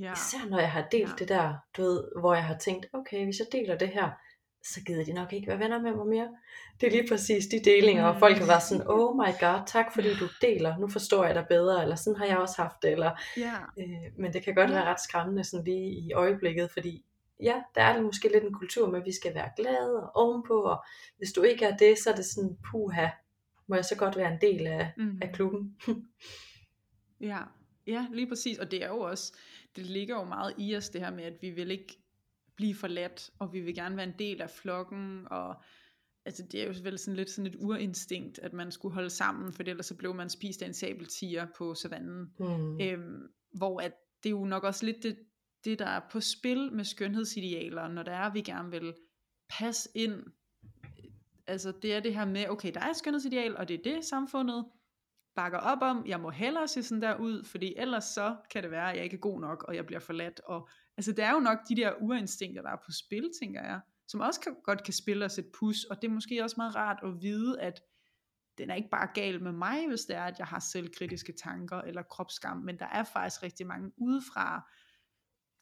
ja. 0.00 0.12
især 0.12 0.48
når 0.48 0.58
jeg 0.58 0.72
har 0.72 0.88
delt 0.92 1.08
ja. 1.08 1.14
det 1.18 1.28
der, 1.28 1.54
du 1.76 1.82
ved, 1.82 2.04
hvor 2.20 2.34
jeg 2.34 2.44
har 2.44 2.58
tænkt, 2.58 2.86
okay, 2.92 3.24
hvis 3.24 3.38
jeg 3.38 3.46
deler 3.52 3.78
det 3.78 3.88
her, 3.88 4.10
så 4.74 4.80
gider 4.86 5.04
de 5.04 5.12
nok 5.12 5.32
ikke 5.32 5.48
være 5.48 5.58
venner 5.58 5.80
med 5.80 5.94
mig 5.94 6.06
mere. 6.06 6.28
Det 6.80 6.86
er 6.86 6.90
lige 6.90 7.08
præcis 7.08 7.46
de 7.46 7.60
delinger, 7.64 8.04
og 8.04 8.18
folk 8.18 8.38
har 8.38 8.46
været 8.46 8.62
sådan, 8.62 8.86
oh 8.86 9.16
my 9.16 9.32
god, 9.40 9.66
tak 9.66 9.94
fordi 9.94 10.08
du 10.14 10.28
deler, 10.42 10.78
nu 10.78 10.88
forstår 10.88 11.24
jeg 11.24 11.34
dig 11.34 11.46
bedre, 11.48 11.82
eller 11.82 11.96
sådan 11.96 12.18
har 12.18 12.26
jeg 12.26 12.38
også 12.38 12.62
haft 12.62 12.76
det, 12.82 12.92
eller, 12.92 13.10
yeah. 13.38 13.62
øh, 13.78 14.12
men 14.18 14.32
det 14.32 14.42
kan 14.44 14.54
godt 14.54 14.70
yeah. 14.70 14.78
være 14.78 14.92
ret 14.92 15.00
skræmmende 15.00 15.44
sådan 15.44 15.64
lige 15.64 15.90
i 15.90 16.12
øjeblikket, 16.12 16.70
fordi 16.70 17.04
ja, 17.42 17.62
der 17.74 17.82
er 17.82 17.92
det 17.94 18.04
måske 18.04 18.32
lidt 18.32 18.44
en 18.44 18.54
kultur 18.54 18.90
med, 18.90 19.00
at 19.00 19.06
vi 19.06 19.12
skal 19.12 19.34
være 19.34 19.50
glade 19.56 20.02
og 20.02 20.10
ovenpå, 20.16 20.60
og 20.60 20.84
hvis 21.18 21.32
du 21.32 21.42
ikke 21.42 21.64
er 21.64 21.76
det, 21.76 21.98
så 21.98 22.10
er 22.10 22.14
det 22.14 22.24
sådan, 22.24 22.56
puha, 22.70 23.08
må 23.66 23.74
jeg 23.74 23.84
så 23.84 23.96
godt 23.96 24.16
være 24.16 24.32
en 24.32 24.40
del 24.40 24.66
af, 24.66 24.92
mm. 24.96 25.18
af 25.22 25.32
klubben. 25.32 25.76
ja, 27.30 27.38
ja, 27.86 28.06
lige 28.12 28.28
præcis, 28.28 28.58
og 28.58 28.70
det 28.70 28.84
er 28.84 28.88
jo 28.88 29.00
også, 29.00 29.32
det 29.76 29.86
ligger 29.86 30.16
jo 30.16 30.24
meget 30.24 30.54
i 30.58 30.76
os, 30.76 30.88
det 30.88 31.00
her 31.00 31.10
med, 31.10 31.24
at 31.24 31.42
vi 31.42 31.50
vil 31.50 31.70
ikke 31.70 31.98
blive 32.56 32.74
forladt, 32.74 33.30
og 33.38 33.52
vi 33.52 33.60
vil 33.60 33.74
gerne 33.74 33.96
være 33.96 34.06
en 34.06 34.18
del 34.18 34.42
af 34.42 34.50
flokken, 34.50 35.26
og 35.30 35.62
altså 36.24 36.42
det 36.52 36.62
er 36.62 36.66
jo 36.66 36.74
vel 36.82 36.98
sådan 36.98 37.16
lidt 37.16 37.30
sådan 37.30 37.46
et 37.46 37.56
urinstinkt, 37.60 38.38
at 38.38 38.52
man 38.52 38.72
skulle 38.72 38.94
holde 38.94 39.10
sammen, 39.10 39.52
for 39.52 39.62
ellers 39.62 39.86
så 39.86 39.96
blev 39.96 40.14
man 40.14 40.30
spist 40.30 40.62
af 40.62 40.66
en 40.66 40.74
sabeltiger 40.74 41.46
på 41.56 41.74
savannen. 41.74 42.34
Mm. 42.38 42.80
Øhm, 42.80 43.28
hvor 43.52 43.80
at 43.80 43.92
det 44.22 44.28
er 44.28 44.30
jo 44.30 44.44
nok 44.44 44.64
også 44.64 44.86
lidt 44.86 45.02
det, 45.02 45.18
det, 45.64 45.78
der 45.78 45.86
er 45.86 46.00
på 46.10 46.20
spil 46.20 46.72
med 46.72 46.84
skønhedsidealer, 46.84 47.88
når 47.88 48.02
der 48.02 48.12
er, 48.12 48.32
vi 48.32 48.40
gerne 48.40 48.70
vil 48.70 48.94
passe 49.48 49.88
ind. 49.94 50.22
Altså 51.46 51.72
det 51.82 51.94
er 51.94 52.00
det 52.00 52.14
her 52.14 52.24
med, 52.24 52.48
okay, 52.48 52.74
der 52.74 52.80
er 52.80 52.90
et 52.90 52.96
skønhedsideal, 52.96 53.56
og 53.56 53.68
det 53.68 53.74
er 53.74 53.82
det 53.94 54.04
samfundet 54.04 54.64
bakker 55.36 55.58
op 55.58 55.78
om, 55.82 56.06
jeg 56.06 56.20
må 56.20 56.30
hellere 56.30 56.68
se 56.68 56.82
sådan 56.82 57.02
der 57.02 57.16
ud, 57.16 57.44
fordi 57.44 57.74
ellers 57.76 58.04
så 58.04 58.36
kan 58.50 58.62
det 58.62 58.70
være, 58.70 58.90
at 58.90 58.96
jeg 58.96 59.04
ikke 59.04 59.14
er 59.14 59.20
god 59.20 59.40
nok, 59.40 59.62
og 59.62 59.76
jeg 59.76 59.86
bliver 59.86 60.00
forladt. 60.00 60.40
Og, 60.44 60.68
altså 60.96 61.12
det 61.12 61.24
er 61.24 61.32
jo 61.32 61.40
nok 61.40 61.58
de 61.68 61.76
der 61.76 61.92
urinstinkter, 62.00 62.62
der 62.62 62.70
er 62.70 62.76
på 62.84 62.92
spil, 62.92 63.30
tænker 63.40 63.62
jeg, 63.62 63.80
som 64.08 64.20
også 64.20 64.40
kan, 64.40 64.56
godt 64.64 64.84
kan 64.84 64.94
spille 64.94 65.24
os 65.24 65.38
et 65.38 65.50
pus, 65.58 65.84
og 65.84 66.02
det 66.02 66.08
er 66.08 66.12
måske 66.12 66.42
også 66.44 66.54
meget 66.56 66.76
rart 66.76 66.98
at 67.02 67.22
vide, 67.22 67.60
at 67.60 67.80
den 68.58 68.70
er 68.70 68.74
ikke 68.74 68.90
bare 68.90 69.08
gal 69.14 69.42
med 69.42 69.52
mig, 69.52 69.88
hvis 69.88 70.00
det 70.00 70.16
er, 70.16 70.24
at 70.24 70.38
jeg 70.38 70.46
har 70.46 70.58
selvkritiske 70.58 71.32
tanker 71.32 71.76
eller 71.76 72.02
kropsskam, 72.02 72.56
men 72.56 72.78
der 72.78 72.86
er 72.86 73.04
faktisk 73.04 73.42
rigtig 73.42 73.66
mange 73.66 73.92
udefra 73.96 74.70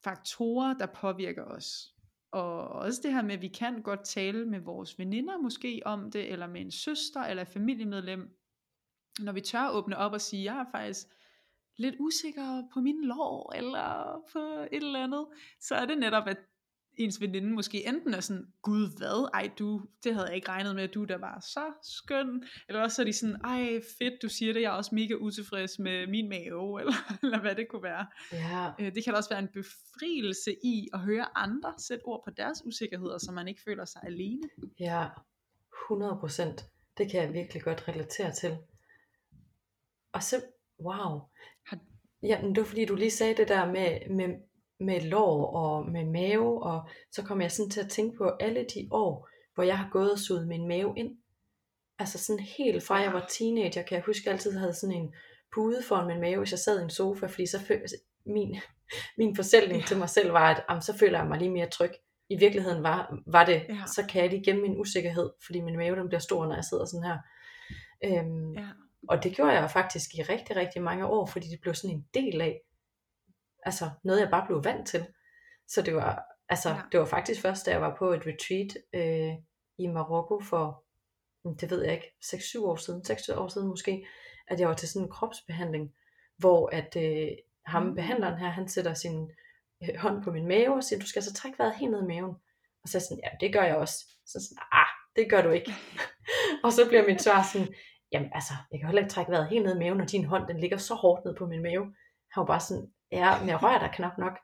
faktorer, 0.03 0.73
der 0.73 0.85
påvirker 0.85 1.43
os. 1.43 1.95
Og 2.31 2.67
også 2.69 2.99
det 3.03 3.13
her 3.13 3.21
med, 3.21 3.33
at 3.33 3.41
vi 3.41 3.47
kan 3.47 3.81
godt 3.81 4.05
tale 4.05 4.45
med 4.45 4.59
vores 4.59 4.99
veninder 4.99 5.37
måske 5.37 5.81
om 5.85 6.11
det, 6.11 6.31
eller 6.31 6.47
med 6.47 6.61
en 6.61 6.71
søster 6.71 7.21
eller 7.21 7.43
et 7.43 7.47
familiemedlem, 7.47 8.37
når 9.19 9.31
vi 9.31 9.41
tør 9.41 9.69
åbne 9.69 9.97
op 9.97 10.11
og 10.11 10.21
sige, 10.21 10.53
jeg 10.53 10.59
er 10.59 10.71
faktisk 10.71 11.07
lidt 11.77 11.95
usikker 11.99 12.63
på 12.73 12.79
min 12.79 13.05
lår, 13.05 13.53
eller 13.55 14.21
på 14.33 14.39
et 14.71 14.83
eller 14.83 15.03
andet, 15.03 15.25
så 15.59 15.75
er 15.75 15.85
det 15.85 15.97
netop, 15.97 16.27
at 16.27 16.37
ens 16.97 17.21
veninde 17.21 17.53
måske 17.53 17.87
enten 17.87 18.13
er 18.13 18.19
sådan, 18.19 18.47
gud 18.61 18.97
hvad, 18.97 19.29
ej 19.33 19.51
du, 19.59 19.81
det 20.03 20.13
havde 20.13 20.27
jeg 20.27 20.35
ikke 20.35 20.49
regnet 20.49 20.75
med, 20.75 20.83
at 20.83 20.93
du 20.93 21.03
der 21.03 21.17
var 21.17 21.39
så 21.39 21.73
skøn, 21.83 22.43
eller 22.67 22.81
også 22.81 23.01
er 23.01 23.05
de 23.05 23.13
sådan, 23.13 23.35
ej 23.43 23.81
fedt, 23.99 24.21
du 24.21 24.29
siger 24.29 24.53
det, 24.53 24.61
jeg 24.61 24.67
er 24.67 24.77
også 24.77 24.95
mega 24.95 25.13
utilfreds 25.13 25.79
med 25.79 26.07
min 26.07 26.29
mave, 26.29 26.79
eller, 26.81 27.17
eller 27.23 27.41
hvad 27.41 27.55
det 27.55 27.67
kunne 27.67 27.83
være. 27.83 28.07
Ja. 28.31 28.71
Øh, 28.79 28.95
det 28.95 29.03
kan 29.03 29.15
også 29.15 29.29
være 29.29 29.39
en 29.39 29.49
befrielse 29.53 30.55
i 30.63 30.89
at 30.93 30.99
høre 30.99 31.37
andre 31.37 31.73
sætte 31.77 32.03
ord 32.03 32.21
på 32.25 32.31
deres 32.31 32.65
usikkerheder, 32.65 33.17
så 33.17 33.31
man 33.31 33.47
ikke 33.47 33.61
føler 33.61 33.85
sig 33.85 34.01
alene. 34.03 34.49
Ja, 34.79 35.05
100 35.89 36.17
procent. 36.19 36.65
Det 36.97 37.11
kan 37.11 37.21
jeg 37.21 37.33
virkelig 37.33 37.63
godt 37.63 37.87
relatere 37.87 38.31
til. 38.31 38.57
Og 40.11 40.23
så, 40.23 40.41
wow. 40.79 41.21
Ja, 42.23 42.41
men 42.41 42.55
det 42.55 42.61
var 42.61 42.67
fordi, 42.67 42.85
du 42.85 42.95
lige 42.95 43.11
sagde 43.11 43.35
det 43.35 43.47
der 43.47 43.65
med, 43.65 44.09
med, 44.09 44.27
med 44.79 45.01
lår 45.01 45.55
og 45.55 45.91
med 45.91 46.05
mave, 46.05 46.63
og 46.63 46.89
så 47.11 47.23
kom 47.23 47.41
jeg 47.41 47.51
sådan 47.51 47.69
til 47.69 47.81
at 47.81 47.89
tænke 47.89 48.17
på 48.17 48.31
alle 48.39 48.65
de 48.73 48.87
år, 48.91 49.29
hvor 49.53 49.63
jeg 49.63 49.77
har 49.77 49.89
gået 49.91 50.11
og 50.11 50.19
suget 50.19 50.47
min 50.47 50.67
mave 50.67 50.93
ind. 50.97 51.17
Altså 51.99 52.17
sådan 52.17 52.45
helt 52.57 52.83
fra 52.83 52.95
jeg 52.95 53.13
var 53.13 53.25
teenager, 53.29 53.83
kan 53.83 53.95
jeg 53.95 54.03
huske, 54.05 54.21
at 54.21 54.25
jeg 54.25 54.33
altid 54.33 54.57
havde 54.57 54.73
sådan 54.73 54.95
en 54.95 55.13
pude 55.55 55.83
foran 55.83 56.07
min 56.07 56.21
mave, 56.21 56.37
hvis 56.37 56.51
jeg 56.51 56.59
sad 56.59 56.79
i 56.79 56.83
en 56.83 56.89
sofa, 56.89 57.25
fordi 57.25 57.45
så 57.45 57.59
følte 57.59 57.95
min, 58.25 58.55
min 59.17 59.35
forsætning 59.35 59.81
ja. 59.81 59.87
til 59.87 59.97
mig 59.97 60.09
selv 60.09 60.33
var, 60.33 60.55
at 60.55 60.63
jamen, 60.69 60.81
så 60.81 60.97
føler 60.97 61.19
jeg 61.19 61.27
mig 61.27 61.39
lige 61.39 61.51
mere 61.51 61.69
tryg. 61.69 61.91
I 62.29 62.37
virkeligheden 62.39 62.83
var, 62.83 63.17
var 63.27 63.45
det, 63.45 63.65
ja. 63.69 63.83
så 63.95 64.05
kan 64.09 64.21
jeg 64.21 64.29
lige 64.29 64.43
gemme 64.43 64.61
min 64.61 64.79
usikkerhed, 64.79 65.29
fordi 65.45 65.61
min 65.61 65.77
mave 65.77 65.95
den 65.95 66.07
bliver 66.07 66.19
stor, 66.19 66.45
når 66.45 66.55
jeg 66.55 66.63
sidder 66.63 66.85
sådan 66.85 67.03
her. 67.03 67.17
Øhm, 68.05 68.53
ja. 68.53 68.67
Og 69.09 69.23
det 69.23 69.35
gjorde 69.35 69.51
jeg 69.51 69.71
faktisk 69.71 70.15
i 70.15 70.21
rigtig, 70.21 70.55
rigtig 70.55 70.81
mange 70.81 71.05
år, 71.05 71.25
fordi 71.25 71.47
det 71.47 71.61
blev 71.61 71.73
sådan 71.73 71.95
en 71.95 72.05
del 72.13 72.41
af, 72.41 72.61
altså 73.63 73.89
noget 74.03 74.19
jeg 74.19 74.29
bare 74.29 74.45
blev 74.47 74.63
vant 74.63 74.87
til. 74.87 75.07
Så 75.67 75.81
det 75.81 75.95
var, 75.95 76.23
altså, 76.49 76.69
ja. 76.69 76.81
det 76.91 76.99
var 76.99 77.05
faktisk 77.05 77.41
først, 77.41 77.65
da 77.65 77.71
jeg 77.71 77.81
var 77.81 77.95
på 77.99 78.13
et 78.13 78.21
retreat 78.25 78.77
øh, 78.93 79.33
i 79.77 79.87
Marokko 79.87 80.39
for, 80.39 80.83
hm, 81.43 81.57
det 81.57 81.69
ved 81.69 81.83
jeg 81.83 81.93
ikke, 81.93 82.13
6-7 82.25 82.65
år 82.65 82.75
siden, 82.75 83.05
6 83.05 83.29
år 83.29 83.47
siden 83.47 83.67
måske, 83.67 84.07
at 84.47 84.59
jeg 84.59 84.67
var 84.67 84.75
til 84.75 84.89
sådan 84.89 85.05
en 85.05 85.11
kropsbehandling, 85.11 85.93
hvor 86.37 86.69
at 86.69 86.95
øh, 86.95 87.31
ham, 87.65 87.83
mm. 87.83 87.95
behandleren 87.95 88.39
her, 88.39 88.49
han 88.49 88.67
sætter 88.67 88.93
sin 88.93 89.31
øh, 89.83 89.95
hånd 89.97 90.23
på 90.23 90.31
min 90.31 90.47
mave 90.47 90.75
og 90.75 90.83
siger, 90.83 90.99
du 90.99 91.07
skal 91.07 91.23
så 91.23 91.33
trække 91.33 91.59
vejret 91.59 91.75
helt 91.75 91.91
ned 91.91 92.03
i 92.03 92.07
maven. 92.07 92.35
Og 92.83 92.89
så 92.89 92.97
er 92.97 92.99
jeg 92.99 93.05
sådan, 93.09 93.23
ja, 93.23 93.45
det 93.45 93.53
gør 93.53 93.63
jeg 93.63 93.75
også. 93.75 93.95
Så 94.25 94.39
sådan, 94.49 94.63
ah, 94.71 94.87
det 95.15 95.29
gør 95.29 95.41
du 95.41 95.49
ikke. 95.49 95.71
og 96.63 96.73
så 96.73 96.87
bliver 96.87 97.07
mit 97.07 97.21
svar 97.21 97.43
sådan, 97.53 97.73
jamen 98.15 98.31
altså, 98.33 98.53
jeg 98.71 98.79
kan 98.79 98.87
heller 98.87 99.01
ikke 99.01 99.13
trække 99.13 99.31
vejret 99.31 99.47
helt 99.47 99.65
ned 99.65 99.75
i 99.75 99.79
maven, 99.79 99.97
når 99.97 100.05
din 100.05 100.25
hånd, 100.25 100.47
den 100.47 100.59
ligger 100.59 100.77
så 100.77 100.93
hårdt 100.93 101.25
ned 101.25 101.35
på 101.35 101.45
min 101.45 101.61
mave. 101.61 101.83
Han 102.31 102.41
var 102.41 102.45
bare 102.45 102.59
sådan, 102.59 102.87
ja, 103.11 103.39
men 103.39 103.49
jeg 103.49 103.63
rører 103.63 103.79
der 103.79 103.91
knap 103.97 104.17
nok. 104.17 104.37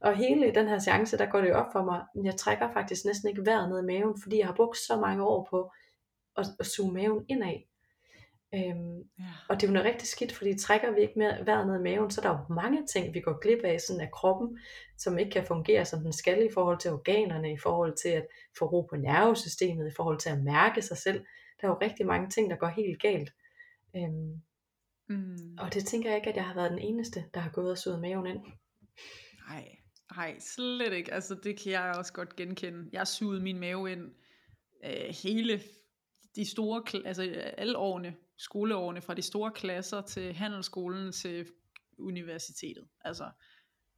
Og 0.00 0.16
hele 0.16 0.54
den 0.54 0.68
her 0.68 0.78
seance, 0.78 1.18
der 1.18 1.26
går 1.26 1.40
det 1.40 1.48
jo 1.48 1.54
op 1.54 1.72
for 1.72 1.82
mig, 1.84 2.00
men 2.14 2.26
jeg 2.26 2.36
trækker 2.36 2.72
faktisk 2.72 3.04
næsten 3.04 3.28
ikke 3.28 3.46
vejret 3.46 3.68
ned 3.68 3.82
i 3.82 3.86
maven, 3.86 4.22
fordi 4.22 4.38
jeg 4.38 4.46
har 4.46 4.54
brugt 4.54 4.76
så 4.76 5.00
mange 5.00 5.24
år 5.24 5.46
på 5.50 5.72
at, 6.36 6.46
at 6.60 6.66
suge 6.66 6.92
maven 6.92 7.24
indad. 7.28 7.58
Øhm, 8.54 8.98
ja. 9.18 9.24
Og 9.48 9.56
det 9.56 9.62
er 9.62 9.68
jo 9.68 9.72
noget 9.72 9.88
rigtig 9.88 10.08
skidt, 10.08 10.32
fordi 10.32 10.58
trækker 10.58 10.90
vi 10.94 11.00
ikke 11.00 11.18
mere 11.18 11.46
vejret 11.46 11.66
ned 11.66 11.78
i 11.78 11.82
maven, 11.82 12.10
så 12.10 12.20
er 12.20 12.22
der 12.22 12.38
jo 12.38 12.54
mange 12.54 12.86
ting, 12.86 13.14
vi 13.14 13.20
går 13.20 13.38
glip 13.40 13.64
af 13.64 13.80
sådan 13.80 14.00
af 14.00 14.10
kroppen, 14.10 14.58
som 14.98 15.18
ikke 15.18 15.30
kan 15.30 15.46
fungere 15.46 15.84
som 15.84 16.00
den 16.00 16.12
skal 16.12 16.46
i 16.46 16.52
forhold 16.54 16.78
til 16.78 16.90
organerne, 16.90 17.52
i 17.52 17.58
forhold 17.58 17.96
til 17.96 18.08
at 18.08 18.26
få 18.58 18.64
ro 18.64 18.82
på 18.82 18.96
nervesystemet, 18.96 19.88
i 19.88 19.94
forhold 19.96 20.18
til 20.18 20.30
at 20.30 20.42
mærke 20.42 20.82
sig 20.82 20.96
selv. 20.96 21.24
Der 21.60 21.68
er 21.68 21.72
jo 21.72 21.78
rigtig 21.82 22.06
mange 22.06 22.30
ting, 22.30 22.50
der 22.50 22.56
går 22.56 22.66
helt 22.66 23.02
galt. 23.02 23.32
Øhm, 23.96 24.40
mm. 25.08 25.56
Og 25.58 25.74
det 25.74 25.86
tænker 25.86 26.08
jeg 26.08 26.16
ikke, 26.16 26.30
at 26.30 26.36
jeg 26.36 26.46
har 26.46 26.54
været 26.54 26.70
den 26.70 26.78
eneste, 26.78 27.24
der 27.34 27.40
har 27.40 27.50
gået 27.50 27.70
og 27.70 27.78
suget 27.78 28.00
maven 28.00 28.26
ind. 28.26 28.40
Nej, 29.48 29.68
nej, 30.16 30.38
slet 30.38 30.92
ikke. 30.92 31.14
Altså 31.14 31.34
det 31.34 31.58
kan 31.60 31.72
jeg 31.72 31.94
også 31.98 32.12
godt 32.12 32.36
genkende. 32.36 32.90
Jeg 32.92 33.06
sugede 33.06 33.42
min 33.42 33.60
mave 33.60 33.92
ind 33.92 34.12
øh, 34.84 35.14
hele 35.22 35.60
de 36.36 36.50
store, 36.50 36.82
altså 37.04 37.22
alle 37.58 37.78
årene, 37.78 38.16
skoleårene, 38.38 39.00
fra 39.00 39.14
de 39.14 39.22
store 39.22 39.52
klasser 39.52 40.00
til 40.00 40.32
handelsskolen 40.32 41.12
til 41.12 41.46
universitetet. 41.98 42.88
Altså, 43.00 43.30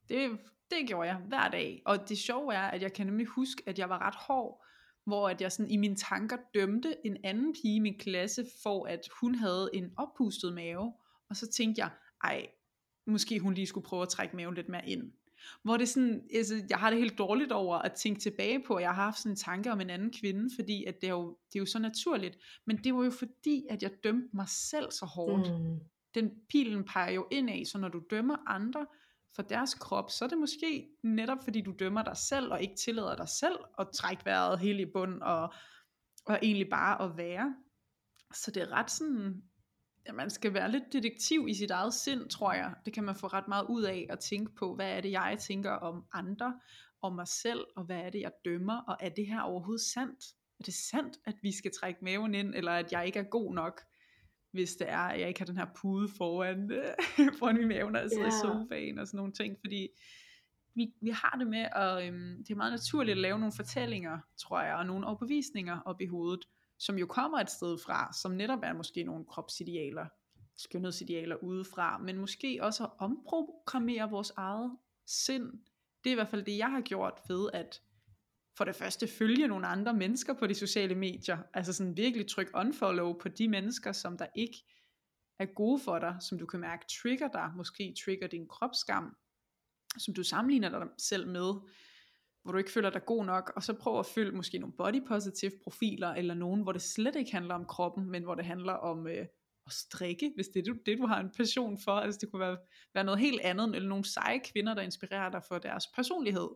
det, 0.09 0.38
det 0.70 0.88
gjorde 0.88 1.09
jeg 1.09 1.16
hver 1.16 1.49
dag. 1.49 1.82
Og 1.86 2.09
det 2.09 2.18
sjove 2.18 2.55
er, 2.55 2.62
at 2.62 2.82
jeg 2.82 2.93
kan 2.93 3.07
nemlig 3.07 3.26
huske, 3.26 3.62
at 3.66 3.78
jeg 3.78 3.88
var 3.88 4.07
ret 4.07 4.14
hård, 4.14 4.64
hvor 5.05 5.28
at 5.28 5.41
jeg 5.41 5.53
sådan 5.53 5.70
i 5.70 5.76
mine 5.76 5.97
tanker 5.97 6.36
dømte 6.55 7.07
en 7.07 7.16
anden 7.24 7.53
pige 7.53 7.76
i 7.76 7.78
min 7.78 7.99
klasse, 7.99 8.47
for 8.62 8.86
at 8.86 9.01
hun 9.20 9.34
havde 9.34 9.70
en 9.74 9.91
oppustet 9.97 10.53
mave. 10.55 10.95
Og 11.30 11.36
så 11.36 11.51
tænkte 11.51 11.80
jeg, 11.80 11.91
ej, 12.24 12.47
måske 13.07 13.38
hun 13.38 13.55
lige 13.55 13.66
skulle 13.66 13.84
prøve 13.84 14.03
at 14.03 14.09
trække 14.09 14.36
maven 14.36 14.55
lidt 14.55 14.68
mere 14.68 14.88
ind. 14.88 15.12
Hvor 15.62 15.76
det 15.76 15.88
sådan, 15.88 16.22
altså, 16.34 16.62
jeg 16.70 16.78
har 16.78 16.91
det 16.91 16.99
helt 16.99 17.18
dårligt 17.18 17.53
over 17.53 17.78
at 17.78 17.93
tænke 17.93 18.20
tilbage 18.20 18.62
på, 18.66 18.74
at 18.74 18.82
jeg 18.82 18.95
har 18.95 19.05
haft 19.05 19.18
sådan 19.18 19.32
en 19.32 19.36
tanke 19.36 19.72
om 19.72 19.80
en 19.80 19.91
anden 19.91 20.12
kvinde, 20.20 20.51
fordi 20.57 20.84
at 20.84 21.01
det, 21.01 21.07
er 21.07 21.12
jo, 21.12 21.38
det 21.53 21.59
er 21.59 21.61
jo 21.61 21.66
så 21.66 21.78
naturligt. 21.78 22.38
Men 22.66 22.76
det 22.76 22.95
var 22.95 23.05
jo 23.05 23.11
fordi, 23.11 23.66
at 23.70 23.82
jeg 23.82 23.91
dømte 24.05 24.28
mig 24.32 24.49
selv 24.49 24.91
så 24.91 25.07
hårdt. 25.07 25.61
Mm. 25.61 25.78
Den 26.14 26.30
pilen 26.49 26.84
peger 26.84 27.12
jo 27.12 27.26
indad, 27.30 27.64
så 27.64 27.78
når 27.78 27.88
du 27.88 28.03
dømmer 28.11 28.36
andre 28.47 28.86
for 29.34 29.43
deres 29.43 29.74
krop, 29.74 30.11
så 30.11 30.24
er 30.24 30.28
det 30.28 30.38
måske 30.38 30.88
netop 31.03 31.38
fordi 31.45 31.61
du 31.61 31.74
dømmer 31.78 32.03
dig 32.03 32.16
selv, 32.16 32.53
og 32.53 32.62
ikke 32.62 32.76
tillader 32.76 33.16
dig 33.16 33.28
selv 33.28 33.59
at 33.78 33.88
trække 33.95 34.24
vejret 34.24 34.59
helt 34.59 34.80
i 34.80 34.86
bund, 34.93 35.22
og, 35.22 35.53
og 36.26 36.38
egentlig 36.43 36.70
bare 36.70 37.03
at 37.03 37.16
være. 37.16 37.55
Så 38.34 38.51
det 38.51 38.62
er 38.62 38.72
ret 38.72 38.91
sådan 38.91 39.43
ja, 40.07 40.12
man 40.12 40.30
skal 40.30 40.55
være 40.55 40.70
lidt 40.70 40.92
detektiv 40.92 41.46
i 41.48 41.55
sit 41.55 41.70
eget 41.70 41.94
sind, 41.94 42.28
tror 42.28 42.53
jeg. 42.53 42.74
Det 42.84 42.92
kan 42.92 43.05
man 43.05 43.14
få 43.14 43.26
ret 43.26 43.48
meget 43.48 43.66
ud 43.68 43.82
af 43.82 44.07
at 44.11 44.18
tænke 44.18 44.55
på, 44.55 44.74
hvad 44.74 44.96
er 44.96 45.01
det, 45.01 45.11
jeg 45.11 45.36
tænker 45.40 45.70
om 45.70 46.05
andre, 46.12 46.61
om 47.03 47.12
mig 47.12 47.28
selv, 47.28 47.64
og 47.76 47.84
hvad 47.84 47.98
er 47.98 48.11
det, 48.11 48.20
jeg 48.20 48.32
dømmer, 48.44 48.80
og 48.80 48.96
er 49.01 49.09
det 49.09 49.26
her 49.26 49.40
overhovedet 49.40 49.84
sandt? 49.84 50.24
Er 50.61 50.64
det 50.64 50.74
sandt, 50.74 51.18
at 51.26 51.34
vi 51.42 51.53
skal 51.53 51.70
trække 51.80 52.05
maven 52.05 52.34
ind, 52.34 52.55
eller 52.55 52.72
at 52.72 52.92
jeg 52.92 53.07
ikke 53.07 53.18
er 53.18 53.22
god 53.30 53.55
nok, 53.55 53.80
hvis 54.53 54.76
det 54.76 54.90
er, 54.90 54.98
at 54.98 55.20
jeg 55.20 55.28
ikke 55.28 55.40
har 55.40 55.46
den 55.46 55.57
her 55.57 55.66
pude 55.76 56.09
foran, 56.09 56.70
foran 57.38 57.57
min 57.57 57.68
mave, 57.68 57.90
når 57.90 58.01
jeg 58.01 58.11
sidder 58.11 58.24
yeah. 58.24 58.62
i 58.62 58.64
sofaen 58.64 58.98
og 58.98 59.07
sådan 59.07 59.16
nogle 59.18 59.32
ting, 59.32 59.57
fordi 59.61 59.88
vi, 60.74 60.92
vi 61.01 61.11
har 61.11 61.36
det 61.38 61.46
med, 61.46 61.66
at 61.72 62.07
øhm, 62.07 62.36
det 62.44 62.51
er 62.51 62.57
meget 62.57 62.72
naturligt 62.72 63.16
at 63.16 63.20
lave 63.20 63.38
nogle 63.38 63.53
fortællinger, 63.57 64.18
tror 64.36 64.62
jeg, 64.62 64.74
og 64.74 64.86
nogle 64.86 65.07
overbevisninger 65.07 65.80
op 65.80 66.01
i 66.01 66.07
hovedet, 66.07 66.44
som 66.81 66.99
jo 66.99 67.07
kommer 67.07 67.39
et 67.39 67.51
sted 67.51 67.78
fra, 67.78 68.12
som 68.12 68.33
netop 68.33 68.59
er 68.62 68.72
måske 68.72 69.03
nogle 69.05 69.24
kropsidealer, 69.24 70.07
skønhedsidealer 70.57 71.37
udefra, 71.37 71.99
men 71.99 72.18
måske 72.18 72.59
også 72.62 72.85
at 72.85 72.91
omprogrammere 72.99 74.11
vores 74.11 74.33
eget 74.37 74.76
sind. 75.07 75.53
Det 76.05 76.11
er 76.11 76.12
i 76.12 76.14
hvert 76.14 76.28
fald 76.28 76.45
det, 76.45 76.59
jeg 76.59 76.70
har 76.70 76.81
gjort 76.81 77.20
ved 77.28 77.51
at 77.53 77.83
for 78.57 78.64
det 78.64 78.76
første 78.76 79.09
følge 79.09 79.49
nogle 79.49 79.66
andre 79.66 79.95
mennesker 79.95 80.35
på 80.35 80.47
de 80.47 80.55
sociale 80.55 80.95
medier, 80.95 81.39
altså 81.55 81.72
sådan 81.72 81.97
virkelig 81.97 82.28
tryk 82.28 82.51
unfollow 82.55 83.18
på 83.18 83.28
de 83.28 83.49
mennesker, 83.49 83.93
som 83.93 84.18
der 84.18 84.26
ikke 84.35 84.64
er 85.39 85.47
gode 85.47 85.81
for 85.85 85.99
dig, 85.99 86.16
som 86.20 86.39
du 86.39 86.47
kan 86.47 86.61
mærke 86.61 86.85
trigger 87.03 87.28
dig, 87.28 87.53
måske 87.57 87.95
trigger 88.05 88.26
din 88.26 88.49
kropsskam, 88.49 89.16
som 89.99 90.14
du 90.14 90.22
sammenligner 90.22 90.68
dig 90.68 90.89
selv 90.99 91.28
med, 91.28 91.55
hvor 92.43 92.53
du 92.53 92.59
ikke 92.59 92.70
føler 92.70 92.91
dig 92.91 93.05
god 93.07 93.24
nok, 93.24 93.53
og 93.57 93.62
så 93.62 93.72
prøv 93.72 93.99
at 93.99 94.07
følge 94.07 94.32
måske 94.32 94.59
nogle 94.59 94.76
body 94.78 95.07
positive 95.09 95.53
profiler, 95.64 96.09
eller 96.09 96.34
nogen, 96.34 96.62
hvor 96.62 96.72
det 96.72 96.82
slet 96.82 97.16
ikke 97.16 97.32
handler 97.32 97.55
om 97.55 97.64
kroppen, 97.64 98.11
men 98.11 98.22
hvor 98.22 98.34
det 98.34 98.45
handler 98.45 98.72
om 98.72 99.07
øh, 99.07 99.26
at 99.66 99.72
strikke, 99.72 100.32
hvis 100.34 100.49
det 100.49 100.68
er 100.68 100.74
det, 100.86 100.99
du 100.99 101.07
har 101.07 101.20
en 101.20 101.30
passion 101.36 101.78
for. 101.78 101.93
Altså 101.93 102.18
det 102.20 102.30
kunne 102.30 102.41
være, 102.41 102.57
være 102.95 103.05
noget 103.05 103.20
helt 103.20 103.41
andet, 103.41 103.74
eller 103.76 103.88
nogle 103.88 104.05
seje 104.05 104.38
kvinder, 104.38 104.74
der 104.74 104.82
inspirerer 104.82 105.30
dig 105.30 105.43
for 105.49 105.59
deres 105.59 105.86
personlighed. 105.95 106.49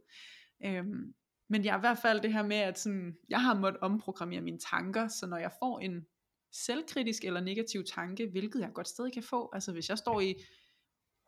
Øhm, 0.64 1.14
men 1.48 1.64
jeg 1.64 1.72
ja, 1.72 1.76
i 1.76 1.80
hvert 1.80 1.98
fald 1.98 2.20
det 2.20 2.32
her 2.32 2.42
med, 2.42 2.56
at 2.56 2.78
sådan, 2.78 3.16
jeg 3.28 3.42
har 3.42 3.54
måttet 3.54 3.80
omprogrammere 3.80 4.40
mine 4.40 4.58
tanker, 4.58 5.08
så 5.08 5.26
når 5.26 5.36
jeg 5.36 5.50
får 5.58 5.80
en 5.80 6.06
selvkritisk 6.52 7.24
eller 7.24 7.40
negativ 7.40 7.84
tanke, 7.84 8.28
hvilket 8.30 8.60
jeg 8.60 8.70
godt 8.74 8.88
stadig 8.88 9.12
kan 9.12 9.22
få, 9.22 9.50
altså 9.52 9.72
hvis 9.72 9.88
jeg 9.88 9.98
står 9.98 10.20
i 10.20 10.34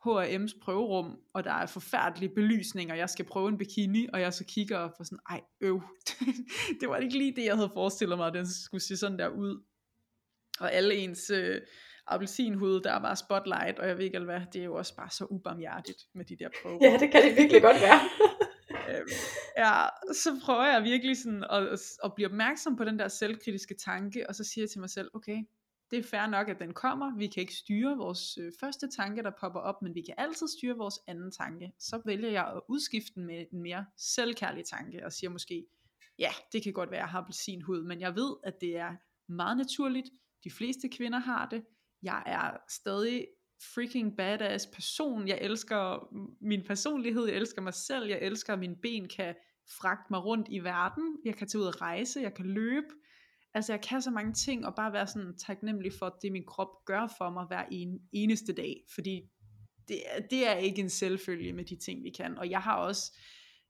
H&M's 0.05 0.59
prøverum, 0.61 1.19
og 1.33 1.43
der 1.43 1.51
er 1.51 1.65
forfærdelige 1.65 2.35
belysning, 2.35 2.91
og 2.91 2.97
jeg 2.97 3.09
skal 3.09 3.25
prøve 3.25 3.49
en 3.49 3.57
bikini, 3.57 4.07
og 4.13 4.21
jeg 4.21 4.33
så 4.33 4.45
kigger 4.45 4.77
og 4.77 4.93
får 4.97 5.03
sådan, 5.03 5.19
ej 5.29 5.41
øv, 5.61 5.81
det 6.81 6.89
var 6.89 6.97
ikke 6.97 7.17
lige 7.17 7.35
det, 7.35 7.45
jeg 7.45 7.55
havde 7.55 7.71
forestillet 7.73 8.17
mig, 8.17 8.27
at 8.27 8.33
den 8.33 8.47
skulle 8.47 8.83
se 8.83 8.97
sådan 8.97 9.19
der 9.19 9.27
ud. 9.27 9.63
og 10.59 10.73
alle 10.73 10.95
ens 10.95 11.29
øh, 11.29 11.61
appelsinhud, 12.07 12.81
der 12.81 12.91
er 12.91 12.99
bare 12.99 13.15
spotlight, 13.15 13.79
og 13.79 13.87
jeg 13.87 13.97
ved 13.97 14.05
ikke 14.05 14.19
hvad, 14.19 14.41
det 14.53 14.61
er 14.61 14.65
jo 14.65 14.75
også 14.75 14.95
bare 14.95 15.09
så 15.09 15.25
ubarmhjertigt 15.25 16.01
med 16.15 16.25
de 16.25 16.35
der 16.35 16.49
prøver. 16.61 16.79
Ja, 16.91 16.97
det 16.97 17.11
kan 17.11 17.23
det 17.23 17.37
virkelig 17.37 17.61
godt 17.61 17.81
være. 17.81 17.99
øhm, 18.89 19.09
ja, 19.57 19.85
så 20.13 20.39
prøver 20.45 20.65
jeg 20.65 20.83
virkelig 20.83 21.17
sådan 21.17 21.43
at, 21.49 21.79
at 22.03 22.13
blive 22.15 22.27
opmærksom 22.27 22.75
på 22.75 22.83
den 22.83 22.99
der 22.99 23.07
selvkritiske 23.07 23.75
tanke, 23.85 24.29
og 24.29 24.35
så 24.35 24.43
siger 24.43 24.63
jeg 24.63 24.69
til 24.69 24.79
mig 24.79 24.89
selv, 24.89 25.09
okay, 25.13 25.37
det 25.91 25.99
er 25.99 26.03
fair 26.03 26.27
nok, 26.27 26.49
at 26.49 26.59
den 26.59 26.73
kommer. 26.73 27.17
Vi 27.17 27.27
kan 27.27 27.41
ikke 27.41 27.55
styre 27.55 27.97
vores 27.97 28.37
øh, 28.37 28.51
første 28.59 28.89
tanke, 28.97 29.23
der 29.23 29.31
popper 29.41 29.59
op, 29.59 29.81
men 29.81 29.95
vi 29.95 30.01
kan 30.01 30.15
altid 30.17 30.47
styre 30.47 30.77
vores 30.77 30.99
anden 31.07 31.31
tanke. 31.31 31.71
Så 31.79 32.01
vælger 32.05 32.29
jeg 32.29 32.47
at 32.47 32.61
udskifte 32.69 33.11
den 33.15 33.25
med 33.25 33.45
en 33.51 33.61
mere 33.61 33.85
selvkærlig 33.97 34.65
tanke, 34.65 35.05
og 35.05 35.13
siger 35.13 35.29
måske, 35.29 35.65
ja, 36.19 36.31
det 36.53 36.63
kan 36.63 36.73
godt 36.73 36.91
være, 36.91 36.99
at 36.99 37.03
jeg 37.03 37.09
har 37.09 37.19
appelsinhud, 37.19 37.83
men 37.83 38.01
jeg 38.01 38.15
ved, 38.15 38.35
at 38.43 38.53
det 38.61 38.77
er 38.77 38.95
meget 39.31 39.57
naturligt. 39.57 40.09
De 40.43 40.51
fleste 40.51 40.89
kvinder 40.89 41.19
har 41.19 41.49
det. 41.49 41.63
Jeg 42.03 42.23
er 42.25 42.57
stadig 42.69 43.27
freaking 43.73 44.17
badass 44.17 44.67
person. 44.67 45.27
Jeg 45.27 45.37
elsker 45.41 46.09
min 46.41 46.63
personlighed, 46.67 47.25
jeg 47.25 47.35
elsker 47.35 47.61
mig 47.61 47.73
selv, 47.73 48.05
jeg 48.05 48.19
elsker, 48.21 48.53
at 48.53 48.59
mine 48.59 48.75
ben 48.75 49.07
kan 49.07 49.35
fragte 49.79 50.07
mig 50.09 50.25
rundt 50.25 50.47
i 50.51 50.59
verden. 50.59 51.17
Jeg 51.25 51.35
kan 51.35 51.47
tage 51.47 51.61
ud 51.61 51.67
og 51.67 51.81
rejse, 51.81 52.19
jeg 52.19 52.33
kan 52.33 52.45
løbe. 52.45 52.87
Altså 53.53 53.73
jeg 53.73 53.81
kan 53.81 54.01
så 54.01 54.11
mange 54.11 54.33
ting, 54.33 54.65
og 54.65 54.75
bare 54.75 54.93
være 54.93 55.07
sådan 55.07 55.37
taknemmelig 55.37 55.91
for 55.99 56.17
det 56.21 56.31
min 56.31 56.45
krop 56.45 56.85
gør 56.85 57.13
for 57.17 57.29
mig 57.29 57.45
hver 57.45 57.63
en, 57.71 57.99
eneste 58.11 58.53
dag. 58.53 58.83
Fordi 58.95 59.21
det, 59.87 59.97
det 60.29 60.47
er 60.47 60.53
ikke 60.53 60.81
en 60.81 60.89
selvfølge 60.89 61.53
med 61.53 61.65
de 61.65 61.75
ting 61.75 62.03
vi 62.03 62.09
kan. 62.09 62.37
Og 62.37 62.49
jeg 62.49 62.61
har 62.61 62.75
også, 62.75 63.17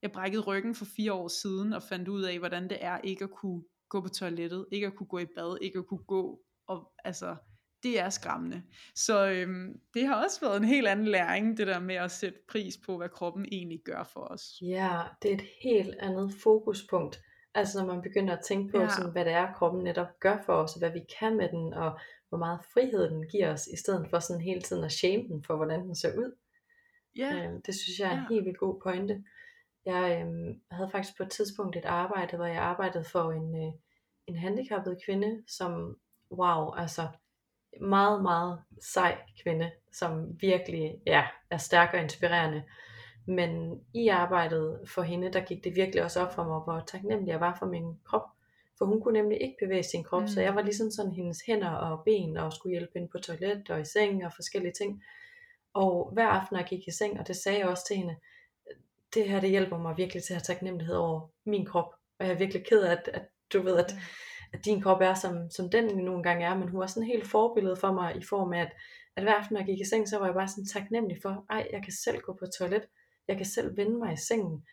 jeg 0.02 0.12
brækkede 0.12 0.44
ryggen 0.44 0.76
for 0.76 0.86
fire 0.86 1.14
år 1.14 1.28
siden, 1.28 1.74
og 1.74 1.84
fandt 1.84 2.08
ud 2.08 2.24
af, 2.24 2.40
hvordan 2.40 2.70
det 2.70 2.78
er 2.82 2.98
ikke 3.04 3.24
at 3.24 3.32
kunne 3.32 3.64
gå 3.90 4.02
på 4.02 4.10
toilettet, 4.10 4.66
ikke 4.72 4.88
at 4.88 4.96
kunne 4.96 5.08
gå 5.08 5.20
i 5.20 5.26
bad, 5.26 5.58
ikke 5.62 5.80
at 5.80 5.88
kunne 5.88 6.04
gå, 6.08 6.42
og 6.68 6.92
altså, 7.04 7.36
det 7.84 8.00
er 8.00 8.10
skræmmende. 8.10 8.64
Så 8.96 9.30
øhm, 9.30 9.80
det 9.94 10.08
har 10.08 10.24
også 10.24 10.40
været 10.42 10.58
en 10.58 10.68
helt 10.68 10.88
anden 10.88 11.08
læring, 11.08 11.58
det 11.58 11.68
der 11.68 11.80
med 11.80 11.96
at 11.96 12.12
sætte 12.12 12.40
pris 12.50 12.78
på, 12.86 12.98
hvad 12.98 13.10
kroppen 13.10 13.46
egentlig 13.52 13.82
gør 13.86 14.04
for 14.14 14.22
os. 14.22 14.62
Ja, 14.62 15.02
det 15.22 15.32
er 15.32 15.36
et 15.36 15.46
helt 15.64 15.96
andet 16.00 16.34
fokuspunkt. 16.44 17.20
Altså 17.58 17.80
når 17.80 17.94
man 17.94 18.02
begynder 18.02 18.38
at 18.38 18.46
tænke 18.46 18.72
på, 18.72 18.82
ja. 18.82 18.90
sådan, 18.90 19.12
hvad 19.12 19.26
det 19.26 19.34
er, 19.34 19.54
kroppen 19.54 19.84
netop 19.84 20.20
gør 20.20 20.38
for 20.46 20.54
os, 20.54 20.74
og 20.74 20.80
hvad 20.80 20.92
vi 20.92 21.02
kan 21.20 21.38
med 21.38 21.50
den, 21.50 21.74
og 21.74 22.00
hvor 22.30 22.38
meget 22.38 22.60
frihed 22.74 23.10
den 23.10 23.28
giver 23.28 23.54
os, 23.54 23.68
i 23.68 23.78
stedet 23.78 24.08
for 24.10 24.20
sådan 24.20 24.42
hele 24.42 24.62
tiden 24.62 24.84
at 24.84 24.92
shame 24.92 25.24
den 25.24 25.44
for, 25.44 25.56
hvordan 25.56 25.80
den 25.80 25.96
ser 25.96 26.18
ud. 26.18 26.36
Ja. 27.18 27.36
Øhm, 27.36 27.62
det 27.62 27.76
synes 27.76 28.00
jeg 28.00 28.08
er 28.08 28.12
en 28.12 28.20
ja. 28.20 28.28
helt 28.30 28.46
vildt 28.46 28.60
god 28.60 28.82
pointe. 28.84 29.24
Jeg 29.86 30.22
øhm, 30.22 30.62
havde 30.72 30.90
faktisk 30.92 31.18
på 31.18 31.24
et 31.24 31.30
tidspunkt 31.30 31.76
et 31.76 31.86
arbejde, 31.86 32.38
hvor 32.38 32.46
jeg 32.46 32.62
arbejdede 32.62 33.04
for 33.04 33.32
en, 33.32 33.68
øh, 33.68 33.74
en 34.28 34.36
handicappet 34.36 35.02
kvinde, 35.06 35.44
som, 35.48 35.98
wow, 36.32 36.74
altså 36.76 37.08
meget, 37.82 38.22
meget 38.22 38.62
sej 38.82 39.18
kvinde, 39.44 39.72
som 39.92 40.42
virkelig 40.42 41.02
ja, 41.06 41.28
er 41.50 41.58
stærk 41.58 41.94
og 41.94 42.00
inspirerende. 42.00 42.64
Men 43.28 43.82
i 43.94 44.08
arbejdet 44.08 44.80
for 44.88 45.02
hende, 45.02 45.34
der 45.34 45.42
gik 45.42 45.64
det 45.64 45.76
virkelig 45.76 46.04
også 46.04 46.20
op 46.20 46.34
for 46.34 46.44
mig, 46.44 46.60
hvor 46.60 46.84
taknemmelig 46.88 47.32
jeg 47.32 47.40
var 47.40 47.56
for 47.60 47.66
min 47.66 48.00
krop. 48.06 48.26
For 48.78 48.86
hun 48.86 49.02
kunne 49.02 49.20
nemlig 49.20 49.42
ikke 49.42 49.56
bevæge 49.60 49.84
sin 49.84 50.04
krop, 50.04 50.22
mm. 50.22 50.28
så 50.28 50.42
jeg 50.42 50.56
var 50.56 50.62
ligesom 50.62 50.92
sådan 50.92 51.12
hendes 51.12 51.42
hænder 51.48 51.72
og 51.72 52.04
ben, 52.06 52.38
og 52.38 52.54
skulle 52.54 52.72
hjælpe 52.72 52.92
hende 52.96 53.08
på 53.08 53.18
toilet 53.18 53.70
og 53.70 53.82
i 53.82 53.86
seng 53.86 54.26
og 54.26 54.32
forskellige 54.36 54.74
ting. 54.74 55.04
Og 55.74 56.10
hver 56.14 56.28
aften, 56.28 56.56
når 56.56 56.60
jeg 56.60 56.68
gik 56.70 56.88
i 56.88 56.92
seng, 56.92 57.20
og 57.20 57.28
det 57.28 57.36
sagde 57.36 57.60
jeg 57.60 57.68
også 57.68 57.84
til 57.88 57.96
hende, 57.96 58.16
det 59.14 59.30
her 59.30 59.40
det 59.40 59.50
hjælper 59.50 59.78
mig 59.78 59.98
virkelig 59.98 60.24
til 60.24 60.34
at 60.34 60.38
have 60.38 60.56
taknemmelighed 60.56 60.96
over 60.96 61.30
min 61.46 61.66
krop. 61.66 61.94
Og 62.20 62.26
jeg 62.26 62.34
er 62.34 62.38
virkelig 62.38 62.66
ked 62.66 62.82
af, 62.82 62.92
at, 62.92 63.10
at 63.14 63.24
du 63.54 63.62
ved, 63.62 63.78
at, 63.78 63.94
at 64.54 64.66
din 64.66 64.82
krop 64.82 65.02
er, 65.02 65.14
som, 65.14 65.50
som 65.50 65.70
den 65.70 65.98
nogle 65.98 66.24
gange 66.24 66.46
er, 66.46 66.56
men 66.56 66.70
hun 66.70 66.80
var 66.80 66.88
sådan 66.88 67.08
helt 67.08 67.28
forbillede 67.28 67.76
for 67.76 67.92
mig 67.94 68.18
i 68.18 68.24
form 68.24 68.54
af, 68.54 68.62
at, 68.62 68.72
at 69.16 69.24
hver 69.24 69.34
aften, 69.34 69.54
når 69.54 69.62
jeg 69.62 69.68
gik 69.68 69.80
i 69.80 69.90
seng, 69.90 70.10
så 70.10 70.20
var 70.20 70.26
jeg 70.26 70.36
bare 70.36 70.48
sådan 70.48 70.66
taknemmelig 70.66 71.18
for, 71.22 71.46
ej, 71.50 71.68
jeg 71.72 71.84
kan 71.84 71.94
selv 72.04 72.20
gå 72.22 72.34
på 72.34 72.46
toilet, 72.60 72.84
jeg 73.28 73.38
kan 73.38 73.46
selv 73.46 73.78
vende 73.78 73.98
mig 73.98 74.14
i 74.14 74.18
sengen, 74.18 74.66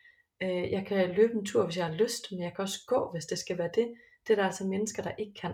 øh, 0.43 0.71
jeg 0.71 0.85
kan 0.87 1.15
løbe 1.15 1.33
en 1.33 1.45
tur, 1.45 1.63
hvis 1.63 1.77
jeg 1.77 1.85
har 1.85 1.93
lyst, 1.93 2.31
men 2.31 2.41
jeg 2.41 2.55
kan 2.55 2.63
også 2.63 2.79
gå, 2.87 3.11
hvis 3.11 3.25
det 3.25 3.39
skal 3.39 3.57
være 3.57 3.69
det. 3.75 3.93
Det 4.27 4.33
er 4.33 4.35
der 4.35 4.45
altså 4.45 4.65
mennesker, 4.65 5.03
der 5.03 5.15
ikke 5.17 5.33
kan. 5.33 5.53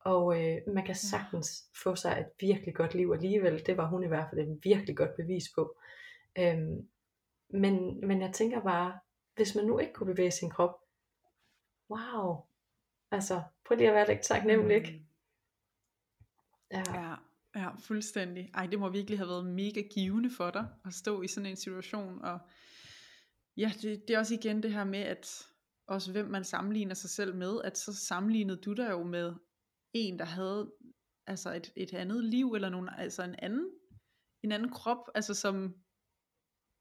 Og 0.00 0.42
øh, 0.42 0.58
man 0.66 0.84
kan 0.84 0.94
sagtens 0.94 1.64
få 1.82 1.96
sig 1.96 2.18
et 2.20 2.48
virkelig 2.48 2.74
godt 2.74 2.94
liv 2.94 3.12
alligevel. 3.14 3.66
Det 3.66 3.76
var 3.76 3.88
hun 3.88 4.04
i 4.04 4.06
hvert 4.06 4.28
fald 4.30 4.48
et 4.48 4.60
virkelig 4.62 4.96
godt 4.96 5.16
bevis 5.16 5.44
på. 5.54 5.76
Øhm, 6.38 6.88
men, 7.48 8.06
men 8.06 8.20
jeg 8.20 8.32
tænker 8.32 8.60
bare, 8.60 8.98
hvis 9.34 9.54
man 9.54 9.64
nu 9.64 9.78
ikke 9.78 9.92
kunne 9.92 10.14
bevæge 10.14 10.30
sin 10.30 10.50
krop, 10.50 10.80
wow, 11.90 12.36
altså 13.10 13.42
prøv 13.64 13.76
lige 13.76 13.88
at 13.88 13.94
være 13.94 14.08
lidt 14.08 14.22
taknemmelig, 14.22 14.76
ikke? 14.76 14.92
Mm. 14.92 15.06
Ja. 16.70 16.82
ja. 16.94 17.14
Ja, 17.56 17.74
fuldstændig. 17.76 18.50
Ej, 18.54 18.66
det 18.66 18.78
må 18.78 18.88
virkelig 18.88 19.18
have 19.18 19.28
været 19.28 19.46
mega 19.46 19.82
givende 19.94 20.30
for 20.30 20.50
dig 20.50 20.68
at 20.84 20.94
stå 20.94 21.22
i 21.22 21.28
sådan 21.28 21.50
en 21.50 21.56
situation. 21.56 22.22
Og 22.22 22.38
ja, 23.56 23.72
det, 23.82 24.02
det 24.08 24.14
er 24.14 24.18
også 24.18 24.34
igen 24.34 24.62
det 24.62 24.72
her 24.72 24.84
med, 24.84 24.98
at 24.98 25.46
også 25.86 26.12
hvem 26.12 26.26
man 26.26 26.44
sammenligner 26.44 26.94
sig 26.94 27.10
selv 27.10 27.36
med, 27.36 27.60
at 27.64 27.78
så 27.78 27.94
sammenlignede 27.94 28.60
du 28.60 28.72
dig 28.72 28.90
jo 28.90 29.02
med 29.02 29.34
en, 29.92 30.18
der 30.18 30.24
havde 30.24 30.72
altså 31.26 31.54
et, 31.54 31.72
et 31.76 31.94
andet 31.94 32.24
liv, 32.24 32.52
eller 32.54 32.68
nogen, 32.68 32.88
altså 32.98 33.22
en 33.22 33.34
anden, 33.38 33.70
en 34.42 34.52
anden 34.52 34.70
krop, 34.70 35.10
altså 35.14 35.34
som, 35.34 35.74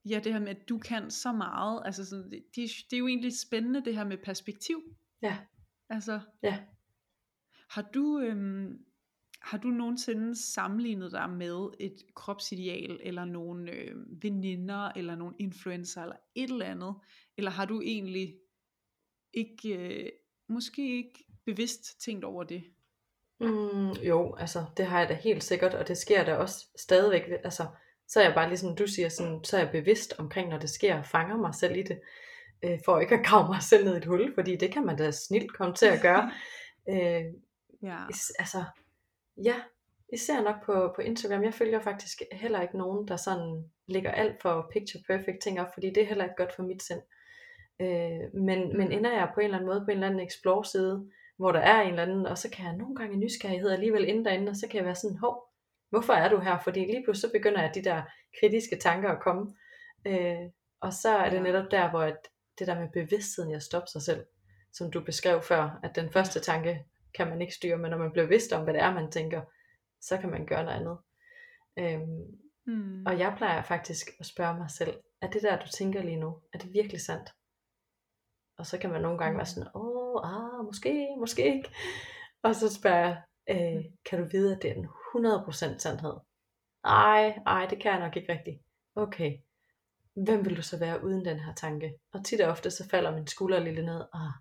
ja, 0.10 0.22
det 0.24 0.34
her 0.34 0.40
med, 0.40 0.50
at 0.50 0.70
du 0.70 0.80
kan 0.80 1.12
så 1.12 1.32
meget, 1.32 1.82
altså 1.86 2.06
sådan, 2.06 2.32
det, 2.32 2.44
det, 2.56 2.70
det 2.90 2.96
er 2.96 3.00
jo 3.00 3.08
egentlig 3.08 3.40
spændende, 3.40 3.86
det 3.86 3.96
her 3.96 4.04
med 4.04 4.18
perspektiv. 4.18 4.82
Ja. 5.22 5.38
Altså, 5.90 6.20
ja. 6.44 6.64
Har 7.70 7.82
du, 7.82 8.20
øhm, 8.20 8.86
har 9.46 9.58
du 9.58 9.68
nogensinde 9.68 10.36
sammenlignet 10.36 11.12
dig 11.12 11.30
med 11.30 11.70
et 11.80 12.04
kropsideal, 12.16 13.00
eller 13.04 13.26
nogle 13.26 13.72
øh, 13.72 13.96
veninder, 14.24 14.92
eller 14.96 15.16
nogle 15.16 15.36
influencer, 15.40 16.02
eller 16.02 16.16
et 16.36 16.50
eller 16.50 16.66
andet? 16.66 16.96
Eller 17.38 17.52
har 17.52 17.66
du 17.66 17.82
egentlig 17.82 18.36
ikke, 19.34 19.78
øh, 19.78 20.10
måske 20.50 20.98
ikke 20.98 21.26
bevidst 21.46 22.02
tænkt 22.02 22.24
over 22.24 22.44
det? 22.44 22.64
Mm, 23.40 23.92
jo, 23.92 24.36
altså 24.36 24.66
det 24.78 24.86
har 24.86 25.00
jeg 25.00 25.10
da 25.10 25.14
helt 25.14 25.44
sikkert, 25.44 25.74
og 25.74 25.88
det 25.88 25.98
sker 25.98 26.26
da 26.26 26.36
også 26.36 26.66
stadigvæk. 26.76 27.24
Altså, 27.44 27.66
så 28.08 28.20
er 28.20 28.24
jeg 28.24 28.34
bare 28.36 28.48
ligesom 28.48 28.76
du 28.76 28.88
siger, 28.88 29.10
sådan, 29.10 29.44
så 29.44 29.58
er 29.58 29.62
jeg 29.62 29.72
bevidst 29.72 30.14
omkring, 30.18 30.50
når 30.50 30.60
det 30.60 30.70
sker, 30.70 30.98
og 30.98 31.06
fanger 31.06 31.38
mig 31.38 31.56
selv 31.56 31.76
i 31.76 31.84
det, 31.84 32.00
øh, 32.64 32.80
for 32.86 33.00
ikke 33.00 33.16
at 33.16 33.26
grave 33.26 33.48
mig 33.48 33.62
selv 33.62 33.86
ned 33.86 33.94
i 33.94 33.98
et 33.98 34.06
hul, 34.06 34.34
fordi 34.34 34.56
det 34.56 34.72
kan 34.72 34.86
man 34.86 34.98
da 34.98 35.12
snilt 35.12 35.54
komme 35.54 35.76
til 35.76 35.86
at 35.86 36.02
gøre. 36.02 36.32
øh, 36.94 37.24
ja. 37.84 38.06
Altså, 38.40 38.64
Ja, 39.44 39.56
især 40.14 40.42
nok 40.42 40.66
på, 40.66 40.94
på 40.96 41.02
Instagram. 41.02 41.44
Jeg 41.44 41.54
følger 41.54 41.80
faktisk 41.80 42.22
heller 42.32 42.62
ikke 42.62 42.78
nogen, 42.78 43.08
der 43.08 43.16
sådan 43.16 43.72
lægger 43.88 44.12
alt 44.12 44.42
for 44.42 44.72
picture 44.74 45.04
perfect 45.08 45.42
ting 45.42 45.62
op, 45.62 45.74
fordi 45.74 45.88
det 45.88 46.04
er 46.04 46.08
heller 46.08 46.24
ikke 46.24 46.36
godt 46.36 46.56
for 46.56 46.64
mit 46.64 46.84
sind. 46.84 47.02
Øh, 47.82 48.42
men, 48.42 48.78
men 48.78 48.92
ender 48.92 49.12
jeg 49.14 49.32
på 49.34 49.40
en 49.40 49.44
eller 49.44 49.58
anden 49.58 49.70
måde 49.70 49.86
på 49.86 49.92
en 49.92 49.98
eller 49.98 50.08
anden 50.08 50.28
explore 50.28 50.66
side, 50.66 51.12
hvor 51.38 51.52
der 51.52 51.60
er 51.60 51.82
en 51.82 51.90
eller 51.90 52.04
anden, 52.04 52.26
og 52.26 52.38
så 52.38 52.50
kan 52.50 52.66
jeg 52.66 52.76
nogle 52.76 52.96
gange 52.96 53.14
i 53.14 53.20
nysgerrighed 53.20 53.70
alligevel 53.70 54.08
inde 54.08 54.26
derinde, 54.26 54.50
og 54.50 54.56
så 54.56 54.68
kan 54.68 54.78
jeg 54.78 54.86
være 54.86 54.96
sådan, 54.96 55.18
hov, 55.18 55.50
hvorfor 55.90 56.14
er 56.14 56.30
du 56.30 56.40
her? 56.40 56.60
Fordi 56.64 56.80
lige 56.80 57.04
pludselig 57.04 57.30
så 57.30 57.38
begynder 57.38 57.62
jeg 57.62 57.72
de 57.76 57.84
der 57.84 58.02
kritiske 58.40 58.76
tanker 58.76 59.10
at 59.10 59.22
komme. 59.22 59.56
Øh, 60.08 60.50
og 60.82 60.94
så 60.94 61.10
er 61.10 61.30
det 61.30 61.42
netop 61.42 61.72
der, 61.72 61.90
hvor 61.90 62.02
at 62.02 62.18
det 62.60 62.68
der 62.68 62.80
med 62.80 62.90
bevidstheden, 62.94 63.52
jeg 63.52 63.62
stopper 63.62 63.88
sig 63.88 64.02
selv, 64.02 64.26
som 64.74 64.92
du 64.92 65.04
beskrev 65.04 65.42
før, 65.42 65.80
at 65.84 65.96
den 65.96 66.12
første 66.12 66.40
tanke, 66.40 66.86
kan 67.18 67.28
man 67.28 67.42
ikke 67.42 67.56
styre, 67.56 67.78
men 67.78 67.92
når 67.92 67.98
man 67.98 68.12
bliver 68.12 68.28
vidst 68.28 68.54
om, 68.54 68.64
hvad 68.64 68.74
det 68.74 68.82
er, 68.82 68.94
man 68.94 69.12
tænker, 69.12 69.42
så 70.02 70.18
kan 70.18 70.30
man 70.30 70.46
gøre 70.46 70.64
noget 70.64 70.80
andet. 70.80 70.98
Øhm, 71.80 72.40
mm. 72.66 73.06
Og 73.06 73.20
jeg 73.20 73.34
plejer 73.38 73.64
faktisk 73.64 74.08
at 74.20 74.26
spørge 74.26 74.58
mig 74.58 74.70
selv, 74.70 75.00
er 75.22 75.30
det 75.30 75.42
der, 75.42 75.60
du 75.60 75.68
tænker 75.68 76.02
lige 76.02 76.20
nu, 76.20 76.42
er 76.54 76.58
det 76.58 76.74
virkelig 76.74 77.02
sandt? 77.02 77.30
Og 78.58 78.66
så 78.66 78.78
kan 78.78 78.90
man 78.90 79.02
nogle 79.02 79.18
gange 79.18 79.38
være 79.38 79.46
sådan, 79.46 79.70
åh, 79.76 80.22
ah, 80.24 80.66
måske, 80.66 81.16
måske 81.20 81.56
ikke. 81.56 81.70
Og 82.44 82.56
så 82.56 82.74
spørger 82.74 82.98
jeg, 82.98 83.22
øh, 83.50 83.78
mm. 83.78 83.98
kan 84.06 84.20
du 84.20 84.26
vide, 84.32 84.56
at 84.56 84.62
det 84.62 84.72
er 84.72 84.76
en 84.76 84.86
100% 84.86 85.78
sandhed? 85.78 86.14
Ej, 86.84 87.40
ej, 87.46 87.68
det 87.70 87.82
kan 87.82 87.92
jeg 87.92 88.00
nok 88.00 88.16
ikke 88.18 88.34
rigtigt. 88.34 88.62
Okay, 88.96 89.38
hvem 90.16 90.46
vil 90.46 90.58
du 90.58 90.62
så 90.62 90.80
være 90.80 91.04
uden 91.04 91.26
den 91.26 91.40
her 91.40 91.54
tanke? 91.54 91.94
Og 92.14 92.26
tit 92.26 92.42
og 92.42 92.52
ofte 92.52 92.72
så 92.72 92.90
falder 92.90 93.16
min 93.16 93.28
skulder 93.28 93.60
lidt 93.60 93.86
ned, 93.86 94.06
ah, 94.14 94.32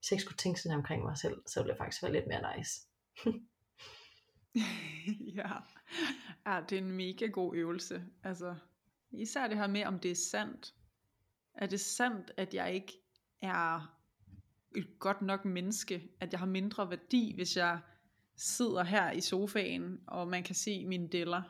hvis 0.00 0.10
jeg 0.10 0.16
ikke 0.16 0.22
skulle 0.22 0.36
tænke 0.36 0.60
sådan 0.60 0.78
omkring 0.78 1.02
mig 1.02 1.18
selv, 1.18 1.42
så 1.46 1.60
ville 1.60 1.72
det 1.72 1.78
faktisk 1.78 2.02
være 2.02 2.12
lidt 2.12 2.26
mere 2.26 2.56
nice. 2.56 2.80
ja. 5.38 5.52
ja, 6.46 6.60
det 6.68 6.78
er 6.78 6.82
en 6.82 6.92
mega 6.92 7.26
god 7.26 7.56
øvelse. 7.56 8.04
Altså, 8.22 8.56
især 9.10 9.48
det 9.48 9.56
her 9.56 9.66
med, 9.66 9.84
om 9.84 9.98
det 9.98 10.10
er 10.10 10.20
sandt. 10.30 10.74
Er 11.54 11.66
det 11.66 11.80
sandt, 11.80 12.32
at 12.36 12.54
jeg 12.54 12.74
ikke 12.74 12.92
er 13.42 13.96
et 14.76 14.98
godt 14.98 15.22
nok 15.22 15.44
menneske, 15.44 16.10
at 16.20 16.32
jeg 16.32 16.40
har 16.40 16.46
mindre 16.46 16.90
værdi, 16.90 17.34
hvis 17.34 17.56
jeg 17.56 17.80
sidder 18.36 18.84
her 18.84 19.10
i 19.10 19.20
sofaen, 19.20 20.00
og 20.06 20.28
man 20.28 20.42
kan 20.42 20.54
se 20.54 20.86
mine 20.86 21.08
deller, 21.08 21.42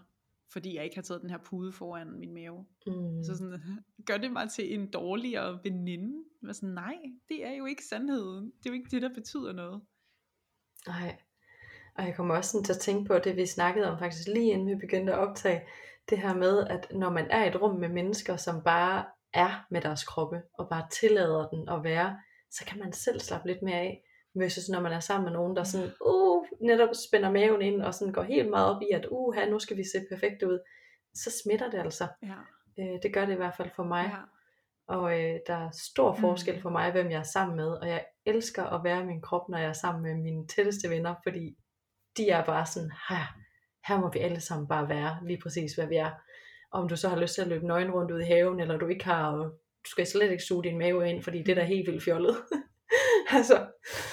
fordi 0.53 0.77
jeg 0.77 0.85
ikke 0.85 0.97
har 0.97 1.03
taget 1.03 1.23
den 1.23 1.31
her 1.31 1.39
pude 1.39 1.73
foran 1.73 2.19
min 2.19 2.35
mave. 2.35 2.67
Mm. 2.87 3.25
Så 3.25 3.37
sådan, 3.37 3.61
gør 4.09 4.17
det 4.17 4.33
mig 4.33 4.51
til 4.51 4.75
en 4.75 4.91
dårligere 4.91 5.61
veninde? 5.65 6.25
Men 6.43 6.55
sådan, 6.55 6.75
nej, 6.75 6.97
det 7.29 7.47
er 7.47 7.53
jo 7.53 7.67
ikke 7.67 7.85
sandheden. 7.85 8.45
Det 8.45 8.67
er 8.67 8.71
jo 8.71 8.75
ikke 8.75 8.91
det, 8.91 9.03
der 9.03 9.15
betyder 9.15 9.53
noget. 9.53 9.83
Nej. 10.87 11.17
Og 11.95 12.05
jeg 12.07 12.15
kommer 12.17 12.35
også 12.35 12.51
sådan 12.51 12.65
til 12.65 12.73
at 12.73 12.79
tænke 12.79 13.05
på 13.05 13.19
det, 13.19 13.37
vi 13.37 13.47
snakkede 13.47 13.91
om 13.91 13.99
faktisk 13.99 14.29
lige 14.29 14.53
inden 14.53 14.69
vi 14.69 14.75
begyndte 14.75 15.13
at 15.13 15.19
optage, 15.19 15.63
det 16.11 16.19
her 16.19 16.35
med, 16.35 16.67
at 16.67 16.87
når 16.91 17.11
man 17.11 17.27
er 17.31 17.45
i 17.45 17.49
et 17.49 17.63
rum 17.63 17.77
med 17.77 17.89
mennesker, 17.89 18.37
som 18.37 18.63
bare 18.63 19.05
er 19.33 19.67
med 19.71 19.81
deres 19.81 20.05
kroppe, 20.05 20.43
og 20.59 20.69
bare 20.69 20.87
tillader 20.93 21.49
den 21.49 21.69
at 21.69 21.85
være, 21.85 22.19
så 22.51 22.65
kan 22.65 22.79
man 22.79 22.93
selv 22.93 23.21
slappe 23.21 23.49
lidt 23.49 23.63
mere 23.63 23.79
af, 23.79 24.03
versus 24.35 24.69
når 24.69 24.81
man 24.81 24.93
er 24.93 25.01
sammen 25.01 25.25
med 25.25 25.33
nogen, 25.33 25.57
der 25.57 25.65
sådan, 25.65 25.91
uh, 26.07 26.30
netop 26.61 26.89
spænder 27.09 27.31
maven 27.31 27.63
ind, 27.63 27.83
og 27.83 27.95
sådan 27.95 28.13
går 28.13 28.23
helt 28.23 28.51
meget 28.51 28.77
op 28.77 28.83
i, 28.83 28.91
at 28.95 29.07
uh, 29.11 29.35
her, 29.35 29.51
nu 29.51 29.59
skal 29.59 29.77
vi 29.77 29.85
se 29.85 29.99
perfekt 30.11 30.43
ud, 30.43 30.59
så 31.15 31.41
smitter 31.45 31.71
det 31.71 31.79
altså. 31.79 32.09
Ja. 32.23 32.37
Øh, 32.83 33.03
det 33.03 33.15
gør 33.15 33.25
det 33.27 33.33
i 33.33 33.37
hvert 33.37 33.57
fald 33.57 33.71
for 33.77 33.85
mig. 33.85 34.05
Ja. 34.05 34.19
Og 34.95 35.21
øh, 35.21 35.39
der 35.47 35.55
er 35.55 35.71
stor 35.71 36.15
forskel 36.15 36.55
Mm. 36.55 36.61
for 36.63 36.71
mig, 36.71 36.93
hvem 36.93 37.11
jeg 37.11 37.19
er 37.19 37.23
sammen 37.23 37.57
med, 37.57 37.69
og 37.69 37.89
jeg 37.89 38.05
elsker 38.27 38.65
at 38.65 38.85
være 38.85 39.03
i 39.03 39.07
min 39.07 39.23
krop, 39.23 39.49
når 39.49 39.59
jeg 39.59 39.69
er 39.69 39.73
sammen 39.73 40.03
med 40.03 40.15
mine 40.15 40.47
tætteste 40.47 40.91
venner, 40.91 41.15
fordi 41.23 41.57
de 42.17 42.31
er 42.31 42.45
bare 42.45 42.67
sådan, 42.67 42.91
her, 43.09 43.35
her 43.89 44.01
må 44.01 44.11
vi 44.13 44.19
alle 44.19 44.41
sammen 44.41 44.69
bare 44.69 44.89
være 44.89 45.19
lige 45.27 45.41
præcis, 45.43 45.75
hvad 45.75 45.87
vi 45.87 45.97
er. 45.97 46.11
Om 46.73 46.89
du 46.89 46.97
så 46.97 47.09
har 47.09 47.21
lyst 47.21 47.35
til 47.35 47.43
at 47.43 47.49
løbe 47.49 47.67
nøgen 47.67 47.91
rundt 47.91 48.11
ud 48.11 48.21
i 48.21 48.25
haven, 48.25 48.61
eller 48.61 48.77
du 48.79 48.87
ikke 48.87 49.05
har, 49.05 49.27
og 49.33 49.45
du 49.85 49.91
skal 49.91 50.07
slet 50.07 50.31
ikke 50.31 50.43
suge 50.43 50.65
din 50.65 50.79
mave 50.79 51.11
ind, 51.11 51.23
fordi 51.23 51.39
det 51.39 51.49
er 51.49 51.55
da 51.55 51.63
helt 51.65 51.87
vildt 51.87 52.05
fjollet. 52.05 52.37
altså, 53.39 53.67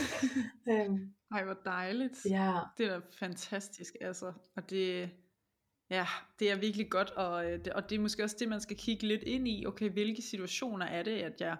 øhm, 0.71 1.13
Ej, 1.31 1.43
hvor 1.43 1.57
dejligt. 1.65 2.17
ja, 2.29 2.59
Det 2.77 2.85
er 2.85 2.99
da 2.99 3.05
fantastisk, 3.19 3.95
altså. 4.01 4.33
Og 4.55 4.69
det, 4.69 5.09
ja, 5.89 6.07
det 6.39 6.51
er 6.51 6.55
virkelig 6.55 6.89
godt, 6.89 7.09
og, 7.09 7.51
øh, 7.51 7.59
og 7.75 7.89
det 7.89 7.95
er 7.95 7.99
måske 7.99 8.23
også 8.23 8.35
det, 8.39 8.47
man 8.47 8.61
skal 8.61 8.77
kigge 8.77 9.07
lidt 9.07 9.23
ind 9.23 9.47
i. 9.47 9.65
Okay, 9.65 9.89
hvilke 9.89 10.21
situationer 10.21 10.85
er 10.85 11.03
det, 11.03 11.11
at 11.11 11.41
jeg 11.41 11.57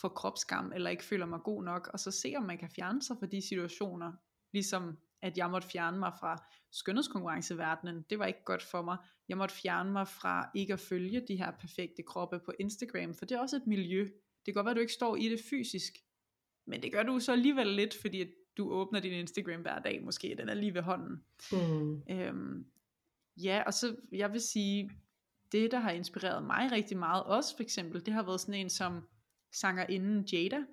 får 0.00 0.08
kropsskam, 0.08 0.72
eller 0.74 0.90
ikke 0.90 1.04
føler 1.04 1.26
mig 1.26 1.40
god 1.44 1.64
nok, 1.64 1.90
og 1.92 2.00
så 2.00 2.10
se, 2.10 2.34
om 2.36 2.42
man 2.42 2.58
kan 2.58 2.70
fjerne 2.70 3.02
sig 3.02 3.16
fra 3.20 3.26
de 3.26 3.42
situationer. 3.42 4.12
Ligesom, 4.52 4.98
at 5.22 5.38
jeg 5.38 5.50
måtte 5.50 5.68
fjerne 5.68 5.98
mig 5.98 6.12
fra 6.20 6.44
skønhedskonkurrenceverdenen. 6.72 8.04
Det 8.10 8.18
var 8.18 8.26
ikke 8.26 8.44
godt 8.44 8.62
for 8.62 8.82
mig. 8.82 8.96
Jeg 9.28 9.36
måtte 9.36 9.54
fjerne 9.54 9.92
mig 9.92 10.08
fra 10.08 10.50
ikke 10.54 10.72
at 10.72 10.80
følge 10.80 11.20
de 11.28 11.36
her 11.36 11.50
perfekte 11.50 12.02
kroppe 12.02 12.40
på 12.44 12.52
Instagram, 12.60 13.14
for 13.14 13.24
det 13.24 13.34
er 13.34 13.40
også 13.40 13.56
et 13.56 13.66
miljø. 13.66 14.02
Det 14.02 14.44
kan 14.44 14.54
godt 14.54 14.64
være, 14.64 14.70
at 14.70 14.76
du 14.76 14.80
ikke 14.80 14.92
står 14.92 15.16
i 15.16 15.28
det 15.28 15.40
fysisk, 15.50 15.92
men 16.66 16.82
det 16.82 16.92
gør 16.92 17.02
du 17.02 17.20
så 17.20 17.32
alligevel 17.32 17.66
lidt, 17.66 17.96
fordi 18.00 18.24
du 18.60 18.70
åbner 18.70 19.00
din 19.00 19.12
Instagram 19.12 19.60
hver 19.60 19.78
dag, 19.78 20.02
måske 20.02 20.34
den 20.38 20.48
er 20.48 20.54
lige 20.54 20.74
ved 20.74 20.82
hånden. 20.82 21.24
mm, 21.52 22.02
Øhm, 22.10 22.66
ja, 23.36 23.62
og 23.66 23.74
så 23.74 23.96
jeg 24.12 24.32
vil 24.32 24.40
sige, 24.40 24.90
det 25.52 25.70
der 25.70 25.78
har 25.78 25.90
inspireret 25.90 26.42
mig 26.42 26.72
rigtig 26.72 26.98
meget, 26.98 27.24
også 27.24 27.56
for 27.56 27.62
eksempel, 27.62 28.06
det 28.06 28.14
har 28.14 28.22
været 28.22 28.40
sådan 28.40 28.54
en 28.54 28.70
som 28.70 29.08
sangerinden 29.52 30.24
Jada, 30.32 30.64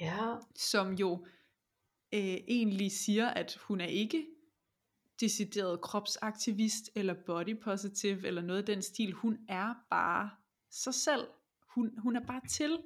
ja, 0.00 0.34
som 0.56 0.92
jo 0.92 1.26
øh, 2.14 2.38
egentlig 2.48 2.92
siger, 2.92 3.28
at 3.28 3.56
hun 3.56 3.80
er 3.80 3.86
ikke 3.86 4.26
decideret 5.20 5.80
kropsaktivist, 5.80 6.90
eller 6.94 7.14
body 7.26 7.60
positive, 7.62 8.26
eller 8.26 8.42
noget 8.42 8.60
af 8.60 8.66
den 8.66 8.82
stil. 8.82 9.12
Hun 9.12 9.38
er 9.48 9.74
bare 9.90 10.30
sig 10.70 10.94
selv. 10.94 11.26
Hun, 11.74 11.98
hun 11.98 12.16
er 12.16 12.26
bare 12.26 12.40
til, 12.50 12.78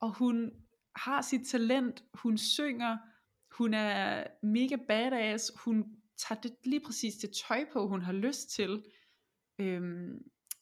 og 0.00 0.14
hun 0.14 0.50
har 0.96 1.22
sit 1.22 1.46
talent, 1.46 2.04
hun 2.14 2.38
synger, 2.38 2.96
hun 3.60 3.74
er 3.74 4.26
mega 4.42 4.76
badass, 4.88 5.52
hun 5.64 5.84
tager 6.18 6.40
det, 6.40 6.54
lige 6.64 6.80
præcis 6.80 7.14
det 7.14 7.30
tøj 7.48 7.64
på, 7.72 7.88
hun 7.88 8.02
har 8.02 8.12
lyst 8.12 8.50
til, 8.50 8.84
øhm, 9.58 10.18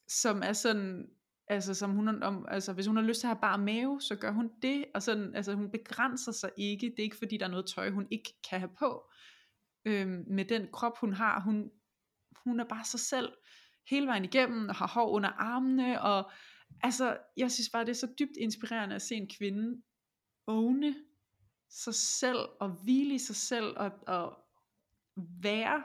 som 0.09 0.42
er 0.42 0.53
sådan, 0.53 1.09
altså, 1.49 1.74
som 1.74 1.90
hun, 1.90 2.22
om, 2.22 2.46
altså 2.49 2.72
hvis 2.72 2.86
hun 2.86 2.96
har 2.96 3.03
lyst 3.03 3.20
til 3.20 3.26
at 3.26 3.28
have 3.28 3.40
bare 3.40 3.59
mave, 3.59 4.01
så 4.01 4.16
gør 4.16 4.30
hun 4.30 4.51
det, 4.62 4.84
og 4.94 5.03
sådan, 5.03 5.34
altså 5.34 5.55
hun 5.55 5.70
begrænser 5.70 6.32
sig 6.32 6.51
ikke, 6.57 6.86
det 6.86 6.99
er 6.99 7.03
ikke 7.03 7.16
fordi 7.16 7.36
der 7.36 7.46
er 7.46 7.51
noget 7.51 7.66
tøj, 7.74 7.90
hun 7.90 8.09
ikke 8.11 8.34
kan 8.51 8.59
have 8.59 8.74
på, 8.78 9.11
øhm, 9.84 10.24
med 10.26 10.44
den 10.44 10.68
krop 10.72 10.99
hun 10.99 11.12
har, 11.12 11.40
hun, 11.40 11.70
hun 12.44 12.61
er 12.61 12.64
bare 12.64 12.84
sig 12.84 13.01
selv, 13.01 13.32
hele 13.90 14.07
vejen 14.07 14.24
igennem, 14.24 14.68
og 14.68 14.74
har 14.74 14.88
hår 14.88 15.11
under 15.11 15.28
armene, 15.28 16.03
og 16.03 16.30
altså, 16.82 17.16
jeg 17.36 17.51
synes 17.51 17.70
bare, 17.72 17.84
det 17.84 17.90
er 17.90 18.07
så 18.07 18.09
dybt 18.18 18.36
inspirerende 18.40 18.94
at 18.94 19.03
se 19.03 19.14
en 19.14 19.30
kvinde 19.38 19.82
åne 20.46 20.94
sig 21.70 21.94
selv, 21.94 22.38
og 22.60 22.68
hvile 22.68 23.14
i 23.14 23.18
sig 23.18 23.36
selv, 23.36 23.74
og, 23.76 23.90
og 24.06 24.38
være 25.42 25.82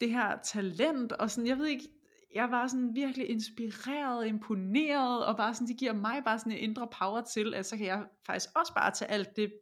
det 0.00 0.10
her 0.10 0.38
talent, 0.44 1.12
og 1.12 1.30
sådan, 1.30 1.48
jeg 1.48 1.58
ved 1.58 1.66
ikke, 1.66 1.88
jeg 2.34 2.50
var 2.50 2.66
sådan 2.66 2.94
virkelig 2.94 3.30
inspireret, 3.30 4.26
imponeret, 4.26 5.26
og 5.26 5.36
bare 5.36 5.54
sådan, 5.54 5.68
det 5.68 5.76
giver 5.76 5.92
mig 5.92 6.24
bare 6.24 6.38
sådan 6.38 6.52
en 6.52 6.58
indre 6.58 6.88
power 6.98 7.20
til, 7.20 7.54
at 7.54 7.66
så 7.66 7.76
kan 7.76 7.86
jeg 7.86 8.06
faktisk 8.26 8.50
også 8.56 8.74
bare 8.74 8.90
tage 8.90 9.10
alt 9.10 9.36
det 9.36 9.52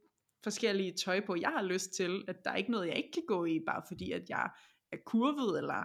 forskellige 0.42 0.94
tøj 1.04 1.20
på, 1.26 1.36
jeg 1.40 1.50
har 1.50 1.62
lyst 1.62 1.90
til, 1.96 2.24
at 2.28 2.44
der 2.44 2.50
er 2.50 2.57
ikke 2.57 2.70
noget, 2.70 2.88
jeg 2.88 2.96
ikke 2.96 3.12
kan 3.12 3.22
gå 3.28 3.44
i, 3.44 3.61
bare 3.66 3.82
fordi, 3.88 4.12
at 4.12 4.22
jeg 4.28 4.50
er 4.92 4.96
kurvet, 5.07 5.59
eller 5.59 5.84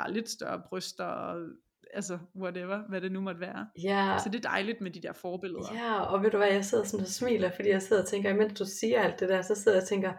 har 0.00 0.08
lidt 0.08 0.28
større 0.28 0.62
bryster, 0.68 1.04
og, 1.04 1.48
altså 1.94 2.18
whatever, 2.36 2.78
hvad 2.88 3.00
det 3.00 3.12
nu 3.12 3.20
måtte 3.20 3.40
være. 3.40 3.66
ja. 3.82 4.16
Så 4.24 4.28
det 4.28 4.44
er 4.44 4.48
dejligt 4.50 4.80
med 4.80 4.90
de 4.90 5.02
der 5.02 5.12
forbilleder. 5.12 5.74
Ja, 5.74 6.00
og 6.00 6.22
ved 6.22 6.30
du 6.30 6.36
hvad, 6.36 6.52
jeg 6.52 6.64
sidder 6.64 6.84
sådan 6.84 7.04
og 7.04 7.10
smiler, 7.10 7.50
fordi 7.56 7.68
jeg 7.68 7.82
sidder 7.82 8.02
og 8.02 8.08
tænker, 8.08 8.30
imens 8.30 8.58
du 8.58 8.64
siger 8.64 9.02
alt 9.02 9.20
det 9.20 9.28
der, 9.28 9.42
så 9.42 9.54
sidder 9.54 9.76
jeg 9.76 9.82
og 9.82 9.88
tænker, 9.88 10.12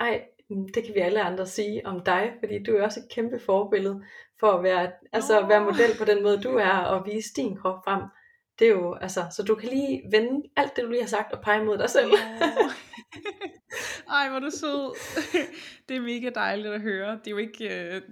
ej, 0.00 0.22
mm, 0.50 0.68
det 0.74 0.84
kan 0.84 0.94
vi 0.94 1.00
alle 1.00 1.22
andre 1.22 1.46
sige 1.46 1.86
om 1.86 2.00
dig, 2.04 2.32
fordi 2.40 2.62
du 2.62 2.76
er 2.76 2.84
også 2.84 3.00
et 3.00 3.14
kæmpe 3.14 3.38
forbillede 3.38 4.02
for 4.40 4.46
at 4.52 4.62
være, 4.62 4.92
altså 5.12 5.40
at 5.40 5.48
være 5.48 5.64
model 5.64 5.98
på 5.98 6.04
den 6.04 6.22
måde, 6.22 6.40
du 6.42 6.56
er, 6.56 6.78
og 6.78 7.06
vise 7.06 7.34
din 7.36 7.56
krop 7.56 7.84
frem. 7.84 8.02
Det 8.58 8.66
er 8.66 8.70
jo, 8.70 8.94
altså, 8.94 9.26
så 9.30 9.42
du 9.42 9.54
kan 9.54 9.68
lige 9.68 10.02
vende 10.10 10.48
alt 10.56 10.76
det, 10.76 10.84
du 10.84 10.90
lige 10.90 11.02
har 11.02 11.08
sagt, 11.08 11.32
og 11.32 11.42
pege 11.42 11.64
mod 11.64 11.78
dig 11.78 11.90
selv. 11.90 12.12
Ej, 14.18 14.28
hvor 14.30 14.38
du 14.38 14.50
sød. 14.50 14.96
det 15.88 15.96
er 15.96 16.00
mega 16.00 16.30
dejligt 16.34 16.74
at 16.74 16.80
høre. 16.80 17.10
Det 17.10 17.26
er 17.26 17.30
jo 17.30 17.36
ikke, 17.36 17.94
øh, 17.94 18.02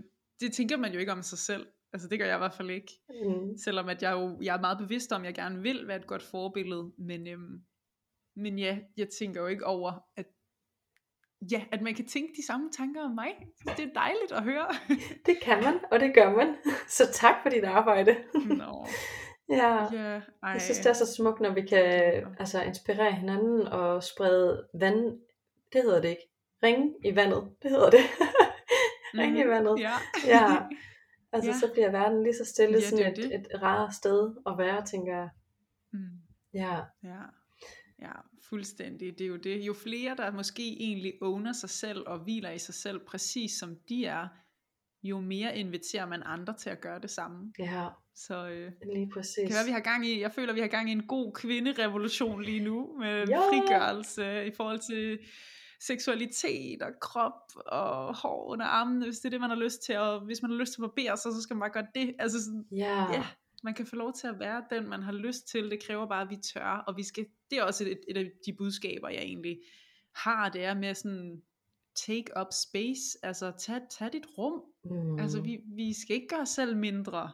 det 0.41 0.53
tænker 0.53 0.77
man 0.77 0.93
jo 0.93 0.99
ikke 0.99 1.13
om 1.13 1.23
sig 1.23 1.39
selv. 1.39 1.67
Altså 1.95 2.09
det 2.09 2.19
gør 2.19 2.27
jeg 2.27 2.35
i 2.35 2.39
hvert 2.39 2.55
fald 2.55 2.71
ikke. 2.71 2.93
Mm. 3.09 3.57
Selvom 3.65 3.89
at 3.89 4.03
jeg, 4.03 4.13
jo, 4.13 4.39
jeg 4.43 4.57
er 4.57 4.61
meget 4.61 4.79
bevidst 4.79 5.13
om, 5.13 5.21
at 5.23 5.27
jeg 5.27 5.35
gerne 5.35 5.63
vil 5.63 5.89
være 5.89 5.97
et 5.97 6.07
godt 6.07 6.23
forbillede. 6.23 6.93
Men, 6.99 7.27
øhm, 7.29 7.61
men 8.37 8.59
ja, 8.59 8.79
jeg 8.97 9.09
tænker 9.19 9.41
jo 9.41 9.47
ikke 9.47 9.67
over, 9.67 9.93
at, 10.17 10.27
ja, 11.53 11.65
at 11.73 11.83
man 11.83 11.95
kan 11.95 12.07
tænke 12.07 12.33
de 12.37 12.47
samme 12.47 12.71
tanker 12.73 13.05
om 13.05 13.11
mig. 13.11 13.33
Det 13.77 13.85
er 13.85 13.93
dejligt 13.95 14.33
at 14.33 14.43
høre. 14.43 14.67
Det 15.27 15.37
kan 15.43 15.63
man, 15.65 15.75
og 15.93 16.01
det 16.01 16.15
gør 16.15 16.37
man. 16.37 16.57
Så 16.99 17.13
tak 17.13 17.35
for 17.43 17.49
dit 17.49 17.65
arbejde. 17.65 18.17
Nå, 18.47 18.87
Ja. 19.49 19.93
ja, 19.93 20.21
ej. 20.43 20.51
Jeg 20.51 20.61
synes, 20.63 20.79
det 20.79 20.87
er 20.87 20.93
så 20.93 21.15
smukt, 21.17 21.41
når 21.41 21.55
vi 21.55 21.63
kan 21.67 21.85
altså, 22.39 22.63
inspirere 22.63 23.13
hinanden 23.13 23.67
og 23.67 24.03
sprede 24.03 24.69
vand. 24.81 25.21
Det 25.73 25.83
hedder 25.83 26.01
det 26.01 26.09
ikke. 26.09 26.31
Ringe 26.63 26.95
i 27.05 27.17
vandet. 27.17 27.51
Det 27.63 27.71
hedder 27.71 27.91
det. 27.91 28.01
Ringe 29.19 29.41
i 29.41 29.45
Mhm, 29.45 29.51
vandet. 29.53 29.81
Ja. 29.81 29.93
Ja. 30.27 30.57
Altså, 31.35 31.51
Ja. 31.51 31.59
så 31.59 31.71
bliver 31.73 31.91
verden 31.91 32.23
lige 32.23 32.35
så 32.35 32.45
stille, 32.45 32.79
Ja, 32.79 32.89
sådan 32.89 33.15
det 33.17 33.25
er 33.25 33.39
et, 33.39 33.47
et 33.55 33.63
rarere 33.63 33.93
sted 33.93 34.35
at 34.47 34.59
være, 34.59 34.87
tænker 34.87 35.15
jeg. 35.17 35.29
Mm. 35.93 35.99
Ja, 36.55 36.81
Ja, 37.05 37.21
ja, 38.03 38.13
fuldstændig. 38.49 39.19
Det 39.19 39.25
er 39.25 39.29
jo 39.29 39.37
det. 39.37 39.61
Jo 39.61 39.73
flere, 39.75 40.17
der 40.17 40.31
måske 40.33 40.63
egentlig 40.81 41.13
owner 41.23 41.53
sig 41.53 41.71
selv 41.71 42.03
og 42.07 42.19
hviler 42.19 42.51
i 42.51 42.59
sig 42.59 42.75
selv, 42.75 43.01
præcis 43.07 43.53
som 43.59 43.77
de 43.89 44.05
er, 44.07 44.29
jo 45.03 45.21
mere 45.21 45.59
inviterer 45.59 46.07
man 46.07 46.23
andre 46.25 46.55
til 46.59 46.71
at 46.71 46.81
gøre 46.81 47.01
det 47.01 47.11
samme. 47.11 47.53
ja, 47.59 47.87
Så 48.15 48.49
øh, 48.49 48.73
lige 48.95 49.11
præcis. 49.11 49.35
kan 49.47 49.55
være, 49.55 49.65
vi 49.67 49.71
har 49.73 49.81
gang 49.81 50.07
i, 50.07 50.21
jeg 50.21 50.33
føler, 50.33 50.53
vi 50.53 50.61
har 50.61 50.67
gang 50.69 50.89
i 50.89 50.93
en 50.93 51.07
god 51.07 51.33
kvinderevolution 51.33 52.43
lige 52.43 52.61
nu, 52.61 52.97
med 52.99 53.27
Ja. 53.29 53.39
frigørelse 53.51 54.47
i 54.47 54.51
forhold 54.57 54.79
til 54.79 55.19
seksualitet 55.87 56.83
og 56.83 56.93
krop 57.01 57.53
og 57.67 58.17
hår 58.17 58.47
under 58.49 58.67
armene, 58.67 59.05
hvis 59.05 59.19
det 59.19 59.25
er 59.25 59.31
det, 59.31 59.41
man 59.41 59.51
har 59.51 59.57
lyst 59.57 59.83
til, 59.83 59.99
og 59.99 60.21
hvis 60.21 60.43
man 60.43 60.51
har 60.51 60.59
lyst 60.59 60.73
til 60.73 60.83
at 60.83 60.91
barbere 60.91 61.17
sig, 61.17 61.33
så 61.33 61.43
skal 61.43 61.57
man 61.57 61.61
bare 61.61 61.83
gøre 61.83 61.87
det. 61.95 62.15
Altså 62.19 62.45
sådan, 62.45 62.67
Ja, 62.73 63.13
ja, 63.13 63.27
man 63.63 63.75
kan 63.75 63.87
få 63.87 63.97
lov 63.97 64.13
til 64.13 64.27
at 64.27 64.39
være 64.39 64.65
den, 64.71 64.89
man 64.89 65.03
har 65.03 65.13
lyst 65.13 65.49
til. 65.49 65.71
Det 65.71 65.83
kræver 65.83 66.07
bare, 66.07 66.23
at 66.23 66.31
vi 66.31 66.37
tør. 66.37 66.85
Og 66.87 66.97
vi 66.97 67.03
skal, 67.03 67.27
det 67.51 67.59
er 67.59 67.63
også 67.63 67.85
et, 67.85 68.01
et 68.09 68.17
af 68.17 68.31
de 68.47 68.53
budskaber, 68.53 69.09
jeg 69.09 69.23
egentlig 69.23 69.59
har. 70.13 70.49
Det 70.49 70.65
er 70.65 70.75
med 70.75 70.95
sådan, 70.95 71.43
take 71.95 72.41
up 72.41 72.47
space. 72.53 73.19
Altså, 73.23 73.53
tag, 73.59 73.81
tag 73.91 74.13
dit 74.13 74.27
rum. 74.39 74.63
Mm. 74.85 75.19
Altså, 75.19 75.41
vi, 75.41 75.59
vi 75.67 75.93
skal 75.93 76.17
ikke 76.17 76.29
gøre 76.29 76.41
os 76.41 76.49
selv 76.49 76.77
mindre. 76.77 77.31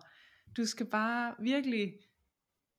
Du 0.56 0.64
skal 0.64 0.86
bare 0.86 1.34
virkelig 1.40 1.92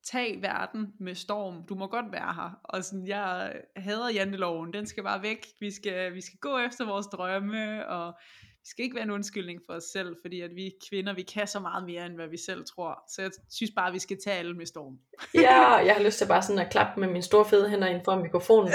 tage 0.04 0.42
verden 0.42 0.94
med 1.00 1.16
storm. 1.16 1.64
Du 1.70 1.76
må 1.76 1.88
godt 1.88 2.12
være 2.12 2.34
her. 2.34 2.60
Og 2.64 2.84
sådan, 2.84 3.08
jeg 3.08 3.54
hader 3.76 4.10
janteloven. 4.10 4.74
Den 4.74 4.86
skal 4.86 5.04
bare 5.04 5.22
væk. 5.22 5.48
Vi 5.60 5.72
skal, 5.72 6.14
vi 6.14 6.22
skal 6.22 6.40
gå 6.42 6.58
efter 6.58 6.86
vores 6.86 7.08
drømme, 7.08 7.88
og 7.88 8.14
vi 8.42 8.66
skal 8.66 8.84
ikke 8.84 8.96
være 8.96 9.04
en 9.04 9.12
undskyldning 9.12 9.62
for 9.66 9.74
os 9.74 9.84
selv, 9.84 10.16
fordi 10.22 10.42
at 10.42 10.56
vi 10.56 10.72
kvinder, 10.90 11.14
vi 11.14 11.22
kan 11.22 11.48
så 11.48 11.60
meget 11.60 11.86
mere, 11.86 12.06
end 12.06 12.16
hvad 12.16 12.28
vi 12.28 12.38
selv 12.38 12.66
tror. 12.66 13.04
Så 13.16 13.22
jeg 13.22 13.32
synes 13.50 13.72
bare, 13.76 13.88
at 13.88 13.94
vi 13.94 14.00
skal 14.00 14.18
tage 14.24 14.38
alle 14.38 14.54
med 14.54 14.66
storm. 14.66 15.00
ja, 15.36 15.76
jeg 15.76 15.96
har 15.96 16.04
lyst 16.04 16.18
til 16.18 16.28
bare 16.28 16.42
sådan 16.42 16.66
at 16.66 16.72
klappe 16.72 17.00
med 17.00 17.08
mine 17.08 17.22
store 17.22 17.46
fede 17.46 17.70
hænder 17.70 17.88
ind 17.88 18.02
for 18.06 18.16
mikrofonen. 18.16 18.74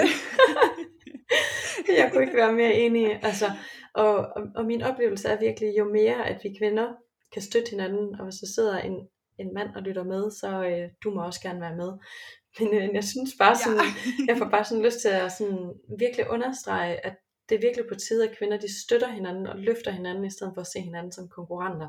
jeg 1.99 2.11
kunne 2.13 2.23
ikke 2.23 2.37
være 2.37 2.53
mere 2.53 2.75
enig. 2.75 3.21
Altså, 3.23 3.47
og, 3.95 4.17
og, 4.17 4.43
og 4.57 4.65
min 4.65 4.83
oplevelse 4.83 5.29
er 5.29 5.39
virkelig, 5.39 5.79
jo 5.79 5.85
mere 5.85 6.27
at 6.27 6.41
vi 6.43 6.57
kvinder 6.59 6.89
kan 7.33 7.43
støtte 7.43 7.71
hinanden, 7.71 8.21
og 8.21 8.25
hvis 8.25 8.35
der 8.35 8.47
sidder 8.55 8.79
en, 8.79 9.09
en 9.39 9.55
mand 9.55 9.75
og 9.77 9.83
lytter 9.83 10.05
med, 10.05 10.31
så 10.31 10.65
øh, 10.65 10.91
du 11.05 11.11
må 11.11 11.25
også 11.25 11.41
gerne 11.41 11.61
være 11.61 11.77
med. 11.77 11.93
Men 12.61 12.75
øh, 12.75 12.95
jeg 12.95 13.05
synes 13.05 13.35
bare 13.39 13.57
sådan, 13.57 13.81
jeg 14.29 14.39
får 14.39 14.49
bare 14.49 14.65
sådan 14.65 14.85
lyst 14.85 15.01
til 15.01 15.09
at 15.09 15.33
sådan 15.33 15.73
virkelig 15.99 16.31
understrege, 16.31 17.07
at 17.07 17.17
det 17.49 17.55
er 17.55 17.61
virkelig 17.61 17.87
på 17.89 17.95
tide, 17.95 18.29
at 18.29 18.37
kvinder 18.39 18.59
de 18.59 18.81
støtter 18.85 19.09
hinanden 19.09 19.47
og 19.47 19.59
løfter 19.59 19.91
hinanden, 19.91 20.25
i 20.25 20.31
stedet 20.31 20.53
for 20.55 20.61
at 20.61 20.67
se 20.67 20.81
hinanden 20.81 21.13
som 21.13 21.29
konkurrenter. 21.29 21.89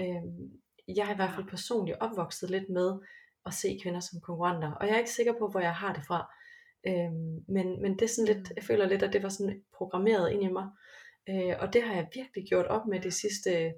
Øhm, 0.00 0.50
jeg 0.96 1.08
er 1.08 1.12
i 1.12 1.16
hvert 1.16 1.34
fald 1.34 1.46
personligt 1.46 1.98
opvokset 2.00 2.50
lidt 2.50 2.68
med 2.68 2.98
at 3.46 3.54
se 3.54 3.78
kvinder 3.82 4.00
som 4.00 4.20
konkurrenter, 4.20 4.72
og 4.72 4.86
jeg 4.86 4.94
er 4.94 4.98
ikke 4.98 5.10
sikker 5.10 5.32
på, 5.38 5.48
hvor 5.48 5.60
jeg 5.60 5.74
har 5.74 5.92
det 5.92 6.06
fra. 6.06 6.34
Øhm, 6.86 7.44
men, 7.48 7.82
men 7.82 7.92
det 7.98 8.02
er 8.02 8.14
sådan 8.14 8.34
lidt, 8.34 8.52
jeg 8.56 8.64
føler 8.64 8.86
lidt, 8.88 9.02
at 9.02 9.12
det 9.12 9.22
var 9.22 9.28
sådan 9.28 9.62
programmeret 9.76 10.32
ind 10.32 10.42
i 10.42 10.48
mig. 10.48 10.68
Øh, 11.28 11.54
og 11.60 11.72
det 11.72 11.82
har 11.82 11.94
jeg 11.94 12.08
virkelig 12.14 12.44
gjort 12.48 12.66
op 12.66 12.86
med 12.86 13.00
de 13.00 13.10
sidste 13.10 13.72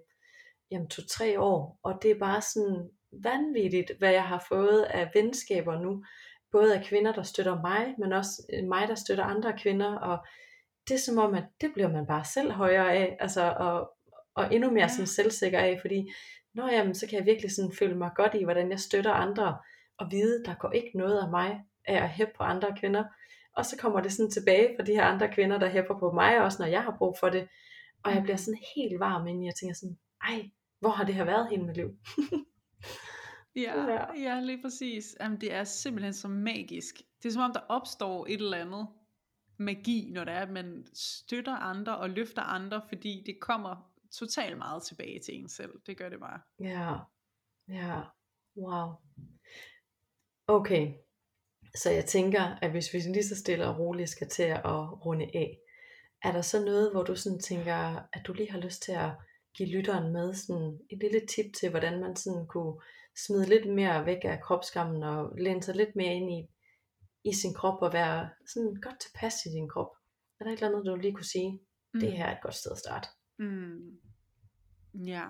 jamen, 0.73 0.89
to-tre 0.89 1.41
år. 1.41 1.79
Og 1.83 1.99
det 2.03 2.11
er 2.11 2.19
bare 2.19 2.41
sådan 2.41 2.91
vanvittigt, 3.13 3.93
hvad 3.99 4.11
jeg 4.11 4.25
har 4.25 4.45
fået 4.49 4.83
af 4.83 5.11
venskaber 5.15 5.79
nu. 5.79 6.05
Både 6.53 6.77
af 6.77 6.85
kvinder, 6.85 7.13
der 7.13 7.23
støtter 7.23 7.61
mig, 7.61 7.95
men 7.99 8.13
også 8.13 8.43
øh, 8.53 8.69
mig, 8.69 8.89
der 8.89 8.95
støtter 8.95 9.25
andre 9.25 9.59
kvinder. 9.59 9.95
Og 9.95 10.27
det 10.89 10.95
er 10.95 10.99
som 10.99 11.19
om, 11.19 11.35
at 11.35 11.45
det 11.61 11.71
bliver 11.75 11.89
man 11.89 12.07
bare 12.07 12.25
selv 12.25 12.53
højere 12.53 12.93
af. 12.93 13.17
Altså, 13.21 13.55
og, 13.59 13.91
og 14.35 14.55
endnu 14.55 14.71
mere 14.71 14.89
sådan 14.89 15.07
selvsikker 15.07 15.59
af, 15.59 15.79
fordi 15.81 16.09
Nå 16.55 16.69
jamen, 16.69 16.95
så 16.95 17.07
kan 17.07 17.19
jeg 17.19 17.27
virkelig 17.27 17.55
sådan 17.55 17.73
føle 17.79 17.97
mig 17.99 18.11
godt 18.15 18.35
i, 18.35 18.45
hvordan 18.45 18.71
jeg 18.71 18.81
støtter 18.81 19.13
andre, 19.13 19.59
og 19.99 20.07
vide, 20.11 20.45
der 20.45 20.55
går 20.55 20.71
ikke 20.71 20.91
noget 20.95 21.19
af 21.19 21.31
mig 21.31 21.61
af 21.85 22.03
at 22.03 22.09
hæppe 22.09 22.33
på 22.37 22.43
andre 22.43 22.77
kvinder. 22.81 23.05
Og 23.57 23.67
så 23.67 23.77
kommer 23.77 24.01
det 24.01 24.13
sådan 24.13 24.31
tilbage 24.31 24.77
fra 24.77 24.85
de 24.85 24.93
her 24.93 25.05
andre 25.05 25.33
kvinder, 25.33 25.59
der 25.59 25.69
hæpper 25.69 25.99
på 25.99 26.13
mig, 26.13 26.41
også 26.41 26.63
når 26.63 26.67
jeg 26.67 26.83
har 26.83 26.97
brug 26.99 27.17
for 27.21 27.29
det. 27.29 27.49
Og 28.05 28.15
jeg 28.15 28.23
bliver 28.23 28.37
sådan 28.37 28.61
helt 28.77 29.01
varm 29.01 29.27
ind, 29.27 29.45
jeg 29.45 29.55
tænker 29.55 29.75
sådan, 29.75 29.99
ej, 30.23 30.51
hvor 30.83 30.91
har 30.91 31.05
det 31.05 31.15
her 31.15 31.25
været 31.25 31.49
hele 31.49 31.65
mit 31.65 31.77
liv? 31.77 31.91
ja, 33.65 33.85
ja, 33.85 34.21
ja, 34.23 34.41
lige 34.41 34.63
præcis. 34.63 35.17
Jamen, 35.21 35.41
det 35.41 35.53
er 35.53 35.65
simpelthen 35.65 36.13
så 36.13 36.29
magisk. 36.29 36.95
Det 37.23 37.29
er 37.29 37.33
som 37.33 37.43
om, 37.43 37.53
der 37.53 37.61
opstår 37.69 38.27
et 38.27 38.41
eller 38.41 38.59
andet 38.59 38.89
magi, 39.59 40.11
når 40.11 40.25
det 40.25 40.35
er, 40.35 40.41
at 40.41 40.51
man 40.51 40.87
støtter 40.95 41.57
andre 41.57 41.99
og 41.99 42.11
løfter 42.11 42.43
andre, 42.43 42.83
fordi 42.89 43.23
det 43.27 43.41
kommer 43.41 43.93
totalt 44.13 44.59
meget 44.59 44.83
tilbage 44.83 45.21
til 45.21 45.35
en 45.35 45.49
selv. 45.49 45.73
Det 45.87 45.97
gør 45.97 46.09
det 46.09 46.21
bare. 46.21 46.41
Ja, 46.61 46.97
ja, 47.69 48.01
wow. 48.57 48.93
Okay, 50.47 50.93
så 51.75 51.91
jeg 51.91 52.05
tænker, 52.05 52.43
at 52.63 52.71
hvis 52.71 52.95
vi 52.95 52.99
lige 52.99 53.25
så 53.25 53.37
stille 53.37 53.67
og 53.67 53.79
roligt 53.79 54.11
skal 54.11 54.29
til 54.29 54.43
at 54.43 55.05
runde 55.07 55.31
af, 55.35 55.59
er 56.23 56.33
der 56.33 56.43
så 56.43 56.65
noget, 56.65 56.93
hvor 56.93 57.03
du 57.03 57.17
sådan 57.17 57.41
tænker, 57.41 58.09
at 58.13 58.27
du 58.27 58.33
lige 58.33 58.51
har 58.51 58.61
lyst 58.61 58.83
til 58.83 58.93
at 58.93 59.11
give 59.55 59.69
lytteren 59.69 60.13
med 60.13 60.35
sådan 60.35 60.81
et 60.91 60.99
lille 60.99 61.27
tip 61.27 61.55
til, 61.55 61.71
hvordan 61.71 62.01
man 62.01 62.17
sådan 62.17 62.47
kunne 62.47 62.81
smide 63.27 63.49
lidt 63.49 63.75
mere 63.75 64.07
væk 64.07 64.25
af 64.25 64.41
kropskammen 64.43 65.03
og 65.03 65.37
læne 65.39 65.63
sig 65.63 65.75
lidt 65.75 65.97
mere 65.97 66.15
ind 66.15 66.31
i, 66.31 66.49
i 67.25 67.35
sin 67.35 67.55
krop 67.55 67.83
og 67.83 67.93
være 67.93 68.31
sådan 68.47 68.75
godt 68.83 69.01
tilpas 69.01 69.35
i 69.47 69.49
din 69.49 69.69
krop? 69.69 69.91
Er 70.41 70.45
der 70.45 70.53
et 70.53 70.57
eller 70.57 70.69
andet, 70.69 70.87
du 70.87 70.97
lige 70.97 71.15
kunne 71.15 71.25
sige, 71.25 71.61
mm. 71.95 72.01
det 72.01 72.13
her 72.13 72.27
er 72.27 72.37
et 72.37 72.43
godt 72.43 72.55
sted 72.55 72.73
at 72.73 72.79
starte? 72.79 73.09
Mm. 73.39 74.01
Ja, 74.95 75.27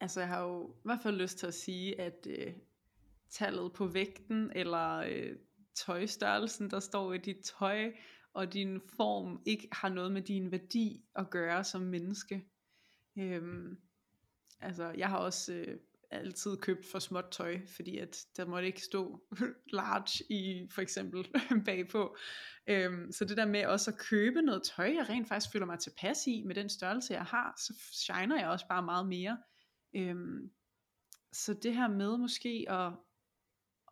altså 0.00 0.20
jeg 0.20 0.28
har 0.28 0.42
jo 0.42 0.70
i 0.70 0.82
hvert 0.84 1.02
fald 1.02 1.16
lyst 1.16 1.38
til 1.38 1.46
at 1.46 1.54
sige, 1.54 2.00
at 2.00 2.26
øh, 2.26 2.52
tallet 3.30 3.72
på 3.72 3.86
vægten, 3.86 4.52
eller 4.54 4.96
øh, 4.96 5.36
tøjstørrelsen, 5.74 6.70
der 6.70 6.80
står 6.80 7.12
i 7.12 7.18
dit 7.18 7.36
tøj, 7.58 7.92
og 8.32 8.52
din 8.52 8.80
form 8.96 9.42
ikke 9.46 9.68
har 9.72 9.88
noget 9.88 10.12
med 10.12 10.22
din 10.22 10.52
værdi 10.52 11.04
at 11.16 11.30
gøre 11.30 11.64
som 11.64 11.82
menneske. 11.82 12.44
Øhm, 13.16 13.78
altså, 14.60 14.84
jeg 14.84 15.08
har 15.08 15.18
også 15.18 15.52
øh, 15.52 15.78
altid 16.12 16.56
købt 16.56 16.86
for 16.86 16.98
småt 16.98 17.28
tøj, 17.30 17.60
fordi 17.66 17.98
at 17.98 18.26
der 18.36 18.46
måtte 18.46 18.66
ikke 18.66 18.82
stå 18.82 19.20
large 19.72 20.24
i 20.30 20.68
for 20.70 20.82
eksempel 20.82 21.26
bagpå. 21.66 22.16
Øhm, 22.66 23.12
så 23.12 23.24
det 23.24 23.36
der 23.36 23.46
med 23.46 23.66
også 23.66 23.90
at 23.90 23.98
købe 23.98 24.42
noget 24.42 24.62
tøj, 24.62 24.94
jeg 24.94 25.08
rent 25.08 25.28
faktisk 25.28 25.52
føler 25.52 25.66
mig 25.66 25.78
tilpas 25.78 26.26
i, 26.26 26.42
med 26.46 26.54
den 26.54 26.68
størrelse 26.68 27.14
jeg 27.14 27.24
har, 27.24 27.54
så 27.58 27.74
shiner 27.92 28.40
jeg 28.40 28.48
også 28.48 28.68
bare 28.68 28.82
meget 28.82 29.06
mere. 29.06 29.38
Øhm, 29.94 30.50
så 31.32 31.54
det 31.54 31.74
her 31.74 31.88
med 31.88 32.18
måske 32.18 32.66
at, 32.68 32.92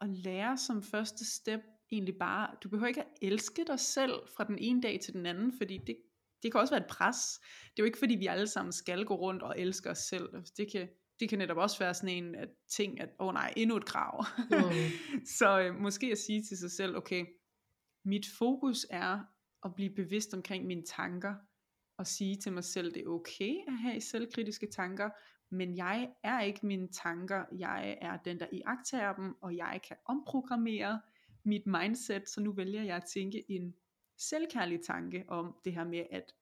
at 0.01 0.09
lære 0.09 0.59
som 0.59 0.83
første 0.83 1.25
step, 1.25 1.61
egentlig 1.93 2.19
bare, 2.19 2.57
du 2.63 2.69
behøver 2.69 2.89
ikke 2.89 3.01
at 3.01 3.09
elske 3.23 3.65
dig 3.67 3.81
selv 3.81 4.13
fra 4.37 4.45
den 4.45 4.59
ene 4.59 4.83
dag 4.83 5.01
til 5.01 5.15
den 5.15 5.27
anden, 5.27 5.53
fordi 5.59 5.79
det, 5.87 5.97
det 6.43 6.53
kan 6.53 6.61
også 6.61 6.75
være 6.75 6.85
et 6.85 6.91
pres. 6.91 7.17
Det 7.63 7.79
er 7.79 7.83
jo 7.83 7.85
ikke 7.85 7.99
fordi, 7.99 8.15
vi 8.15 8.27
alle 8.27 8.47
sammen 8.47 8.73
skal 8.73 9.05
gå 9.05 9.15
rundt 9.15 9.43
og 9.43 9.61
elske 9.61 9.91
os 9.91 9.99
selv. 9.99 10.29
Det 10.57 10.73
kan, 10.73 10.89
det 11.21 11.29
kan 11.29 11.39
netop 11.39 11.57
også 11.57 11.79
være 11.79 11.95
sådan 11.95 12.25
en 12.25 12.35
at 12.35 12.49
ting, 12.69 13.01
at 13.01 13.09
åh 13.19 13.27
oh 13.27 13.35
nej, 13.35 13.53
endnu 13.57 13.77
et 13.77 13.85
krav. 13.85 14.25
Mm. 14.39 14.91
så 15.39 15.61
øh, 15.61 15.75
måske 15.75 16.07
at 16.07 16.19
sige 16.19 16.43
til 16.43 16.59
sig 16.59 16.71
selv, 16.71 16.97
okay, 16.97 17.25
mit 18.05 18.27
fokus 18.39 18.87
er 18.91 19.21
at 19.65 19.75
blive 19.75 19.95
bevidst 19.95 20.35
omkring 20.35 20.67
mine 20.67 20.83
tanker, 20.87 21.35
og 21.99 22.07
sige 22.07 22.37
til 22.37 22.53
mig 22.53 22.65
selv, 22.65 22.95
det 22.95 23.03
er 23.03 23.09
okay 23.09 23.55
at 23.67 23.73
have 23.73 24.01
selvkritiske 24.01 24.67
tanker, 24.71 25.11
men 25.51 25.77
jeg 25.77 26.09
er 26.23 26.41
ikke 26.41 26.67
mine 26.67 26.89
tanker, 26.89 27.45
jeg 27.59 27.99
er 28.01 28.17
den, 28.17 28.41
der 28.41 28.47
iagtager 28.53 29.13
dem, 29.13 29.35
og 29.41 29.57
jeg 29.57 29.81
kan 29.89 29.97
omprogrammere 30.05 31.01
mit 31.45 31.67
mindset, 31.67 32.29
så 32.29 32.41
nu 32.41 32.53
vælger 32.53 32.83
jeg 32.83 32.97
at 32.97 33.05
tænke 33.15 33.45
en 33.49 33.75
selvkærlig 34.29 34.81
tanke 34.81 35.25
om 35.29 35.57
det 35.65 35.73
her 35.73 35.85
med, 35.85 36.05
at 36.11 36.35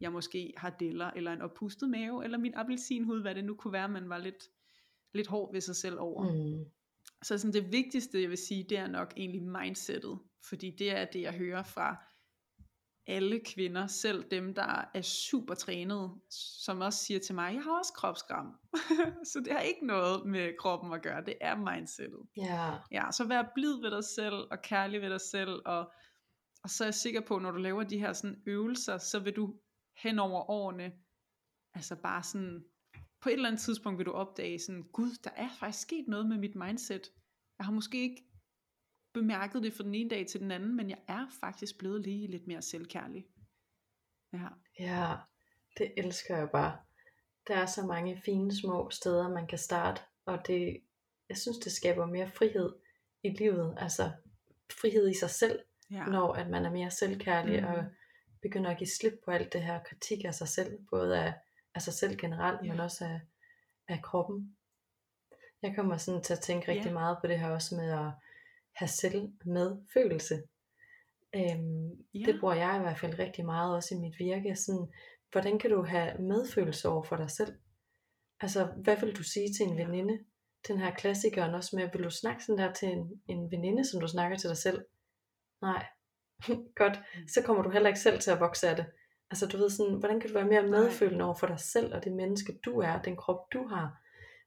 jeg 0.00 0.12
måske 0.12 0.52
har 0.56 0.70
deller, 0.70 1.10
eller 1.10 1.32
en 1.32 1.40
oppustet 1.40 1.88
mave, 1.88 2.24
eller 2.24 2.38
min 2.38 2.54
appelsinhud, 2.54 3.22
hvad 3.22 3.34
det 3.34 3.44
nu 3.44 3.54
kunne 3.54 3.72
være, 3.72 3.88
man 3.88 4.08
var 4.08 4.18
lidt, 4.18 4.44
lidt 5.14 5.26
hård 5.26 5.52
ved 5.52 5.60
sig 5.60 5.76
selv 5.76 6.00
over. 6.00 6.32
Mm. 6.32 6.64
Så 7.22 7.38
sådan 7.38 7.52
det 7.52 7.72
vigtigste, 7.72 8.22
jeg 8.22 8.30
vil 8.30 8.38
sige, 8.38 8.66
det 8.68 8.78
er 8.78 8.86
nok 8.86 9.12
egentlig 9.16 9.42
mindsetet, 9.42 10.18
fordi 10.48 10.70
det 10.70 10.90
er 10.90 11.04
det, 11.04 11.20
jeg 11.20 11.32
hører 11.32 11.62
fra 11.62 11.96
alle 13.06 13.40
kvinder, 13.40 13.86
selv 13.86 14.24
dem, 14.30 14.54
der 14.54 14.84
er 14.94 15.02
super 15.02 15.54
trænede, 15.54 16.10
som 16.64 16.80
også 16.80 17.04
siger 17.04 17.20
til 17.20 17.34
mig, 17.34 17.54
jeg 17.54 17.62
har 17.62 17.78
også 17.78 17.92
kropsgram. 17.92 18.58
så 19.32 19.40
det 19.44 19.52
har 19.52 19.60
ikke 19.60 19.86
noget 19.86 20.26
med 20.26 20.52
kroppen 20.58 20.92
at 20.92 21.02
gøre, 21.02 21.24
det 21.24 21.34
er 21.40 21.56
mindsetet. 21.56 22.20
Yeah. 22.38 22.74
Ja, 22.92 23.12
så 23.12 23.24
vær 23.24 23.42
blid 23.54 23.80
ved 23.80 23.90
dig 23.90 24.04
selv, 24.04 24.34
og 24.34 24.62
kærlig 24.62 25.02
ved 25.02 25.10
dig 25.10 25.20
selv, 25.20 25.60
og, 25.66 25.92
og 26.64 26.70
så 26.70 26.84
er 26.84 26.86
jeg 26.86 26.94
sikker 26.94 27.20
på, 27.20 27.38
når 27.38 27.50
du 27.50 27.58
laver 27.58 27.82
de 27.84 27.98
her 27.98 28.12
sådan 28.12 28.42
øvelser, 28.46 28.98
så 28.98 29.18
vil 29.18 29.36
du 29.36 29.60
hen 30.02 30.18
over 30.18 30.50
årene, 30.50 30.92
altså 31.74 31.96
bare 31.96 32.22
sådan, 32.22 32.64
på 33.20 33.28
et 33.28 33.32
eller 33.32 33.48
andet 33.48 33.62
tidspunkt 33.62 33.98
vil 33.98 34.06
du 34.06 34.12
opdage 34.12 34.58
sådan, 34.58 34.82
gud, 34.82 35.10
der 35.24 35.30
er 35.30 35.48
faktisk 35.60 35.82
sket 35.82 36.08
noget 36.08 36.26
med 36.26 36.38
mit 36.38 36.54
mindset. 36.54 37.12
Jeg 37.58 37.66
har 37.66 37.72
måske 37.72 38.02
ikke 38.02 38.24
bemærket 39.14 39.62
det 39.62 39.72
fra 39.72 39.84
den 39.84 39.94
ene 39.94 40.10
dag 40.10 40.26
til 40.26 40.40
den 40.40 40.50
anden, 40.50 40.76
men 40.76 40.90
jeg 40.90 40.98
er 41.08 41.26
faktisk 41.40 41.78
blevet 41.78 42.02
lige 42.02 42.26
lidt 42.26 42.46
mere 42.46 42.62
selvkærlig. 42.62 43.26
Ja. 44.32 44.48
Ja, 44.78 45.16
det 45.78 45.92
elsker 45.96 46.36
jeg 46.36 46.48
bare. 46.52 46.78
Der 47.48 47.56
er 47.56 47.66
så 47.66 47.86
mange 47.86 48.22
fine 48.24 48.56
små 48.56 48.90
steder, 48.90 49.28
man 49.28 49.46
kan 49.46 49.58
starte, 49.58 50.00
og 50.26 50.46
det, 50.46 50.80
jeg 51.28 51.36
synes, 51.38 51.58
det 51.58 51.72
skaber 51.72 52.06
mere 52.06 52.30
frihed 52.30 52.74
i 53.22 53.28
livet, 53.28 53.74
altså 53.78 54.12
frihed 54.80 55.10
i 55.10 55.18
sig 55.18 55.30
selv, 55.30 55.60
ja. 55.94 56.04
når 56.04 56.32
at 56.32 56.50
man 56.50 56.64
er 56.64 56.70
mere 56.70 56.90
selvkærlig 56.90 57.60
mm. 57.60 57.66
og 57.66 57.84
begynder 58.42 58.70
at 58.70 58.78
give 58.78 58.88
slip 58.88 59.12
på 59.24 59.30
alt 59.30 59.52
det 59.52 59.62
her 59.62 59.80
kritik 59.82 60.24
af 60.24 60.34
sig 60.34 60.48
selv, 60.48 60.78
både 60.90 61.18
af, 61.18 61.34
af 61.74 61.82
sig 61.82 61.92
selv 61.92 62.16
generelt, 62.16 62.66
ja. 62.66 62.70
men 62.70 62.80
også 62.80 63.04
af, 63.04 63.20
af 63.88 64.02
kroppen. 64.02 64.56
Jeg 65.62 65.74
kommer 65.76 65.96
sådan 65.96 66.22
til 66.22 66.32
at 66.32 66.40
tænke 66.40 66.68
rigtig 66.72 66.86
ja. 66.86 66.92
meget 66.92 67.18
på 67.20 67.26
det 67.26 67.38
her 67.38 67.50
også 67.50 67.76
med 67.76 67.90
at 67.90 68.10
have 68.72 68.88
selv 68.88 69.32
medfølelse. 69.44 70.42
Øhm, 71.36 71.90
ja. 72.14 72.24
Det 72.26 72.40
bruger 72.40 72.54
jeg 72.54 72.76
i 72.76 72.82
hvert 72.82 72.98
fald 72.98 73.18
rigtig 73.18 73.44
meget 73.44 73.76
også 73.76 73.94
i 73.94 73.98
mit 73.98 74.18
virke. 74.18 74.56
Sådan, 74.56 74.92
hvordan 75.32 75.58
kan 75.58 75.70
du 75.70 75.82
have 75.82 76.18
medfølelse 76.18 76.88
over 76.88 77.02
for 77.02 77.16
dig 77.16 77.30
selv? 77.30 77.54
Altså, 78.40 78.64
hvad 78.64 78.96
vil 78.96 79.16
du 79.16 79.22
sige 79.22 79.54
til 79.54 79.66
en 79.66 79.78
ja. 79.78 79.84
veninde? 79.84 80.18
Den 80.68 80.78
her 80.78 80.94
klassikeren 80.94 81.54
også 81.54 81.76
med, 81.76 81.88
vil 81.92 82.04
du 82.04 82.10
snakke 82.10 82.44
sådan 82.44 82.58
der 82.58 82.72
til 82.72 82.88
en, 82.88 83.22
en 83.28 83.50
veninde, 83.50 83.84
som 83.90 84.00
du 84.00 84.08
snakker 84.08 84.36
til 84.36 84.48
dig 84.48 84.56
selv? 84.56 84.84
Nej. 85.64 85.86
Godt. 86.80 86.96
Mm. 87.14 87.28
Så 87.28 87.42
kommer 87.42 87.62
du 87.62 87.70
heller 87.70 87.88
ikke 87.88 88.00
selv 88.00 88.20
til 88.20 88.30
at 88.30 88.40
vokse 88.40 88.68
af 88.68 88.76
det. 88.76 88.86
Altså 89.30 89.46
du 89.46 89.56
ved 89.56 89.70
sådan, 89.70 89.94
hvordan 89.94 90.20
kan 90.20 90.28
du 90.30 90.34
være 90.34 90.52
mere 90.54 90.66
medfølende 90.66 91.24
over 91.24 91.34
for 91.34 91.46
dig 91.46 91.60
selv 91.60 91.94
og 91.94 92.04
det 92.04 92.12
menneske 92.12 92.58
du 92.64 92.80
er, 92.80 93.02
den 93.02 93.16
krop 93.16 93.52
du 93.52 93.66
har. 93.66 94.00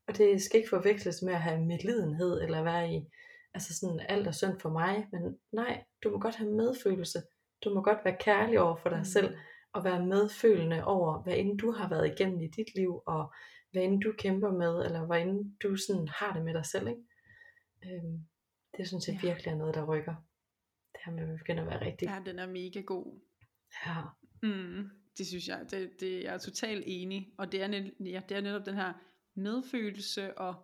Og 0.08 0.18
det 0.18 0.42
skal 0.42 0.58
ikke 0.58 0.70
forveksles 0.70 1.22
med 1.22 1.34
at 1.34 1.42
have 1.42 1.66
medlidenhed 1.66 2.42
eller 2.42 2.64
være 2.64 2.94
i 2.94 3.06
altså 3.54 3.80
sådan, 3.80 4.00
alt 4.10 4.28
er 4.28 4.32
synd 4.32 4.60
for 4.60 4.70
mig, 4.70 5.08
men 5.12 5.38
nej, 5.52 5.84
du 6.04 6.12
må 6.12 6.20
godt 6.20 6.36
have 6.36 6.52
medfølelse. 6.52 7.20
Du 7.64 7.74
må 7.74 7.82
godt 7.82 7.98
være 8.06 8.18
kærlig 8.20 8.60
over 8.60 8.76
for 8.76 8.90
dig 8.90 8.98
mm. 8.98 9.06
selv, 9.06 9.38
og 9.74 9.84
være 9.84 10.06
medfølende 10.06 10.84
over, 10.84 11.24
hvad 11.24 11.34
end 11.38 11.60
du 11.60 11.72
har 11.72 11.90
været 11.90 12.12
igennem 12.12 12.42
i 12.42 12.48
dit 12.48 12.76
liv, 12.76 13.04
og 13.06 13.34
hvad 13.72 13.84
end 13.84 14.02
du 14.02 14.14
kæmper 14.18 14.52
med, 14.52 14.86
eller 14.86 15.06
hvad 15.06 15.22
end 15.22 15.60
du 15.64 15.76
sådan 15.76 16.08
har 16.08 16.34
det 16.34 16.44
med 16.46 16.54
dig 16.54 16.66
selv. 16.66 16.88
Ikke? 16.88 17.02
Øhm, 17.86 18.18
det 18.78 18.88
synes 18.88 19.08
jeg 19.08 19.20
ja. 19.24 19.28
virkelig 19.28 19.52
er 19.52 19.58
noget, 19.58 19.76
der 19.76 19.86
rykker. 19.86 20.16
At 21.08 21.32
vi 21.32 21.38
begynder 21.38 21.64
at 21.64 21.70
være 21.70 21.86
rigtig. 21.86 22.06
Ja, 22.06 22.22
den 22.26 22.40
er 22.40 22.48
mega 22.48 22.82
god. 22.82 23.20
Ja. 23.86 24.02
Mm, 24.44 24.90
det 25.18 25.28
synes 25.28 25.48
jeg, 25.48 25.66
det, 25.72 26.00
det, 26.00 26.24
jeg 26.24 26.34
er 26.34 26.38
totalt 26.38 26.84
enig. 26.88 27.34
Og 27.38 27.52
det 27.52 27.62
er, 27.62 27.68
net, 27.68 27.94
ja, 28.00 28.22
det 28.30 28.38
er 28.38 28.42
netop 28.42 28.66
den 28.66 28.76
her 28.76 28.94
medfølelse 29.36 30.38
og 30.38 30.64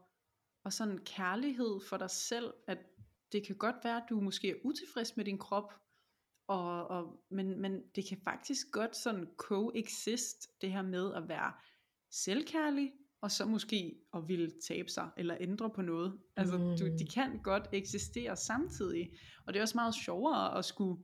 og 0.66 0.74
sådan 0.74 0.98
kærlighed 0.98 1.80
for 1.90 1.98
dig 1.98 2.10
selv, 2.10 2.54
at 2.68 2.78
det 3.32 3.48
kan 3.48 3.56
godt 3.56 3.76
være, 3.84 3.98
at 3.98 4.04
du 4.10 4.20
måske 4.20 4.50
er 4.50 4.56
utilfreds 4.64 5.18
med 5.18 5.26
din 5.26 5.38
krop, 5.38 5.74
Og, 6.48 6.88
og, 6.88 7.24
men, 7.30 7.62
men 7.62 7.84
det 7.96 8.08
kan 8.10 8.18
faktisk 8.24 8.68
godt 8.72 8.96
sådan 8.96 9.28
coexist, 9.38 10.48
det 10.62 10.72
her 10.72 10.82
med 10.82 11.14
at 11.14 11.28
være 11.28 11.54
selvkærlig, 12.12 12.92
og 13.24 13.32
så 13.32 13.46
måske 13.46 13.96
at 14.14 14.28
ville 14.28 14.52
tabe 14.68 14.90
sig, 14.90 15.10
eller 15.18 15.38
ændre 15.40 15.70
på 15.70 15.82
noget. 15.82 16.20
Altså, 16.36 16.58
mm. 16.58 16.64
du, 16.64 16.86
de 17.00 17.08
kan 17.14 17.40
godt 17.44 17.70
eksistere 17.74 18.38
samtidig. 18.38 19.12
Og 19.48 19.54
det 19.54 19.60
er 19.60 19.64
også 19.64 19.78
meget 19.78 19.96
sjovere 19.96 20.58
at 20.58 20.66
skulle 20.66 21.04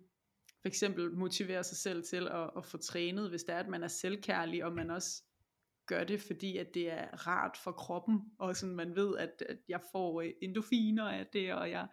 for 0.61 0.67
eksempel 0.67 1.11
motivere 1.11 1.63
sig 1.63 1.77
selv 1.77 2.03
til 2.03 2.27
at, 2.27 2.49
at 2.57 2.65
få 2.65 2.77
trænet, 2.77 3.29
hvis 3.29 3.43
det 3.43 3.55
er, 3.55 3.59
at 3.59 3.67
man 3.67 3.83
er 3.83 3.87
selvkærlig, 3.87 4.65
og 4.65 4.73
man 4.73 4.91
også 4.91 5.23
gør 5.87 6.03
det, 6.03 6.21
fordi 6.21 6.57
at 6.57 6.67
det 6.73 6.91
er 6.91 7.27
rart 7.27 7.57
for 7.63 7.71
kroppen, 7.71 8.19
og 8.39 8.55
sådan 8.55 8.75
man 8.75 8.95
ved, 8.95 9.17
at, 9.17 9.43
at 9.49 9.57
jeg 9.69 9.79
får 9.91 10.21
øh, 10.21 10.31
endorfiner 10.41 11.09
af 11.09 11.27
det, 11.33 11.53
og 11.53 11.71
jeg, 11.71 11.87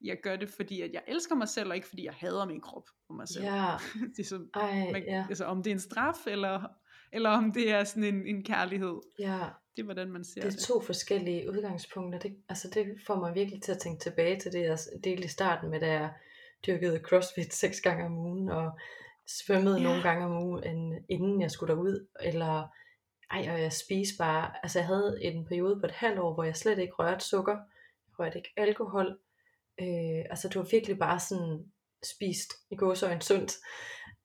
jeg 0.00 0.16
gør 0.22 0.36
det, 0.36 0.48
fordi 0.48 0.82
at 0.82 0.92
jeg 0.92 1.02
elsker 1.08 1.34
mig 1.34 1.48
selv, 1.48 1.68
og 1.68 1.76
ikke 1.76 1.88
fordi 1.88 2.04
jeg 2.04 2.14
hader 2.14 2.46
min 2.46 2.60
krop 2.60 2.88
og 3.08 3.16
mig 3.16 3.28
selv. 3.28 3.44
Ja. 3.44 3.76
det 4.16 4.18
er 4.18 4.24
så, 4.24 4.46
Ej, 4.54 4.92
man, 4.92 5.02
ja. 5.02 5.26
altså, 5.28 5.44
om 5.44 5.62
det 5.62 5.70
er 5.70 5.74
en 5.74 5.80
straf, 5.80 6.26
eller, 6.26 6.68
eller 7.12 7.30
om 7.30 7.52
det 7.52 7.70
er 7.70 7.84
sådan 7.84 8.04
en, 8.04 8.26
en 8.26 8.44
kærlighed. 8.44 9.00
ja. 9.18 9.48
Det 9.76 9.82
er, 9.82 9.84
hvordan 9.84 10.12
man 10.12 10.24
ser 10.24 10.40
Det 10.42 10.52
det. 10.52 10.58
er 10.62 10.66
to 10.66 10.80
forskellige 10.80 11.50
udgangspunkter. 11.50 12.18
Det, 12.18 12.36
altså 12.48 12.68
det 12.74 12.86
får 13.06 13.14
mig 13.20 13.34
virkelig 13.34 13.62
til 13.62 13.72
at 13.72 13.78
tænke 13.78 14.00
tilbage 14.02 14.40
til 14.40 14.52
det, 14.52 14.60
jeg 14.62 14.78
delte 15.04 15.24
i 15.24 15.28
starten 15.28 15.70
med, 15.70 15.80
da 15.80 15.92
jeg 15.92 16.10
dyrkede 16.66 16.98
crossfit 16.98 17.54
seks 17.64 17.80
gange 17.80 18.04
om 18.06 18.18
ugen, 18.18 18.48
og 18.48 18.78
svømmede 19.26 19.76
Ja. 19.76 19.82
nogle 19.82 20.02
gange 20.02 20.24
om 20.26 20.42
ugen, 20.42 21.04
inden 21.08 21.40
jeg 21.40 21.50
skulle 21.50 21.74
derud, 21.74 22.06
eller 22.20 22.68
ej, 23.30 23.48
og 23.54 23.60
jeg 23.62 23.72
spiste 23.72 24.14
bare, 24.18 24.50
altså 24.62 24.78
jeg 24.78 24.86
havde 24.86 25.18
en 25.22 25.46
periode 25.46 25.80
på 25.80 25.86
et 25.86 25.92
halvt 25.92 26.18
år, 26.18 26.34
hvor 26.34 26.44
jeg 26.44 26.56
slet 26.56 26.78
ikke 26.78 26.92
rørte 26.94 27.24
sukker, 27.24 27.52
jeg 28.08 28.18
rørte 28.18 28.38
ikke 28.38 28.52
alkohol, 28.56 29.18
øh, 29.80 30.24
altså 30.30 30.48
det 30.48 30.56
var 30.56 30.68
virkelig 30.70 30.98
bare 30.98 31.20
sådan 31.20 31.64
spist 32.04 32.52
i 32.70 32.76
gåsøjne 32.76 33.22
sundt, 33.22 33.52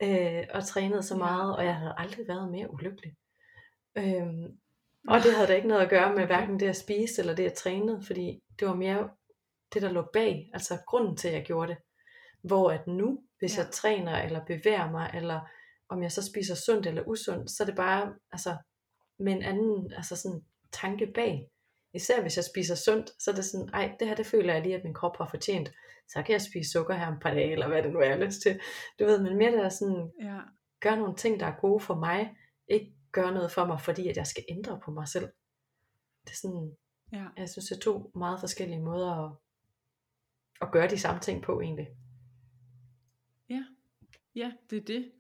øh, 0.04 0.47
og 0.54 0.66
trænet 0.66 1.06
så 1.06 1.18
meget, 1.18 1.56
og 1.56 1.66
jeg 1.66 1.76
havde 1.76 1.93
aldrig 1.97 2.28
været 2.28 2.52
mere 2.52 2.74
ulykkelig. 2.74 3.16
Øhm, 3.95 4.58
og 5.08 5.20
det 5.24 5.36
havde 5.36 5.47
da 5.47 5.54
ikke 5.56 5.68
noget 5.68 5.82
at 5.82 5.89
gøre 5.89 6.16
med 6.16 6.26
hverken 6.26 6.60
det 6.60 6.68
at 6.68 6.76
spise 6.78 7.22
eller 7.22 7.36
det 7.36 7.45
at 7.45 7.54
træne, 7.54 8.04
fordi 8.04 8.43
det 8.60 8.68
var 8.68 8.76
mere 8.76 9.10
det, 9.74 9.82
der 9.82 9.91
lå 9.91 10.02
bag, 10.14 10.49
altså 10.54 10.78
grunden 10.88 11.18
til, 11.18 11.28
at 11.28 11.34
jeg 11.34 11.43
gjorde 11.45 11.72
det. 11.72 11.78
Hvor 12.41 12.72
at 12.72 12.88
nu, 12.88 13.24
hvis 13.39 13.58
Ja. 13.58 13.64
jeg 13.64 13.72
træner 13.72 14.22
eller 14.22 14.45
bevæger 14.45 14.91
mig, 14.91 15.12
eller 15.14 15.39
om 15.89 16.04
jeg 16.04 16.12
så 16.12 16.26
spiser 16.26 16.56
sundt 16.56 16.88
eller 16.88 17.04
usundt, 17.08 17.52
så 17.52 17.64
er 17.64 17.66
det 17.66 17.76
bare 17.76 18.14
altså, 18.32 18.58
med 19.20 19.34
en 19.34 19.43
anden 19.43 19.93
altså 19.93 20.16
sådan, 20.16 20.45
tanke 20.72 21.12
bag. 21.16 21.49
Især 21.94 22.22
hvis 22.22 22.38
jeg 22.38 22.46
spiser 22.46 22.76
sundt, 22.76 23.10
så 23.20 23.32
er 23.32 23.36
det 23.36 23.46
sådan, 23.46 23.70
ej, 23.74 23.96
det 24.00 24.08
her 24.08 24.16
det 24.16 24.26
føler 24.26 24.54
jeg 24.54 24.64
lige, 24.64 24.76
at 24.76 24.84
min 24.84 24.94
krop 24.94 25.18
har 25.18 25.28
fortjent. 25.30 25.72
Så 26.08 26.24
kan 26.24 26.34
jeg 26.34 26.42
spise 26.42 26.72
sukker 26.72 26.94
her 26.94 27.08
om 27.08 27.20
par 27.20 27.34
dage, 27.34 27.52
eller 27.52 27.68
hvad 27.68 27.84
det 27.84 27.94
nu 27.94 28.00
er, 28.00 28.04
jeg 28.04 28.18
har 28.18 28.26
lyst 28.26 28.42
til. 28.42 28.60
Du 29.00 29.06
ved, 29.06 29.24
men 29.24 29.38
mere 29.38 29.52
der 29.52 29.66
er 29.66 29.70
sådan, 29.70 30.12
Ja, 30.22 30.39
gør 30.80 30.96
nogle 30.96 31.16
ting, 31.16 31.39
der 31.39 31.46
er 31.46 31.60
gode 31.62 31.80
for 31.80 31.96
mig, 31.96 32.38
ikke 32.68 32.94
gør 33.12 33.32
noget 33.32 33.52
for 33.52 33.66
mig, 33.66 33.82
fordi 33.82 34.08
at 34.08 34.18
jeg 34.18 34.28
skal 34.28 34.44
ændre 34.50 34.80
på 34.86 34.92
mig 34.92 35.08
selv. 35.08 35.30
Det 36.26 36.32
er 36.32 36.36
sådan, 36.42 36.78
ja. 37.12 37.26
jeg 37.38 37.50
synes, 37.50 37.66
det 37.66 37.76
er 37.76 37.82
to 37.82 38.12
meget 38.16 38.39
forskellige 38.39 38.82
måder 38.82 39.12
at, 39.26 39.36
at 40.62 40.72
gøre 40.72 40.89
de 40.89 41.00
samme 41.00 41.22
ting 41.22 41.44
på 41.44 41.62
egentlig. 41.62 41.88
Ja, 43.50 43.64
ja, 44.36 44.52
det 44.70 44.78
er 44.78 44.86
det. 44.86 45.12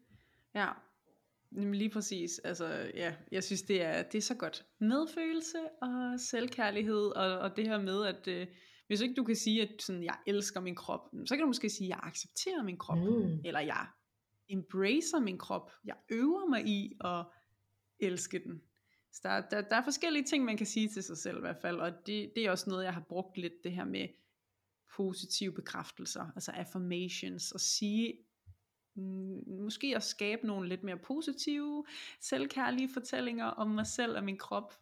Ja, 0.55 0.67
Jamen 1.55 1.75
lige 1.75 1.89
præcis. 1.89 2.39
Altså, 2.39 2.91
ja, 2.95 3.15
jeg 3.31 3.43
synes, 3.43 3.61
det 3.61 3.81
er, 3.81 4.03
det 4.03 4.17
er 4.17 4.21
så 4.21 4.35
godt. 4.35 4.65
Medfølelse 4.79 5.57
og 5.81 6.19
selvkærlighed, 6.19 7.05
og, 7.05 7.39
og 7.39 7.57
det 7.57 7.67
her 7.67 7.81
med, 7.81 8.05
at 8.05 8.27
øh, 8.27 8.47
hvis 8.87 9.01
ikke 9.01 9.15
du 9.15 9.23
kan 9.23 9.35
sige, 9.35 9.61
at 9.61 9.81
sådan, 9.81 10.03
jeg 10.03 10.17
elsker 10.27 10.59
min 10.59 10.75
krop, 10.75 11.09
så 11.25 11.35
kan 11.35 11.41
du 11.41 11.47
måske 11.47 11.69
sige, 11.69 11.85
at 11.85 11.89
jeg 11.89 11.99
accepterer 12.03 12.63
min 12.63 12.77
krop, 12.77 12.97
Mm. 12.97 13.39
eller 13.45 13.59
jeg 13.59 13.87
embracer 14.49 15.19
min 15.19 15.37
krop. 15.37 15.71
Jeg 15.85 15.95
øver 16.09 16.49
mig 16.49 16.67
i 16.67 16.97
at 17.05 17.25
elske 17.99 18.43
den. 18.43 18.61
Så 19.13 19.19
der, 19.23 19.41
der, 19.49 19.61
der 19.61 19.75
er 19.75 19.83
forskellige 19.83 20.23
ting, 20.25 20.45
man 20.45 20.57
kan 20.57 20.65
sige 20.65 20.89
til 20.89 21.03
sig 21.03 21.17
selv 21.17 21.37
i 21.37 21.39
hvert 21.39 21.57
fald, 21.61 21.79
og 21.79 21.91
det, 22.05 22.31
det 22.35 22.45
er 22.45 22.51
også 22.51 22.69
noget, 22.69 22.83
jeg 22.83 22.93
har 22.93 23.05
brugt 23.09 23.37
lidt, 23.37 23.53
det 23.63 23.71
her 23.71 23.85
med 23.85 24.07
positive 24.95 25.53
bekræftelser, 25.53 26.25
altså 26.35 26.51
affirmations, 26.51 27.51
og 27.51 27.59
sige, 27.59 28.13
måske 29.47 29.93
at 29.95 30.03
skabe 30.03 30.47
nogle 30.47 30.69
lidt 30.69 30.83
mere 30.83 30.97
positive, 30.97 31.85
selvkærlige 32.21 32.89
fortællinger 32.93 33.45
om 33.45 33.67
mig 33.67 33.87
selv 33.87 34.17
og 34.17 34.23
min 34.23 34.37
krop. 34.37 34.73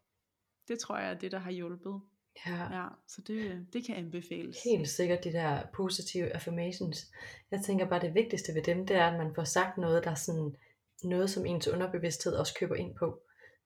Det 0.67 0.79
tror 0.79 0.97
jeg 0.97 1.09
er 1.11 1.13
det, 1.17 1.31
der 1.31 1.39
har 1.39 1.51
hjulpet. 1.51 2.01
Ja, 2.47 2.81
Ja, 2.81 2.87
så 3.07 3.21
det, 3.21 3.65
det 3.73 3.85
kan 3.85 3.95
anbefales. 3.95 4.63
helt 4.63 4.89
sikkert 4.89 5.23
de 5.23 5.33
der 5.33 5.59
positive 5.73 6.29
affirmations. 6.35 7.11
Jeg 7.51 7.61
tænker 7.65 7.85
bare, 7.89 8.01
det 8.01 8.13
vigtigste 8.13 8.53
ved 8.55 8.61
dem, 8.63 8.87
det 8.87 8.95
er, 8.95 9.05
at 9.07 9.17
man 9.17 9.35
får 9.35 9.43
sagt 9.43 9.77
noget, 9.77 10.03
der 10.03 10.11
er 10.11 10.15
sådan 10.15 10.55
noget, 11.03 11.29
som 11.29 11.45
ens 11.45 11.67
underbevidsthed 11.67 12.33
også 12.33 12.53
køber 12.59 12.75
ind 12.75 12.95
på. 12.95 13.19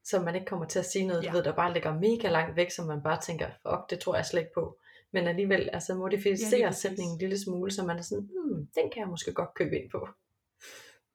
Så 0.03 0.21
man 0.21 0.35
ikke 0.35 0.47
kommer 0.47 0.65
til 0.65 0.79
at 0.79 0.85
sige 0.85 1.07
noget, 1.07 1.23
Ja. 1.23 1.27
du 1.29 1.35
ved, 1.35 1.43
der 1.43 1.55
bare 1.55 1.73
ligger 1.73 1.99
mega 1.99 2.29
langt 2.29 2.55
væk, 2.55 2.71
som 2.71 2.87
man 2.87 3.01
bare 3.03 3.21
tænker, 3.21 3.47
fuck, 3.47 3.89
det 3.89 3.99
tror 3.99 4.15
jeg 4.15 4.25
slet 4.25 4.39
ikke 4.41 4.53
på. 4.53 4.79
Men 5.11 5.27
alligevel, 5.27 5.69
altså 5.73 5.93
Ja, 5.93 5.97
modificere 5.99 6.49
lige 6.49 6.65
ja, 6.65 6.71
sætningen 6.71 7.15
en 7.15 7.19
lille 7.19 7.39
smule, 7.39 7.71
så 7.71 7.83
man 7.85 7.97
er 7.97 8.01
sådan, 8.01 8.23
hmm, 8.23 8.67
den 8.75 8.89
kan 8.91 8.99
jeg 8.99 9.07
måske 9.07 9.33
godt 9.33 9.53
købe 9.53 9.79
ind 9.79 9.89
på. 9.89 10.07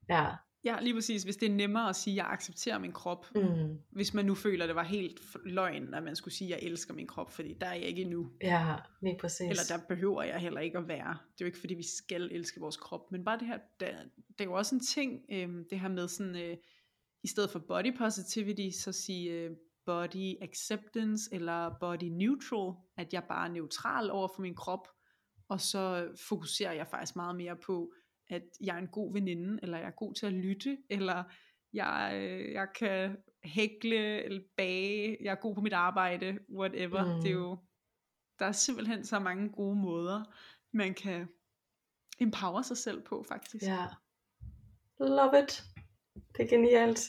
Ja, 0.09 0.27
Ja, 0.65 0.77
lige 0.81 0.95
præcis. 0.95 1.23
Hvis 1.23 1.37
det 1.37 1.49
er 1.49 1.55
nemmere 1.55 1.89
at 1.89 1.97
sige, 1.97 2.15
at 2.15 2.17
jeg 2.17 2.27
accepterer 2.33 2.79
min 2.79 2.93
krop, 2.93 3.27
mm, 3.35 3.79
hvis 3.91 4.15
man 4.15 4.25
nu 4.25 4.35
føler, 4.35 4.65
at 4.65 4.69
det 4.69 4.77
var 4.77 4.83
helt 4.83 5.21
løgn, 5.45 5.95
at 5.95 6.03
man 6.03 6.17
skulle 6.17 6.35
sige, 6.35 6.55
at 6.55 6.63
jeg 6.63 6.71
elsker 6.71 6.95
min 6.95 7.07
krop, 7.07 7.31
fordi 7.31 7.55
der 7.61 7.67
er 7.67 7.75
jeg 7.75 7.85
ikke 7.85 8.03
endnu. 8.03 8.31
ja, 8.43 8.77
lige 9.03 9.17
præcis. 9.21 9.51
Eller 9.51 9.63
der 9.69 9.79
behøver 9.89 10.23
jeg 10.23 10.39
heller 10.39 10.61
ikke 10.61 10.79
at 10.79 10.89
være. 10.89 11.09
Det 11.09 11.41
er 11.41 11.45
jo 11.45 11.47
ikke, 11.47 11.59
fordi 11.59 11.75
vi 11.75 11.83
skal 11.83 12.23
elske 12.33 12.61
vores 12.61 12.77
krop. 12.77 13.13
Men 13.13 13.25
bare 13.25 13.39
det 13.39 13.47
her, 13.47 13.59
der, 13.81 13.87
det 14.29 14.41
er 14.41 14.45
jo 14.45 14.53
også 14.53 14.75
en 14.75 14.81
ting, 14.81 15.21
øhm, 15.33 15.65
det 15.71 15.81
her 15.81 15.89
med 15.89 16.09
sådan, 16.09 16.37
øh, 16.37 16.57
i 17.23 17.29
stedet 17.29 17.51
for 17.51 17.59
body 17.59 17.97
positivity, 17.99 18.79
så 18.79 18.93
sige 18.93 19.31
øh, 19.31 19.51
body 19.87 20.43
acceptance, 20.43 21.35
eller 21.35 21.71
body 21.81 22.05
neutral, 22.05 22.75
at 22.97 23.13
jeg 23.13 23.25
bare 23.29 23.49
er 23.49 23.53
neutral 23.53 24.11
over 24.11 24.29
for 24.35 24.43
min 24.43 24.55
krop, 24.55 24.89
og 25.49 25.61
så 25.61 26.09
fokuserer 26.29 26.73
jeg 26.73 26.87
faktisk 26.87 27.17
meget 27.17 27.37
mere 27.37 27.57
på, 27.57 27.93
at 28.31 28.43
jeg 28.61 28.75
er 28.75 28.79
en 28.79 28.89
god 28.89 29.13
veninde, 29.13 29.59
eller 29.63 29.79
jeg 29.79 29.87
er 29.87 29.91
god 29.97 30.15
til 30.15 30.27
at 30.27 30.33
lytte, 30.33 30.79
eller 30.91 31.25
jeg, 31.73 32.13
øh, 32.15 32.53
jeg 32.53 32.69
kan 32.79 33.17
hækle, 33.45 34.25
eller 34.25 34.43
bage, 34.57 35.17
jeg 35.21 35.31
er 35.31 35.41
god 35.41 35.55
på 35.55 35.61
mit 35.61 35.73
arbejde, 35.73 36.39
whatever. 36.55 37.05
Mm. 37.05 37.23
Det 37.23 37.29
er 37.29 37.35
jo, 37.35 37.59
der 38.39 38.47
er 38.47 38.53
simpelthen 38.53 39.05
så 39.05 39.19
mange 39.19 39.49
gode 39.49 39.77
måder, 39.77 40.25
man 40.73 40.95
kan 40.95 41.29
empower 42.19 42.63
sig 42.63 42.77
selv 42.77 43.03
på, 43.03 43.25
faktisk. 43.29 43.65
Ja. 43.65 43.87
Love 45.01 45.43
it. 45.43 45.65
Det 46.37 46.45
er 46.45 46.49
genialt. 46.49 47.01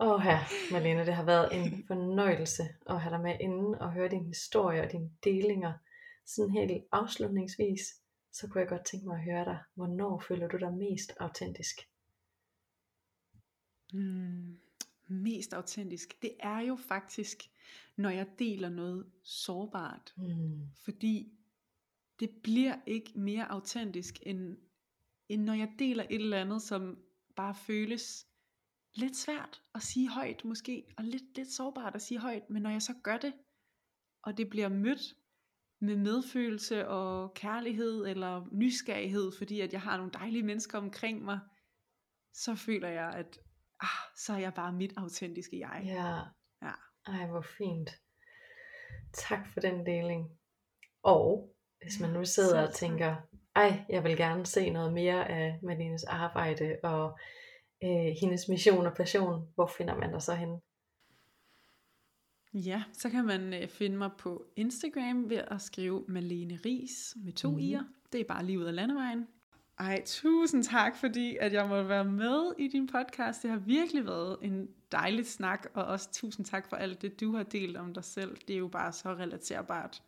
Åh 0.00 0.20
her, 0.20 0.38
Malene, 0.72 1.06
det 1.06 1.14
har 1.14 1.24
været 1.24 1.48
en 1.56 1.84
fornøjelse 1.86 2.62
at 2.90 3.00
have 3.00 3.14
dig 3.14 3.22
med 3.22 3.36
inden 3.40 3.74
og 3.74 3.92
høre 3.92 4.08
din 4.08 4.26
historie 4.26 4.82
og 4.82 4.92
dine 4.92 5.10
delinger. 5.24 5.72
Sådan 6.26 6.50
helt 6.50 6.84
afslutningsvis, 6.92 7.80
så 8.34 8.48
kunne 8.48 8.60
jeg 8.60 8.68
godt 8.68 8.86
tænke 8.86 9.06
mig 9.06 9.16
at 9.16 9.24
høre 9.24 9.44
dig. 9.44 9.58
Hvornår 9.74 10.24
føler 10.28 10.48
du 10.48 10.56
dig 10.58 10.72
mest 10.72 11.12
autentisk? 11.20 11.76
Mm, 13.92 14.60
mest 15.08 15.52
autentisk. 15.52 16.22
Det 16.22 16.36
er 16.40 16.60
jo 16.60 16.76
faktisk, 16.76 17.42
når 17.96 18.10
jeg 18.10 18.26
deler 18.38 18.68
noget 18.68 19.12
sårbart. 19.22 20.14
Mm. 20.16 20.68
Fordi 20.84 21.32
det 22.20 22.30
bliver 22.42 22.76
ikke 22.86 23.12
mere 23.14 23.50
autentisk, 23.50 24.18
end, 24.26 24.56
end 25.28 25.42
når 25.42 25.54
jeg 25.54 25.72
deler 25.78 26.04
et 26.10 26.20
eller 26.20 26.40
andet, 26.40 26.62
som 26.62 26.98
bare 27.36 27.54
føles 27.54 28.26
lidt 28.94 29.16
svært 29.16 29.62
at 29.74 29.82
sige 29.82 30.08
højt 30.08 30.44
måske, 30.44 30.86
og 30.96 31.04
lidt, 31.04 31.36
lidt 31.36 31.52
sårbart 31.52 31.94
at 31.94 32.02
sige 32.02 32.18
højt, 32.18 32.50
men 32.50 32.62
når 32.62 32.70
jeg 32.70 32.82
så 32.82 32.94
gør 33.02 33.18
det, 33.18 33.32
og 34.22 34.36
det 34.36 34.50
bliver 34.50 34.68
mødt 34.68 35.16
med 35.84 35.96
medfølelse 35.96 36.88
og 36.88 37.34
kærlighed 37.34 38.06
eller 38.06 38.48
nysgerrighed, 38.52 39.32
fordi 39.38 39.60
at 39.60 39.72
jeg 39.72 39.80
har 39.80 39.96
nogle 39.96 40.12
dejlige 40.12 40.42
mennesker 40.42 40.78
omkring 40.78 41.24
mig, 41.24 41.40
så 42.32 42.54
føler 42.54 42.88
jeg, 42.88 43.12
at 43.14 43.38
ah, 43.80 44.12
så 44.16 44.32
er 44.32 44.38
jeg 44.38 44.54
bare 44.54 44.72
mit 44.72 44.92
autentiske 44.96 45.58
jeg. 45.58 45.82
Ja. 45.84 46.18
Ja. 46.66 46.72
Ej, 47.06 47.26
hvor 47.26 47.44
fint. 47.58 47.90
Tak 49.12 49.48
for 49.52 49.60
den 49.60 49.86
deling. 49.86 50.30
Og 51.02 51.54
hvis 51.82 52.00
man 52.00 52.10
Ja, 52.10 52.16
nu 52.16 52.24
sidder 52.24 52.48
selv 52.48 52.68
og 52.68 52.74
tænker, 52.74 53.16
ej, 53.56 53.84
jeg 53.88 54.04
vil 54.04 54.16
gerne 54.16 54.46
se 54.46 54.70
noget 54.70 54.92
mere 54.92 55.28
af 55.30 55.58
Malines 55.62 56.04
arbejde 56.04 56.76
og 56.82 57.18
øh, 57.84 58.14
hendes 58.20 58.48
mission 58.48 58.86
og 58.86 58.96
passion, 58.96 59.52
hvor 59.54 59.66
finder 59.66 59.96
man 59.96 60.12
dig 60.12 60.22
så 60.22 60.34
henne? 60.34 60.60
Ja, 62.54 62.82
så 62.92 63.10
kan 63.10 63.24
man 63.24 63.54
øh, 63.54 63.68
finde 63.68 63.96
mig 63.96 64.10
på 64.18 64.44
Instagram 64.56 65.30
ved 65.30 65.40
at 65.46 65.60
skrive 65.60 66.04
Malene 66.08 66.58
Ries 66.64 67.16
med 67.24 67.32
to 67.32 67.50
mm-hmm. 67.50 67.74
i'er. 67.74 67.84
Det 68.12 68.20
er 68.20 68.24
bare 68.24 68.44
lige 68.44 68.58
ud 68.58 68.64
af 68.64 68.74
landevejen. 68.74 69.26
Ej, 69.78 70.02
tusind 70.06 70.64
tak, 70.64 70.96
fordi 70.96 71.36
at 71.40 71.52
jeg 71.52 71.68
måtte 71.68 71.88
være 71.88 72.04
med 72.04 72.52
i 72.58 72.68
din 72.68 72.86
podcast. 72.86 73.42
Det 73.42 73.50
har 73.50 73.58
virkelig 73.58 74.06
været 74.06 74.36
en 74.42 74.68
dejlig 74.92 75.26
snak, 75.26 75.66
og 75.74 75.84
også 75.84 76.12
tusind 76.12 76.46
tak 76.46 76.68
for 76.68 76.76
alt 76.76 77.02
det, 77.02 77.20
du 77.20 77.36
har 77.36 77.42
delt 77.42 77.76
om 77.76 77.94
dig 77.94 78.04
selv. 78.04 78.36
Det 78.48 78.54
er 78.54 78.58
jo 78.58 78.68
bare 78.68 78.92
så 78.92 79.08
relaterbart. 79.08 80.02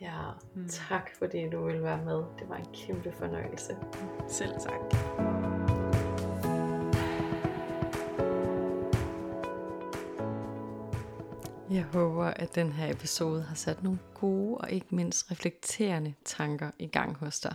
Ja, 0.00 0.22
mm. 0.54 0.68
tak 0.68 1.10
fordi 1.18 1.48
du 1.52 1.64
ville 1.64 1.82
være 1.82 2.04
med. 2.04 2.16
Det 2.38 2.48
var 2.48 2.56
en 2.56 2.74
kæmpe 2.74 3.12
fornøjelse. 3.12 3.76
Selv 4.28 4.52
tak. 4.60 5.37
Jeg 11.78 11.86
håber, 11.86 12.24
at 12.24 12.54
den 12.54 12.72
her 12.72 12.90
episode 12.90 13.42
har 13.42 13.54
sat 13.54 13.82
nogle 13.82 13.98
gode 14.14 14.58
og 14.58 14.70
ikke 14.70 14.86
mindst 14.90 15.30
reflekterende 15.30 16.14
tanker 16.24 16.70
i 16.78 16.86
gang 16.86 17.16
hos 17.16 17.40
dig. 17.40 17.54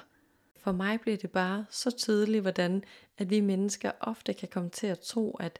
For 0.59 0.71
mig 0.71 1.01
bliver 1.01 1.17
det 1.17 1.31
bare 1.31 1.65
så 1.69 1.91
tydeligt, 1.91 2.41
hvordan 2.41 2.83
at 3.17 3.29
vi 3.29 3.39
mennesker 3.39 3.91
ofte 3.99 4.33
kan 4.33 4.47
komme 4.47 4.69
til 4.69 4.87
at 4.87 4.99
tro, 4.99 5.31
at 5.31 5.59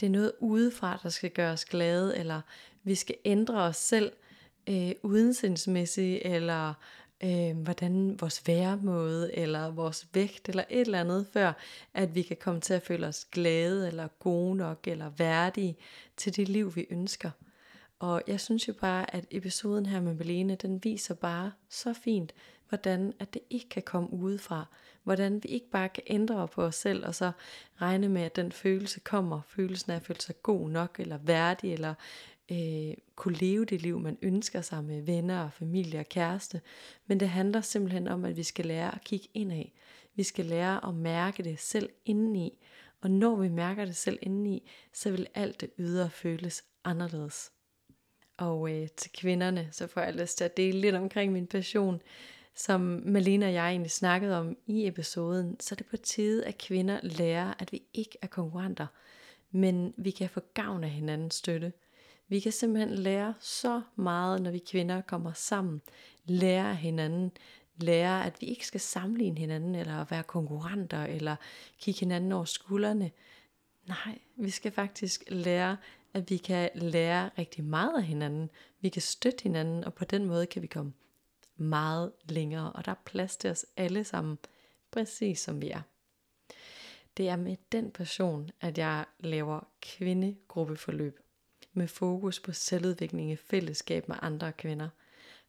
det 0.00 0.06
er 0.06 0.10
noget 0.10 0.32
udefra, 0.40 1.00
der 1.02 1.08
skal 1.08 1.30
gøre 1.30 1.52
os 1.52 1.64
glade, 1.64 2.18
eller 2.18 2.40
vi 2.82 2.94
skal 2.94 3.14
ændre 3.24 3.62
os 3.62 3.76
selv 3.76 4.12
øh, 4.68 4.92
udensindsmæssigt, 5.02 6.22
eller 6.24 6.74
øh, 7.24 7.56
hvordan 7.56 8.20
vores 8.20 8.46
væremåde, 8.46 9.36
eller 9.36 9.70
vores 9.70 10.08
vægt, 10.12 10.48
eller 10.48 10.64
et 10.70 10.80
eller 10.80 11.00
andet, 11.00 11.26
før 11.32 11.52
at 11.94 12.14
vi 12.14 12.22
kan 12.22 12.36
komme 12.40 12.60
til 12.60 12.74
at 12.74 12.82
føle 12.82 13.06
os 13.06 13.24
glade, 13.24 13.86
eller 13.86 14.08
gode 14.18 14.56
nok, 14.56 14.78
eller 14.86 15.10
værdige 15.16 15.76
til 16.16 16.36
det 16.36 16.48
liv, 16.48 16.76
vi 16.76 16.86
ønsker. 16.90 17.30
Og 18.00 18.22
jeg 18.26 18.40
synes 18.40 18.68
jo 18.68 18.72
bare, 18.72 19.14
at 19.14 19.26
episoden 19.30 19.86
her 19.86 20.00
med 20.00 20.14
Malene, 20.14 20.54
den 20.54 20.84
viser 20.84 21.14
bare 21.14 21.52
så 21.68 21.92
fint, 21.92 22.34
hvordan 22.68 23.12
at 23.18 23.34
det 23.34 23.42
ikke 23.50 23.68
kan 23.68 23.82
komme 23.82 24.12
udefra. 24.12 24.66
Hvordan 25.02 25.42
vi 25.42 25.48
ikke 25.48 25.70
bare 25.70 25.88
kan 25.88 26.02
ændre 26.06 26.48
på 26.48 26.62
os 26.62 26.74
selv, 26.74 27.06
og 27.06 27.14
så 27.14 27.32
regne 27.80 28.08
med, 28.08 28.22
at 28.22 28.36
den 28.36 28.52
følelse 28.52 29.00
kommer. 29.00 29.40
Følelsen 29.46 29.92
af 29.92 29.96
at 29.96 30.02
føle 30.02 30.20
sig 30.20 30.42
god 30.42 30.70
nok, 30.70 31.00
eller 31.00 31.18
værdig, 31.18 31.72
eller 31.72 31.94
øh, 32.50 32.94
kunne 33.16 33.34
leve 33.34 33.64
det 33.64 33.82
liv, 33.82 34.00
man 34.00 34.18
ønsker 34.22 34.60
sig 34.60 34.84
med 34.84 35.02
venner 35.02 35.44
og 35.44 35.52
familie 35.52 36.00
og 36.00 36.08
kæreste. 36.08 36.60
Men 37.06 37.20
det 37.20 37.28
handler 37.28 37.60
simpelthen 37.60 38.08
om, 38.08 38.24
at 38.24 38.36
vi 38.36 38.42
skal 38.42 38.66
lære 38.66 38.94
at 38.94 39.04
kigge 39.04 39.28
indad. 39.34 39.64
Vi 40.14 40.22
skal 40.22 40.44
lære 40.44 40.88
at 40.88 40.94
mærke 40.94 41.42
det 41.42 41.60
selv 41.60 41.90
indeni. 42.04 42.58
Og 43.00 43.10
når 43.10 43.36
vi 43.36 43.48
mærker 43.48 43.84
det 43.84 43.96
selv 43.96 44.18
indeni, 44.22 44.70
så 44.92 45.10
vil 45.10 45.26
alt 45.34 45.60
det 45.60 45.70
ydre 45.78 46.10
føles 46.10 46.64
anderledes. 46.84 47.52
Og 48.40 48.70
øh, 48.70 48.88
til 48.96 49.12
kvinderne, 49.12 49.68
så 49.72 49.86
får 49.86 50.00
jeg 50.00 50.14
lyst 50.14 50.38
til 50.38 50.44
at 50.44 50.56
dele 50.56 50.80
lidt 50.80 50.94
omkring 50.94 51.32
min 51.32 51.46
passion. 51.46 52.02
Som 52.54 52.80
Malene 53.04 53.46
og 53.46 53.52
jeg 53.52 53.70
egentlig 53.70 53.90
snakkede 53.90 54.38
om 54.38 54.56
i 54.66 54.86
episoden, 54.86 55.60
så 55.60 55.74
er 55.74 55.76
det 55.76 55.86
på 55.86 55.96
tide, 55.96 56.46
at 56.46 56.58
kvinder 56.58 57.00
lærer, 57.02 57.54
at 57.58 57.72
vi 57.72 57.82
ikke 57.94 58.18
er 58.22 58.26
konkurrenter, 58.26 58.86
men 59.50 59.94
vi 59.96 60.10
kan 60.10 60.28
få 60.28 60.40
gavn 60.54 60.84
af 60.84 60.90
hinandens 60.90 61.34
støtte. 61.34 61.72
Vi 62.28 62.40
kan 62.40 62.52
simpelthen 62.52 62.94
lære 62.98 63.34
så 63.40 63.82
meget, 63.96 64.42
når 64.42 64.50
vi 64.50 64.58
kvinder 64.58 65.00
kommer 65.00 65.32
sammen. 65.32 65.80
Lære 66.24 66.74
hinanden. 66.74 67.32
Lære, 67.76 68.26
at 68.26 68.36
vi 68.40 68.46
ikke 68.46 68.66
skal 68.66 68.80
sammenligne 68.80 69.38
hinanden, 69.38 69.74
eller 69.74 70.04
være 70.04 70.22
konkurrenter, 70.22 71.04
eller 71.04 71.36
kigge 71.78 72.00
hinanden 72.00 72.32
over 72.32 72.44
skuldrene. 72.44 73.10
Nej, 73.88 74.18
vi 74.36 74.50
skal 74.50 74.72
faktisk 74.72 75.24
lære, 75.28 75.76
at 76.14 76.30
vi 76.30 76.36
kan 76.36 76.70
lære 76.74 77.30
rigtig 77.38 77.64
meget 77.64 77.96
af 77.96 78.04
hinanden. 78.04 78.50
Vi 78.80 78.88
kan 78.88 79.02
støtte 79.02 79.42
hinanden, 79.42 79.84
og 79.84 79.94
på 79.94 80.04
den 80.04 80.26
måde 80.26 80.46
kan 80.46 80.62
vi 80.62 80.66
komme 80.66 80.92
meget 81.56 82.12
længere, 82.24 82.72
og 82.72 82.84
der 82.84 82.90
er 82.90 83.02
plads 83.04 83.36
til 83.36 83.50
os 83.50 83.66
alle 83.76 84.04
sammen, 84.04 84.38
præcis 84.90 85.40
som 85.40 85.62
vi 85.62 85.70
er. 85.70 85.82
Det 87.16 87.28
er 87.28 87.36
med 87.36 87.56
den 87.72 87.90
passion, 87.90 88.50
at 88.60 88.78
jeg 88.78 89.04
laver 89.20 89.60
kvindegruppeforløb 89.82 91.20
med 91.72 91.88
fokus 91.88 92.40
på 92.40 92.52
selvudvikling 92.52 93.30
i 93.30 93.36
fællesskab 93.36 94.08
med 94.08 94.16
andre 94.22 94.52
kvinder. 94.52 94.88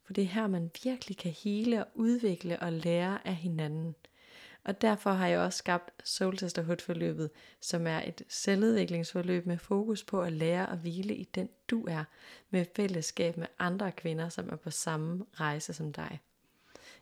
For 0.03 0.13
det 0.13 0.21
er 0.21 0.27
her, 0.27 0.47
man 0.47 0.71
virkelig 0.83 1.17
kan 1.17 1.31
hele 1.31 1.85
og 1.85 1.91
udvikle 1.93 2.59
og 2.59 2.73
lære 2.73 3.27
af 3.27 3.35
hinanden– 3.35 3.95
og 4.63 4.81
derfor 4.81 5.11
har 5.11 5.27
jeg 5.27 5.39
også 5.39 5.57
skabt 5.57 5.91
Soul 6.03 6.37
Sisterhood-forløbet, 6.37 7.29
som 7.61 7.87
er 7.87 8.01
et 8.07 8.23
selvudviklingsforløb 8.27 9.45
med 9.45 9.57
fokus 9.57 10.03
på 10.03 10.21
at 10.21 10.33
lære 10.33 10.71
at 10.71 10.77
hvile 10.77 11.15
i 11.15 11.23
den 11.23 11.49
du 11.69 11.85
er, 11.87 12.03
med 12.49 12.65
fællesskab 12.75 13.37
med 13.37 13.47
andre 13.59 13.91
kvinder, 13.91 14.29
som 14.29 14.49
er 14.49 14.55
på 14.55 14.69
samme 14.69 15.25
rejse 15.33 15.73
som 15.73 15.93
dig. 15.93 16.19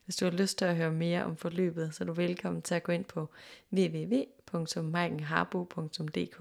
Hvis 0.06 0.16
du 0.16 0.26
har 0.26 0.32
lyst 0.32 0.58
til 0.58 0.66
at 0.66 0.76
høre 0.76 0.92
mere 0.92 1.24
om 1.24 1.38
forløbet, 1.38 1.96
så 1.96 2.04
er 2.04 2.06
du 2.06 2.14
velkommen 2.14 2.62
til 2.62 2.76
at 2.76 2.84
gå 2.84 2.92
ind 2.92 3.06
på 3.06 3.30
www.maikenharbo.dk. 3.74 6.40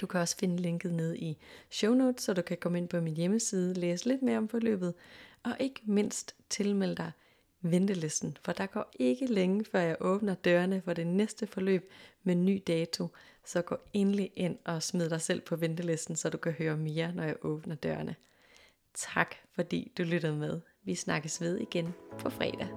Du 0.00 0.06
kan 0.06 0.20
også 0.20 0.36
finde 0.36 0.56
linket 0.56 0.92
ned 0.92 1.14
i 1.14 1.38
show 1.70 1.94
notes, 1.94 2.24
så 2.24 2.34
du 2.34 2.42
kan 2.42 2.56
komme 2.56 2.78
ind 2.78 2.88
på 2.88 3.00
min 3.00 3.16
hjemmeside, 3.16 3.74
læse 3.74 4.08
lidt 4.08 4.22
mere 4.22 4.38
om 4.38 4.48
forløbet, 4.48 4.94
og 5.42 5.56
ikke 5.60 5.80
mindst 5.84 6.34
tilmelde 6.50 6.96
dig 6.96 7.12
ventelisten, 7.60 8.36
for 8.44 8.52
der 8.52 8.66
går 8.66 8.90
ikke 8.98 9.26
længe, 9.26 9.64
før 9.64 9.80
jeg 9.80 9.96
åbner 10.00 10.34
dørene 10.34 10.82
for 10.84 10.92
det 10.92 11.06
næste 11.06 11.46
forløb 11.46 11.90
med 12.22 12.34
ny 12.34 12.62
dato. 12.66 13.08
Så 13.44 13.62
gå 13.62 13.76
endelig 13.92 14.30
ind 14.36 14.58
og 14.64 14.82
smid 14.82 15.10
dig 15.10 15.20
selv 15.20 15.40
på 15.40 15.56
ventelisten, 15.56 16.16
så 16.16 16.30
du 16.30 16.38
kan 16.38 16.52
høre 16.52 16.76
mere, 16.76 17.12
når 17.12 17.24
jeg 17.24 17.36
åbner 17.42 17.74
dørene. 17.74 18.16
Tak 18.94 19.34
fordi 19.54 19.92
du 19.98 20.02
lyttede 20.02 20.36
med. 20.36 20.60
Vi 20.84 20.94
snakkes 20.94 21.40
ved 21.40 21.58
igen 21.58 21.94
på 22.18 22.30
fredag. 22.30 22.68